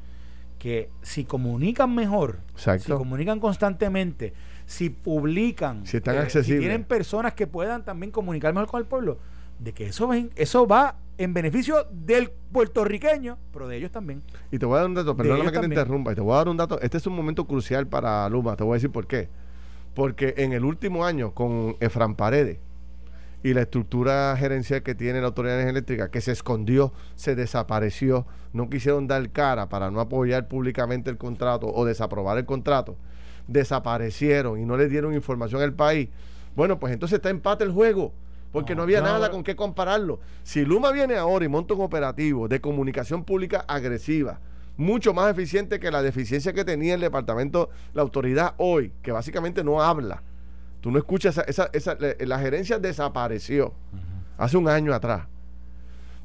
que 0.58 0.90
si 1.00 1.24
comunican 1.24 1.94
mejor, 1.94 2.40
si 2.56 2.90
comunican 2.90 3.38
constantemente, 3.38 4.32
si 4.66 4.90
publican, 4.90 5.86
si 5.86 5.98
están 5.98 6.16
eh, 6.16 6.18
accesibles, 6.18 6.46
si 6.46 6.58
tienen 6.58 6.82
personas 6.82 7.34
que 7.34 7.46
puedan 7.46 7.84
también 7.84 8.10
comunicar 8.10 8.52
mejor 8.52 8.68
con 8.68 8.80
el 8.80 8.86
pueblo, 8.86 9.18
de 9.60 9.72
que 9.72 9.86
eso, 9.86 10.10
eso 10.34 10.66
va 10.66 10.96
en 11.18 11.34
beneficio 11.34 11.86
del 11.92 12.32
puertorriqueño, 12.50 13.38
pero 13.52 13.68
de 13.68 13.76
ellos 13.76 13.92
también. 13.92 14.22
Y 14.50 14.58
te 14.58 14.66
voy 14.66 14.74
a 14.74 14.78
dar 14.80 14.88
un 14.88 14.94
dato, 14.94 15.16
perdóname 15.16 15.52
que 15.52 15.60
te 15.60 15.66
interrumpa, 15.66 16.10
y 16.10 16.14
te 16.16 16.20
voy 16.20 16.34
a 16.34 16.38
dar 16.38 16.48
un 16.48 16.56
dato, 16.56 16.80
este 16.80 16.96
es 16.96 17.06
un 17.06 17.14
momento 17.14 17.46
crucial 17.46 17.86
para 17.86 18.28
Luma, 18.28 18.56
te 18.56 18.64
voy 18.64 18.72
a 18.72 18.74
decir 18.74 18.90
por 18.90 19.06
qué. 19.06 19.28
Porque 19.94 20.34
en 20.38 20.52
el 20.52 20.64
último 20.64 21.04
año, 21.04 21.32
con 21.32 21.76
Efran 21.78 22.16
Paredes 22.16 22.58
y 23.42 23.54
la 23.54 23.62
estructura 23.62 24.36
gerencial 24.38 24.82
que 24.82 24.94
tiene 24.94 25.20
la 25.20 25.26
Autoridad 25.28 25.54
de 25.54 25.62
Energía 25.62 25.78
Eléctrica, 25.78 26.10
que 26.10 26.20
se 26.20 26.32
escondió, 26.32 26.92
se 27.14 27.34
desapareció, 27.34 28.26
no 28.52 28.70
quisieron 28.70 29.06
dar 29.08 29.30
cara 29.30 29.68
para 29.68 29.90
no 29.90 30.00
apoyar 30.00 30.48
públicamente 30.48 31.10
el 31.10 31.18
contrato 31.18 31.66
o 31.66 31.84
desaprobar 31.84 32.38
el 32.38 32.44
contrato, 32.44 32.96
desaparecieron 33.48 34.60
y 34.60 34.64
no 34.64 34.76
le 34.76 34.88
dieron 34.88 35.14
información 35.14 35.62
al 35.62 35.72
país, 35.72 36.08
bueno, 36.54 36.78
pues 36.78 36.92
entonces 36.92 37.16
está 37.16 37.30
empate 37.30 37.64
el 37.64 37.72
juego 37.72 38.12
porque 38.52 38.74
no, 38.74 38.82
había 38.82 39.00
nada 39.00 39.30
con 39.30 39.42
qué 39.42 39.56
compararlo. 39.56 40.20
Si 40.42 40.64
Luma 40.64 40.92
viene 40.92 41.16
ahora 41.16 41.46
y 41.46 41.48
monta 41.48 41.72
un 41.72 41.80
operativo 41.80 42.48
de 42.48 42.60
comunicación 42.60 43.24
pública 43.24 43.64
agresiva, 43.66 44.40
mucho 44.76 45.14
más 45.14 45.30
eficiente 45.30 45.80
que 45.80 45.90
la 45.90 46.02
deficiencia 46.02 46.52
que 46.52 46.64
tenía 46.64 46.94
el 46.94 47.00
departamento, 47.00 47.70
la 47.94 48.02
autoridad 48.02 48.54
hoy, 48.58 48.92
que 49.02 49.10
básicamente 49.10 49.64
no 49.64 49.82
habla. 49.82 50.22
Tú 50.82 50.90
no 50.90 50.98
escuchas, 50.98 51.38
esa, 51.46 51.70
esa, 51.72 51.96
la 52.18 52.38
gerencia 52.40 52.76
desapareció 52.76 53.72
hace 54.36 54.56
un 54.56 54.68
año 54.68 54.92
atrás. 54.92 55.26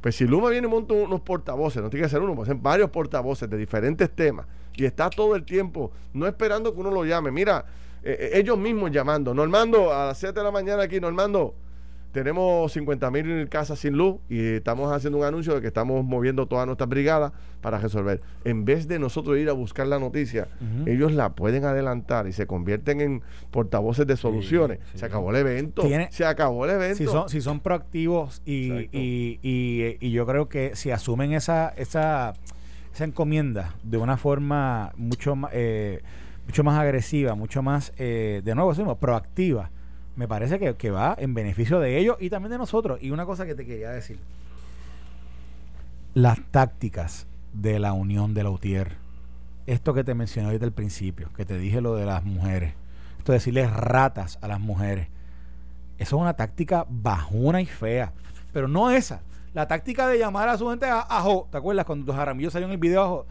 Pues 0.01 0.15
si 0.15 0.25
Luma 0.25 0.49
viene 0.49 0.67
y 0.67 0.69
monta 0.69 0.95
unos 0.95 1.21
portavoces, 1.21 1.81
no 1.81 1.91
tiene 1.91 2.05
que 2.05 2.09
ser 2.09 2.21
uno, 2.21 2.33
puede 2.33 2.47
ser 2.47 2.57
varios 2.57 2.89
portavoces 2.89 3.47
de 3.47 3.55
diferentes 3.55 4.09
temas, 4.09 4.47
y 4.75 4.85
está 4.85 5.11
todo 5.11 5.35
el 5.35 5.43
tiempo, 5.43 5.91
no 6.11 6.25
esperando 6.25 6.73
que 6.73 6.79
uno 6.79 6.89
lo 6.89 7.05
llame. 7.05 7.29
Mira, 7.29 7.65
eh, 8.03 8.17
eh, 8.19 8.39
ellos 8.39 8.57
mismos 8.57 8.89
llamando. 8.89 9.31
Normando, 9.31 9.93
a 9.93 10.07
las 10.07 10.17
7 10.17 10.39
de 10.39 10.43
la 10.43 10.51
mañana 10.51 10.83
aquí, 10.83 10.99
Normando, 10.99 11.53
tenemos 12.11 12.71
50 12.71 13.11
mil 13.11 13.49
casas 13.49 13.79
sin 13.79 13.93
luz 13.97 14.17
y 14.29 14.39
estamos 14.39 14.91
haciendo 14.91 15.19
un 15.19 15.25
anuncio 15.25 15.55
de 15.55 15.61
que 15.61 15.67
estamos 15.67 16.03
moviendo 16.03 16.47
todas 16.47 16.65
nuestras 16.65 16.89
brigadas 16.89 17.31
para 17.61 17.77
resolver. 17.77 18.21
En 18.43 18.65
vez 18.65 18.87
de 18.87 18.99
nosotros 18.99 19.37
ir 19.37 19.49
a 19.49 19.53
buscar 19.53 19.87
la 19.87 19.99
noticia, 19.99 20.47
ellos 20.85 21.11
la 21.11 21.33
pueden 21.33 21.65
adelantar 21.65 22.27
y 22.27 22.33
se 22.33 22.47
convierten 22.47 23.01
en 23.01 23.21
portavoces 23.51 24.07
de 24.07 24.17
soluciones. 24.17 24.79
Se 24.95 25.05
acabó 25.05 25.31
el 25.31 25.37
evento. 25.37 25.83
se 26.09 26.25
acabó 26.25 26.65
el 26.65 26.71
evento. 26.71 26.97
Si 26.97 27.05
son, 27.05 27.29
si 27.29 27.41
son 27.41 27.59
proactivos 27.59 28.41
y, 28.45 28.89
y, 28.91 30.11
yo 30.11 30.25
creo 30.25 30.49
que 30.49 30.75
si 30.75 30.91
asumen 30.91 31.33
esa, 31.33 31.69
esa, 31.69 32.33
esa 32.93 33.03
encomienda 33.03 33.75
de 33.83 33.97
una 33.97 34.17
forma 34.17 34.93
mucho 34.95 35.35
más, 35.35 35.51
eh, 35.53 36.01
mucho 36.45 36.63
más 36.63 36.79
agresiva, 36.79 37.35
mucho 37.35 37.61
más, 37.61 37.91
eh, 37.97 38.41
de 38.43 38.55
nuevo 38.55 38.71
decimos, 38.71 38.97
proactiva 38.97 39.69
me 40.17 40.27
parece 40.27 40.75
que, 40.75 40.89
va 40.91 41.15
en 41.19 41.35
beneficio 41.35 41.79
de 41.79 41.99
ellos 41.99 42.17
y 42.19 42.31
también 42.31 42.51
de 42.51 42.57
nosotros. 42.57 42.99
Y 43.01 43.11
una 43.11 43.25
cosa 43.25 43.45
que 43.45 43.53
te 43.53 43.65
quería 43.65 43.91
decir. 43.91 44.19
Las 46.15 46.39
tácticas 46.49 47.27
de 47.53 47.77
la 47.77 47.93
unión 47.93 48.33
de 48.33 48.43
la 48.43 48.49
UTIER. 48.49 48.97
Esto 49.67 49.93
que 49.93 50.03
te 50.03 50.15
mencioné 50.15 50.51
desde 50.51 50.65
el 50.65 50.71
principio, 50.71 51.29
que 51.37 51.45
te 51.45 51.59
dije 51.59 51.81
lo 51.81 51.95
de 51.95 52.05
las 52.05 52.23
mujeres. 52.23 52.73
Esto 53.19 53.31
de 53.31 53.37
decirles 53.37 53.71
ratas 53.71 54.39
a 54.41 54.47
las 54.47 54.59
mujeres. 54.59 55.07
Eso 55.99 56.15
es 56.15 56.21
una 56.21 56.33
táctica 56.33 56.87
bajuna 56.89 57.61
y 57.61 57.67
fea. 57.67 58.11
Pero 58.51 58.67
no 58.67 58.89
esa. 58.89 59.21
La 59.53 59.67
táctica 59.67 60.07
de 60.07 60.17
llamar 60.17 60.49
a 60.49 60.57
su 60.57 60.67
gente 60.67 60.87
a 60.87 61.01
ajo. 61.01 61.47
¿Te 61.51 61.57
acuerdas 61.57 61.85
cuando 61.85 62.11
Jaramillo 62.11 62.49
salió 62.49 62.65
en 62.65 62.71
el 62.71 62.79
video 62.79 63.03
ajo? 63.03 63.25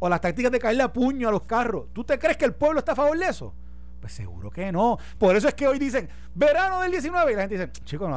O 0.00 0.08
las 0.10 0.20
tácticas 0.20 0.52
de 0.52 0.58
caerle 0.58 0.82
a 0.82 0.92
puño 0.92 1.30
a 1.30 1.32
los 1.32 1.42
carros. 1.44 1.86
¿Tú 1.94 2.04
te 2.04 2.18
crees 2.18 2.36
que 2.36 2.44
el 2.44 2.52
pueblo 2.52 2.80
está 2.80 2.92
a 2.92 2.96
favor 2.96 3.18
de 3.18 3.26
eso? 3.26 3.54
Pues 4.00 4.12
seguro 4.12 4.50
que 4.50 4.70
no. 4.70 4.98
Por 5.18 5.36
eso 5.36 5.48
es 5.48 5.54
que 5.54 5.66
hoy 5.66 5.78
dicen, 5.78 6.08
verano 6.34 6.80
del 6.82 6.92
19, 6.92 7.32
y 7.32 7.34
la 7.34 7.42
gente 7.42 7.58
dice, 7.58 7.72
chico, 7.84 8.08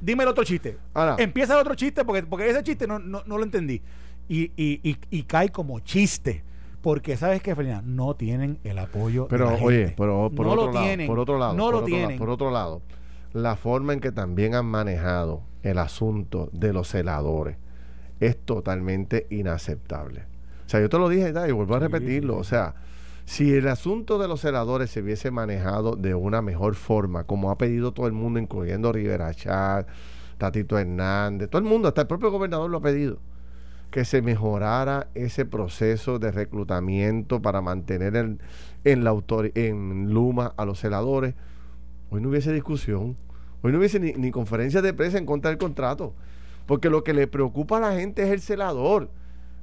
dime 0.00 0.22
el 0.22 0.28
otro 0.28 0.44
chiste. 0.44 0.78
Empieza 1.18 1.54
el 1.54 1.60
otro 1.60 1.74
chiste 1.74 2.04
porque, 2.04 2.22
porque 2.24 2.48
ese 2.48 2.62
chiste 2.62 2.86
no, 2.86 2.98
no, 2.98 3.22
lo 3.26 3.42
entendí. 3.42 3.82
Y, 4.28 4.52
y, 4.56 4.96
y, 5.10 5.22
cae 5.24 5.48
como 5.48 5.80
chiste. 5.80 6.44
Porque 6.82 7.16
sabes 7.16 7.42
que, 7.42 7.54
Felina, 7.54 7.82
no 7.84 8.14
tienen 8.14 8.58
el 8.64 8.78
apoyo. 8.78 9.26
Pero, 9.28 9.54
oye, 9.60 9.92
pero 9.96 10.30
por, 10.34 10.46
otro 10.46 10.72
lado, 10.72 11.06
por 11.06 11.18
otro 11.18 11.38
lado, 11.38 11.54
no 11.54 11.70
lo 11.70 11.82
tienen. 11.84 12.18
por 12.18 12.30
otro 12.30 12.50
lado, 12.50 12.80
la 13.32 13.56
forma 13.56 13.92
en 13.92 14.00
que 14.00 14.12
también 14.12 14.54
han 14.54 14.66
manejado 14.66 15.42
el 15.62 15.78
asunto 15.78 16.48
de 16.52 16.72
los 16.72 16.88
celadores 16.88 17.56
es 18.20 18.36
totalmente 18.38 19.26
inaceptable. 19.30 20.24
O 20.66 20.68
sea, 20.68 20.80
yo 20.80 20.88
te 20.88 20.98
lo 20.98 21.08
dije 21.08 21.32
y 21.48 21.52
vuelvo 21.52 21.74
a 21.74 21.80
repetirlo. 21.80 22.36
O 22.36 22.44
sea, 22.44 22.74
si 23.24 23.54
el 23.54 23.68
asunto 23.68 24.18
de 24.18 24.28
los 24.28 24.40
celadores 24.40 24.90
se 24.90 25.00
hubiese 25.00 25.30
manejado 25.30 25.96
de 25.96 26.14
una 26.14 26.42
mejor 26.42 26.74
forma, 26.74 27.24
como 27.24 27.50
ha 27.50 27.58
pedido 27.58 27.92
todo 27.92 28.06
el 28.06 28.12
mundo, 28.12 28.40
incluyendo 28.40 28.92
Rivera 28.92 29.32
Chat, 29.34 29.86
Tatito 30.38 30.78
Hernández, 30.78 31.48
todo 31.48 31.60
el 31.60 31.68
mundo, 31.68 31.88
hasta 31.88 32.02
el 32.02 32.06
propio 32.06 32.30
gobernador 32.30 32.70
lo 32.70 32.78
ha 32.78 32.82
pedido, 32.82 33.18
que 33.90 34.04
se 34.04 34.22
mejorara 34.22 35.08
ese 35.14 35.44
proceso 35.44 36.18
de 36.18 36.30
reclutamiento 36.32 37.42
para 37.42 37.60
mantener 37.60 38.16
en, 38.16 39.04
la 39.04 39.16
en 39.54 40.12
Luma 40.12 40.54
a 40.56 40.64
los 40.64 40.80
celadores, 40.80 41.34
hoy 42.10 42.20
no 42.20 42.30
hubiese 42.30 42.52
discusión, 42.52 43.16
hoy 43.62 43.72
no 43.72 43.78
hubiese 43.78 44.00
ni, 44.00 44.12
ni 44.12 44.30
conferencia 44.30 44.82
de 44.82 44.94
prensa 44.94 45.18
en 45.18 45.26
contra 45.26 45.50
del 45.50 45.58
contrato, 45.58 46.14
porque 46.66 46.90
lo 46.90 47.04
que 47.04 47.14
le 47.14 47.26
preocupa 47.26 47.76
a 47.76 47.80
la 47.80 47.92
gente 47.92 48.22
es 48.22 48.30
el 48.30 48.40
celador 48.40 49.10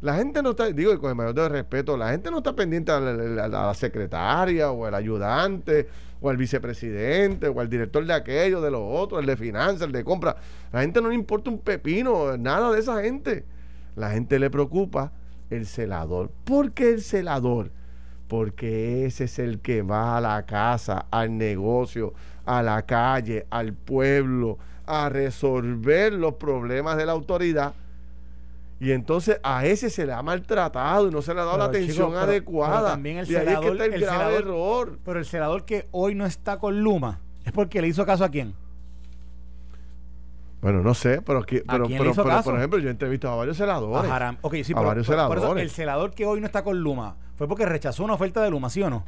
la 0.01 0.15
gente 0.15 0.43
no 0.43 0.51
está, 0.51 0.71
digo, 0.71 0.97
con 0.99 1.09
el 1.09 1.15
mayor 1.15 1.33
de 1.33 1.49
respeto, 1.49 1.97
la 1.97 2.09
gente 2.11 2.29
no 2.29 2.37
está 2.37 2.53
pendiente 2.55 2.91
a 2.91 2.99
la, 2.99 3.73
secretaria 3.73 4.71
o 4.71 4.87
el 4.87 4.93
ayudante 4.93 5.87
o 6.21 6.29
al 6.29 6.37
vicepresidente 6.37 7.47
o 7.47 7.59
al 7.59 7.69
director 7.69 8.05
de 8.05 8.13
aquello, 8.13 8.61
de 8.61 8.69
los 8.69 8.81
otros, 8.83 9.19
el 9.21 9.25
de 9.25 9.35
finanzas, 9.37 9.81
el 9.83 9.91
de 9.91 10.03
compra. 10.03 10.35
La 10.71 10.81
gente 10.81 11.01
no 11.01 11.09
le 11.09 11.15
importa 11.15 11.49
un 11.49 11.59
pepino, 11.59 12.37
nada 12.37 12.71
de 12.71 12.79
esa 12.79 13.01
gente. 13.01 13.43
La 13.95 14.11
gente 14.11 14.37
le 14.37 14.51
preocupa 14.51 15.11
el 15.49 15.65
celador. 15.65 16.29
¿Por 16.43 16.73
qué 16.73 16.91
el 16.91 17.01
celador? 17.01 17.71
Porque 18.27 19.05
ese 19.05 19.23
es 19.23 19.39
el 19.39 19.59
que 19.61 19.81
va 19.81 20.17
a 20.17 20.21
la 20.21 20.45
casa, 20.45 21.07
al 21.09 21.37
negocio, 21.37 22.13
a 22.45 22.61
la 22.61 22.83
calle, 22.83 23.47
al 23.49 23.73
pueblo, 23.73 24.59
a 24.85 25.09
resolver 25.09 26.13
los 26.13 26.35
problemas 26.35 26.97
de 26.97 27.05
la 27.07 27.13
autoridad 27.13 27.73
y 28.79 28.91
entonces 28.91 29.39
a 29.43 29.65
ese 29.65 29.89
se 29.89 30.05
le 30.05 30.13
ha 30.13 30.21
maltratado 30.21 31.07
y 31.07 31.11
no 31.11 31.21
se 31.21 31.33
le 31.33 31.41
ha 31.41 31.45
dado 31.45 31.57
la 31.57 31.65
atención 31.65 32.15
adecuada. 32.15 32.91
también 32.91 33.17
el 33.17 33.25
senador, 33.25 33.81
el, 33.81 34.03
error. 34.03 34.99
Pero 35.03 35.19
el 35.19 35.25
senador 35.25 35.65
que 35.65 35.87
hoy 35.91 36.13
no 36.13 36.25
está 36.25 36.59
con 36.59 36.81
Luma, 36.83 37.19
¿es 37.43 37.51
porque 37.51 37.81
le 37.81 37.87
hizo 37.87 38.05
caso 38.05 38.23
a 38.23 38.29
quién? 38.29 38.53
Bueno, 40.61 40.81
no 40.81 40.93
sé, 40.93 41.21
pero, 41.21 41.43
que, 41.43 41.63
pero, 41.69 41.87
pero, 41.87 42.43
por 42.43 42.57
ejemplo, 42.57 42.79
yo 42.79 42.87
he 42.87 42.91
entrevistado 42.91 43.35
a 43.35 43.37
varios 43.37 43.57
senadores. 43.57 44.11
A, 44.11 44.35
varios 44.81 45.07
senadores. 45.07 45.63
el 45.63 45.69
senador 45.69 46.11
que 46.11 46.25
hoy 46.25 46.39
no 46.39 46.47
está 46.47 46.63
con 46.63 46.79
Luma 46.79 47.15
fue 47.35 47.47
porque 47.47 47.65
rechazó 47.65 48.03
una 48.03 48.13
oferta 48.13 48.41
de 48.41 48.49
Luma, 48.49 48.69
¿sí 48.69 48.81
o 48.81 48.89
no? 48.89 49.05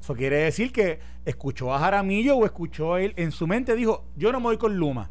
Eso 0.00 0.14
quiere 0.14 0.36
decir 0.36 0.70
que 0.70 1.00
escuchó 1.24 1.72
a 1.72 1.78
Jaramillo 1.78 2.36
o 2.36 2.44
escuchó 2.44 2.98
él 2.98 3.14
en 3.16 3.32
su 3.32 3.46
mente, 3.46 3.74
dijo, 3.74 4.04
yo 4.16 4.32
no 4.32 4.40
me 4.40 4.44
voy 4.44 4.58
con 4.58 4.76
Luma. 4.76 5.10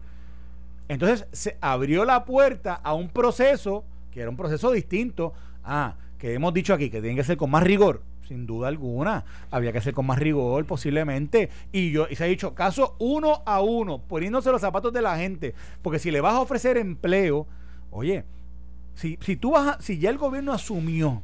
Entonces 0.87 1.27
se 1.31 1.57
abrió 1.61 2.05
la 2.05 2.25
puerta 2.25 2.73
a 2.75 2.93
un 2.93 3.09
proceso 3.09 3.83
que 4.13 4.21
era 4.21 4.29
un 4.29 4.37
proceso 4.37 4.71
distinto 4.71 5.33
a 5.63 5.95
que 6.19 6.33
hemos 6.33 6.53
dicho 6.53 6.73
aquí 6.73 6.89
que 6.89 7.01
tiene 7.01 7.15
que 7.15 7.23
ser 7.23 7.35
con 7.35 7.49
más 7.49 7.63
rigor. 7.63 8.03
Sin 8.27 8.45
duda 8.45 8.69
alguna, 8.69 9.25
había 9.51 9.73
que 9.73 9.81
ser 9.81 9.93
con 9.93 10.05
más 10.05 10.19
rigor 10.19 10.65
posiblemente. 10.65 11.49
Y 11.71 11.91
yo 11.91 12.07
y 12.09 12.15
se 12.15 12.23
ha 12.23 12.27
dicho 12.27 12.53
caso 12.53 12.95
uno 12.99 13.41
a 13.45 13.61
uno, 13.61 13.99
poniéndose 13.99 14.51
los 14.51 14.61
zapatos 14.61 14.93
de 14.93 15.01
la 15.01 15.17
gente. 15.17 15.53
Porque 15.81 15.99
si 15.99 16.11
le 16.11 16.21
vas 16.21 16.35
a 16.35 16.41
ofrecer 16.41 16.77
empleo, 16.77 17.47
oye, 17.91 18.23
si, 18.93 19.17
si 19.21 19.35
tú 19.35 19.51
vas 19.51 19.75
a, 19.75 19.81
si 19.81 19.97
ya 19.97 20.09
el 20.09 20.17
gobierno 20.17 20.53
asumió 20.53 21.21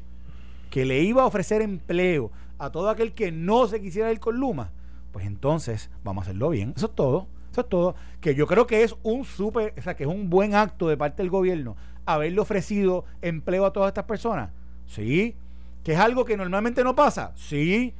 que 0.70 0.84
le 0.84 1.02
iba 1.02 1.22
a 1.22 1.28
ofrecer 1.28 1.62
empleo 1.62 2.32
a 2.58 2.70
todo 2.72 2.90
aquel 2.90 3.14
que 3.14 3.32
no 3.32 3.68
se 3.68 3.82
quisiera 3.82 4.12
ir 4.12 4.20
con 4.20 4.38
Luma, 4.38 4.72
pues 5.14 5.26
entonces 5.26 5.90
vamos 6.04 6.24
a 6.24 6.26
hacerlo 6.26 6.50
bien. 6.50 6.74
Eso 6.76 6.88
es 6.88 6.96
todo. 6.96 7.28
Eso 7.52 7.62
es 7.62 7.70
todo. 7.70 7.96
Que 8.22 8.36
yo 8.36 8.48
creo 8.48 8.68
que 8.68 8.84
es 8.84 8.96
un 9.04 9.26
súper, 9.26 9.74
o 9.78 9.82
sea, 9.82 9.96
que 9.96 10.04
es 10.04 10.10
un 10.10 10.30
buen 10.30 10.56
acto 10.56 10.88
de 10.88 10.98
parte 10.98 11.22
del 11.22 11.30
gobierno 11.30 11.76
haberle 12.06 12.40
ofrecido 12.40 13.06
empleo 13.22 13.66
a 13.66 13.74
todas 13.74 13.90
estas 13.90 14.06
personas. 14.06 14.52
Sí. 14.88 15.36
Que 15.84 15.94
es 15.94 16.00
algo 16.00 16.26
que 16.26 16.36
normalmente 16.36 16.84
no 16.84 16.96
pasa. 16.96 17.32
Sí. 17.36 17.94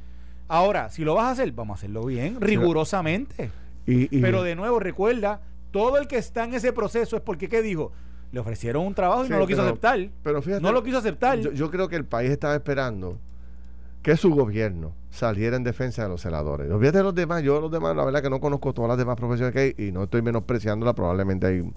Ahora, 0.48 0.90
si 0.90 1.04
lo 1.04 1.14
vas 1.14 1.26
a 1.26 1.30
hacer, 1.30 1.52
vamos 1.52 1.76
a 1.76 1.78
hacerlo 1.78 2.04
bien, 2.04 2.40
rigurosamente. 2.40 3.50
Pero 3.86 4.42
de 4.42 4.56
nuevo, 4.56 4.80
recuerda, 4.80 5.40
todo 5.70 5.98
el 5.98 6.08
que 6.08 6.16
está 6.16 6.44
en 6.44 6.54
ese 6.54 6.72
proceso 6.72 7.16
es 7.16 7.22
porque, 7.22 7.48
¿qué 7.48 7.62
dijo? 7.62 7.92
Le 8.32 8.40
ofrecieron 8.40 8.86
un 8.86 8.94
trabajo 8.94 9.24
y 9.24 9.28
no 9.28 9.38
lo 9.38 9.46
quiso 9.46 9.62
aceptar. 9.62 10.08
Pero 10.22 10.42
fíjate, 10.42 10.62
no 10.62 10.72
lo 10.72 10.82
quiso 10.82 10.98
aceptar. 10.98 11.38
yo 11.38 11.70
creo 11.70 11.88
que 11.88 11.96
el 11.96 12.04
país 12.04 12.30
estaba 12.30 12.54
esperando 12.54 13.18
que 14.02 14.16
su 14.16 14.34
gobierno 14.34 14.92
saliera 15.10 15.56
en 15.56 15.64
defensa 15.64 16.02
de 16.02 16.08
los 16.08 16.22
celadores. 16.22 16.70
Olvídate 16.70 16.98
de 16.98 17.04
los 17.04 17.14
demás, 17.14 17.42
yo 17.42 17.60
los 17.60 17.70
demás, 17.70 17.96
la 17.96 18.04
verdad 18.04 18.22
que 18.22 18.30
no 18.30 18.40
conozco 18.40 18.72
todas 18.72 18.88
las 18.88 18.98
demás 18.98 19.16
profesiones 19.16 19.52
que 19.52 19.60
hay 19.60 19.74
y 19.88 19.92
no 19.92 20.04
estoy 20.04 20.22
menospreciándola, 20.22 20.94
probablemente 20.94 21.46
hay 21.46 21.60
un 21.60 21.74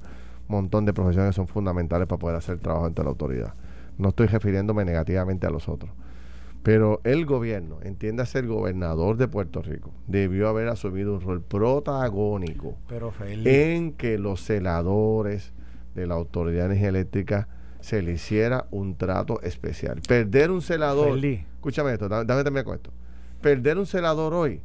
montón 0.48 0.86
de 0.86 0.94
profesiones 0.94 1.32
que 1.32 1.36
son 1.36 1.48
fundamentales 1.48 2.08
para 2.08 2.20
poder 2.20 2.38
hacer 2.38 2.60
trabajo 2.60 2.86
ante 2.86 3.04
la 3.04 3.10
autoridad. 3.10 3.54
No 3.98 4.10
estoy 4.10 4.28
refiriéndome 4.28 4.86
negativamente 4.86 5.48
a 5.48 5.50
los 5.50 5.68
otros. 5.70 5.92
Pero 6.64 7.02
el 7.04 7.26
gobierno, 7.26 7.80
entiéndase 7.84 8.40
el 8.40 8.48
gobernador 8.48 9.18
de 9.18 9.28
Puerto 9.28 9.62
Rico, 9.62 9.92
debió 10.08 10.48
haber 10.48 10.70
asumido 10.70 11.14
un 11.16 11.22
rol 11.22 11.42
protagónico 11.42 12.78
en 13.44 13.92
que 13.92 14.18
los 14.18 14.42
celadores 14.42 15.52
de 15.94 16.08
la 16.08 16.16
Autoridad 16.16 16.62
de 16.62 16.66
Energía 16.68 16.90
Eléctrica 16.90 17.50
se 17.82 18.02
le 18.02 18.14
hiciera 18.14 18.68
un 18.72 18.96
trato 18.96 19.42
especial. 19.42 20.02
Perder 20.08 20.52
un 20.52 20.62
celador. 20.62 21.18
Escúchame 21.24 21.92
esto, 21.92 22.08
dame, 22.08 22.44
terminar 22.44 22.64
con 22.64 22.76
esto. 22.76 22.92
Perder 23.44 23.78
un 23.78 23.86
celador 23.86 24.34
hoy 24.34 24.62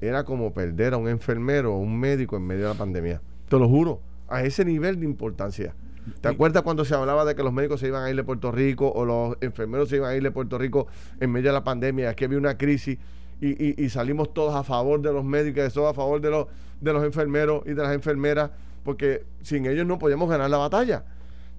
era 0.00 0.24
como 0.24 0.54
perder 0.54 0.94
a 0.94 0.96
un 0.96 1.08
enfermero 1.08 1.74
o 1.74 1.78
un 1.78 2.00
médico 2.00 2.38
en 2.38 2.46
medio 2.46 2.62
de 2.62 2.68
la 2.70 2.74
pandemia. 2.74 3.20
Te 3.50 3.58
lo 3.58 3.68
juro, 3.68 4.00
a 4.28 4.42
ese 4.42 4.64
nivel 4.64 4.98
de 4.98 5.04
importancia. 5.04 5.74
¿Te 6.22 6.28
acuerdas 6.28 6.62
cuando 6.62 6.86
se 6.86 6.94
hablaba 6.94 7.26
de 7.26 7.34
que 7.34 7.42
los 7.42 7.52
médicos 7.52 7.80
se 7.80 7.88
iban 7.88 8.02
a 8.02 8.08
ir 8.08 8.16
de 8.16 8.24
Puerto 8.24 8.50
Rico 8.50 8.90
o 8.90 9.04
los 9.04 9.36
enfermeros 9.42 9.90
se 9.90 9.96
iban 9.96 10.10
a 10.10 10.16
ir 10.16 10.22
de 10.22 10.30
Puerto 10.30 10.56
Rico 10.56 10.86
en 11.20 11.30
medio 11.30 11.50
de 11.50 11.52
la 11.52 11.64
pandemia? 11.64 12.08
Aquí 12.08 12.24
había 12.24 12.38
una 12.38 12.56
crisis 12.56 12.96
y, 13.42 13.88
salimos 13.90 14.32
todos 14.32 14.54
a 14.54 14.64
favor 14.64 15.02
de 15.02 15.12
los 15.12 15.22
médicos, 15.22 15.70
todos 15.74 15.90
a 15.90 15.94
favor 15.94 16.22
de 16.22 16.30
los, 16.30 16.46
de 16.80 16.94
los 16.94 17.04
enfermeros 17.04 17.62
y 17.66 17.74
de 17.74 17.82
las 17.82 17.92
enfermeras, 17.92 18.52
porque 18.84 19.26
sin 19.42 19.66
ellos 19.66 19.86
no 19.86 19.98
podíamos 19.98 20.30
ganar 20.30 20.48
la 20.48 20.56
batalla. 20.56 21.04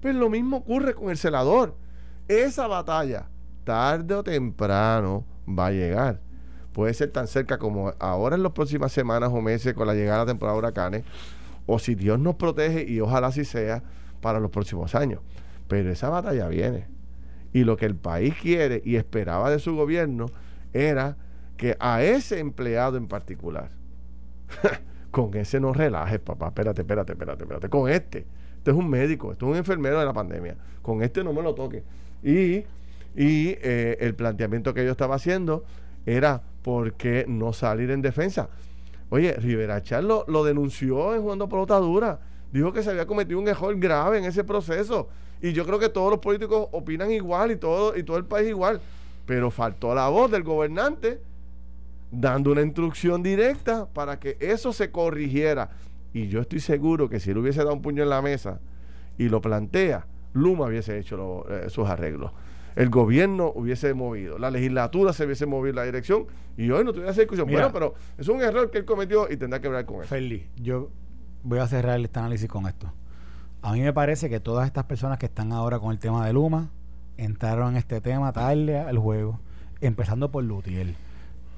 Pues 0.02 0.16
lo 0.16 0.28
mismo 0.28 0.56
ocurre 0.56 0.94
con 0.94 1.10
el 1.10 1.16
celador. 1.16 1.76
Esa 2.26 2.66
batalla, 2.66 3.28
tarde 3.62 4.16
o 4.16 4.24
temprano, 4.24 5.24
va 5.48 5.68
a 5.68 5.70
llegar. 5.70 6.29
Puede 6.72 6.94
ser 6.94 7.10
tan 7.10 7.26
cerca 7.26 7.58
como 7.58 7.92
ahora 7.98 8.36
en 8.36 8.42
las 8.42 8.52
próximas 8.52 8.92
semanas 8.92 9.30
o 9.32 9.40
meses 9.40 9.74
con 9.74 9.86
la 9.86 9.94
llegada 9.94 10.20
de 10.20 10.24
la 10.26 10.32
temporada 10.32 10.54
de 10.54 10.58
huracanes, 10.58 11.04
o 11.66 11.78
si 11.78 11.94
Dios 11.94 12.18
nos 12.18 12.36
protege, 12.36 12.84
y 12.88 13.00
ojalá 13.00 13.28
así 13.28 13.44
sea, 13.44 13.82
para 14.20 14.40
los 14.40 14.50
próximos 14.50 14.94
años. 14.94 15.20
Pero 15.68 15.90
esa 15.90 16.08
batalla 16.08 16.48
viene. 16.48 16.86
Y 17.52 17.64
lo 17.64 17.76
que 17.76 17.86
el 17.86 17.96
país 17.96 18.34
quiere 18.40 18.82
y 18.84 18.96
esperaba 18.96 19.50
de 19.50 19.58
su 19.58 19.74
gobierno 19.74 20.26
era 20.72 21.16
que 21.56 21.76
a 21.80 22.02
ese 22.02 22.38
empleado 22.38 22.96
en 22.96 23.08
particular, 23.08 23.70
con 25.10 25.36
ese 25.36 25.60
no 25.60 25.72
relajes, 25.72 26.18
papá, 26.20 26.48
espérate, 26.48 26.82
espérate, 26.82 27.12
espérate, 27.12 27.42
espérate, 27.42 27.68
con 27.68 27.90
este, 27.90 28.26
este 28.56 28.70
es 28.70 28.76
un 28.76 28.88
médico, 28.88 29.32
este 29.32 29.44
es 29.44 29.50
un 29.50 29.56
enfermero 29.56 29.98
de 29.98 30.04
la 30.04 30.12
pandemia, 30.12 30.56
con 30.82 31.02
este 31.02 31.24
no 31.24 31.32
me 31.32 31.42
lo 31.42 31.54
toque. 31.54 31.82
Y, 32.22 32.64
y 33.16 33.56
eh, 33.60 33.98
el 34.00 34.14
planteamiento 34.14 34.72
que 34.72 34.84
yo 34.84 34.90
estaba 34.90 35.16
haciendo 35.16 35.64
era, 36.06 36.42
¿por 36.62 36.94
qué 36.94 37.24
no 37.28 37.52
salir 37.52 37.90
en 37.90 38.02
defensa? 38.02 38.48
Oye, 39.10 39.32
Rivera 39.34 39.82
Charlo 39.82 40.24
lo, 40.28 40.44
denunció 40.44 41.14
en 41.14 41.22
jugando 41.22 41.48
pelota 41.48 41.76
dura, 41.78 42.20
dijo 42.52 42.72
que 42.72 42.82
se 42.82 42.90
había 42.90 43.06
cometido 43.06 43.40
un 43.40 43.48
error 43.48 43.76
grave 43.78 44.18
en 44.18 44.24
ese 44.24 44.44
proceso. 44.44 45.08
Y 45.42 45.52
yo 45.52 45.64
creo 45.64 45.78
que 45.78 45.88
todos 45.88 46.10
los 46.10 46.20
políticos 46.20 46.68
opinan 46.70 47.10
igual 47.10 47.50
y 47.50 47.56
todo, 47.56 47.96
y 47.96 48.02
todo 48.02 48.18
el 48.18 48.24
país 48.24 48.48
igual. 48.48 48.80
Pero 49.26 49.50
faltó 49.50 49.94
la 49.94 50.08
voz 50.08 50.30
del 50.30 50.42
gobernante 50.42 51.20
dando 52.10 52.52
una 52.52 52.62
instrucción 52.62 53.22
directa 53.22 53.86
para 53.86 54.18
que 54.18 54.36
eso 54.40 54.72
se 54.72 54.90
corrigiera. 54.90 55.70
Y 56.12 56.28
yo 56.28 56.40
estoy 56.40 56.60
seguro 56.60 57.08
que 57.08 57.20
si 57.20 57.30
él 57.30 57.38
hubiese 57.38 57.60
dado 57.60 57.72
un 57.72 57.82
puño 57.82 58.02
en 58.02 58.10
la 58.10 58.20
mesa 58.20 58.60
y 59.16 59.28
lo 59.28 59.40
plantea, 59.40 60.06
Luma 60.32 60.66
hubiese 60.66 60.98
hecho 60.98 61.46
eh, 61.48 61.70
sus 61.70 61.88
arreglos. 61.88 62.32
El 62.76 62.88
gobierno 62.90 63.52
hubiese 63.54 63.94
movido, 63.94 64.38
la 64.38 64.50
legislatura 64.50 65.12
se 65.12 65.24
hubiese 65.24 65.46
movido 65.46 65.74
la 65.74 65.84
dirección 65.84 66.26
y 66.56 66.70
hoy 66.70 66.84
no 66.84 66.92
tuviera 66.92 67.10
esa 67.10 67.20
discusión. 67.20 67.48
bueno, 67.50 67.72
pero 67.72 67.94
es 68.18 68.28
un 68.28 68.40
error 68.40 68.70
que 68.70 68.78
él 68.78 68.84
cometió 68.84 69.30
y 69.30 69.36
tendrá 69.36 69.60
que 69.60 69.66
hablar 69.66 69.86
con 69.86 70.00
él. 70.00 70.06
Feli, 70.06 70.48
yo 70.56 70.90
voy 71.42 71.58
a 71.58 71.66
cerrar 71.66 72.00
este 72.00 72.18
análisis 72.18 72.48
con 72.48 72.66
esto. 72.66 72.92
A 73.62 73.72
mí 73.72 73.80
me 73.80 73.92
parece 73.92 74.30
que 74.30 74.40
todas 74.40 74.66
estas 74.66 74.84
personas 74.84 75.18
que 75.18 75.26
están 75.26 75.52
ahora 75.52 75.78
con 75.78 75.90
el 75.92 75.98
tema 75.98 76.26
de 76.26 76.32
Luma 76.32 76.70
entraron 77.16 77.72
en 77.72 77.76
este 77.76 78.00
tema 78.00 78.32
tarde 78.32 78.78
al 78.78 78.98
juego, 78.98 79.40
empezando 79.80 80.30
por 80.30 80.44
Lutiel 80.44 80.96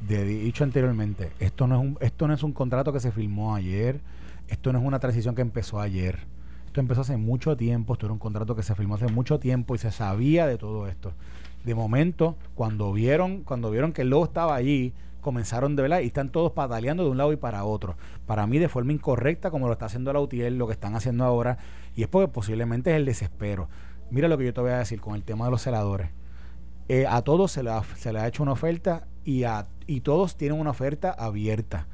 de 0.09 0.25
dicho 0.25 0.65
anteriormente, 0.65 1.31
esto 1.39 1.67
no 1.67 1.77
es 1.77 1.81
un, 1.81 1.99
esto 2.01 2.27
no 2.27 2.35
es 2.35 2.43
un 2.43 2.53
contrato 2.53 2.93
que 2.93 3.01
se 3.01 3.13
firmó 3.13 3.55
ayer, 3.55 4.01
esto 4.49 4.73
no 4.73 4.79
es 4.79 4.85
una 4.85 4.99
transición 4.99 5.35
que 5.35 5.43
empezó 5.43 5.81
ayer. 5.81 6.27
Esto 6.73 6.81
empezó 6.81 7.03
hace 7.03 7.19
mucho 7.19 7.55
tiempo, 7.55 7.93
esto 7.93 8.07
era 8.07 8.15
un 8.15 8.19
contrato 8.19 8.57
que 8.57 8.63
se 8.63 8.75
firmó 8.75 8.95
hace 8.95 9.07
mucho 9.09 9.39
tiempo 9.39 9.75
y 9.75 9.79
se 9.79 9.93
sabía 9.93 10.47
de 10.47 10.57
todo 10.57 10.89
esto. 10.89 11.13
De 11.65 11.75
momento, 11.75 12.39
cuando 12.55 12.95
vieron, 12.95 13.43
cuando 13.43 13.71
vieron 13.71 13.93
que 13.93 14.01
el 14.01 14.09
lobo 14.09 14.25
estaba 14.25 14.55
allí, 14.55 14.95
comenzaron 15.21 15.77
de 15.77 15.83
verdad 15.83 16.01
y 16.01 16.07
están 16.07 16.31
todos 16.31 16.53
pataleando 16.53 17.05
de 17.05 17.11
un 17.11 17.19
lado 17.19 17.31
y 17.35 17.37
para 17.37 17.65
otro. 17.65 17.97
Para 18.25 18.47
mí 18.47 18.59
de 18.59 18.71
forma 18.71 18.95
incorrecta, 18.95 19.51
como 19.51 19.67
lo 19.67 19.75
está 19.75 19.85
haciendo 19.85 20.15
la 20.15 20.21
UTIEL, 20.21 20.57
lo 20.57 20.67
que 20.67 20.73
están 20.73 20.95
haciendo 20.95 21.25
ahora, 21.25 21.59
y 21.95 22.05
es 22.05 22.09
porque 22.09 22.33
posiblemente 22.33 22.89
es 22.93 22.97
el 22.97 23.05
desespero. 23.05 23.69
Mira 24.11 24.29
lo 24.29 24.39
que 24.39 24.47
yo 24.47 24.55
te 24.55 24.63
voy 24.63 24.71
a 24.71 24.79
decir 24.79 24.99
con 24.99 25.15
el 25.15 25.25
tema 25.25 25.45
de 25.45 25.51
los 25.51 25.61
celadores. 25.61 26.09
Eh, 26.89 27.05
a 27.07 27.21
todos 27.21 27.53
se 27.53 27.63
le, 27.63 27.69
ha, 27.69 27.83
se 27.97 28.17
ha 28.17 28.27
hecho 28.27 28.43
una 28.43 28.53
oferta 28.53 29.07
y, 29.27 29.45
a, 29.45 29.67
y 29.87 30.01
todos 30.01 30.39
tienen 30.39 30.59
una 30.59 30.71
oferta 30.71 31.11
abierta. 31.11 31.87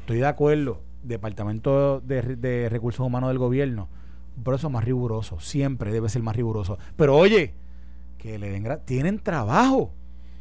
Estoy 0.00 0.20
de 0.20 0.26
acuerdo, 0.26 0.80
Departamento 1.02 2.00
de, 2.00 2.70
Recursos 2.70 3.04
Humanos 3.04 3.28
del 3.28 3.38
Gobierno, 3.38 3.90
por 4.42 4.54
eso 4.54 4.68
es 4.68 4.72
más 4.72 4.84
riguroso, 4.84 5.40
siempre 5.40 5.92
debe 5.92 6.08
ser 6.08 6.22
más 6.22 6.36
riguroso. 6.36 6.78
Pero 6.96 7.16
oye, 7.16 7.54
que 8.18 8.38
le 8.38 8.50
den 8.50 8.66
tienen 8.84 9.18
trabajo, 9.18 9.92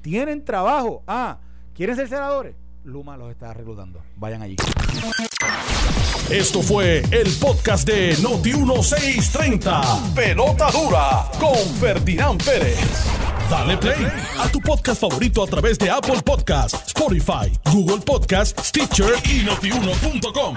tienen 0.02 0.44
trabajo. 0.46 1.04
Ah, 1.08 1.39
¿quieren 1.74 1.96
ser 1.96 2.08
senadores? 2.08 2.56
Luma 2.84 3.18
los 3.18 3.32
está 3.32 3.54
reclutando. 3.54 4.02
Vayan 4.16 4.42
allí. 4.42 4.56
Esto 6.30 6.62
fue 6.62 7.04
el 7.12 7.30
podcast 7.39 7.88
de 7.88 8.18
Noti 8.22 8.54
1630. 8.54 10.14
Pelota 10.16 10.72
dura 10.72 11.30
con 11.39 11.58
Ferdinand 11.80 12.42
Pérez. 12.44 12.80
Dale 13.50 13.78
play 13.78 14.08
a 14.39 14.48
tu 14.48 14.62
podcast 14.62 15.02
favorito 15.02 15.44
a 15.44 15.48
través 15.48 15.78
de 15.78 15.89
Apple 15.89 16.22
Podcasts, 16.24 16.88
Spotify, 16.88 17.52
Google 17.72 18.00
Podcasts, 18.00 18.70
Stitcher 18.70 19.14
y 19.26 19.44
notiuno.com. 19.44 20.56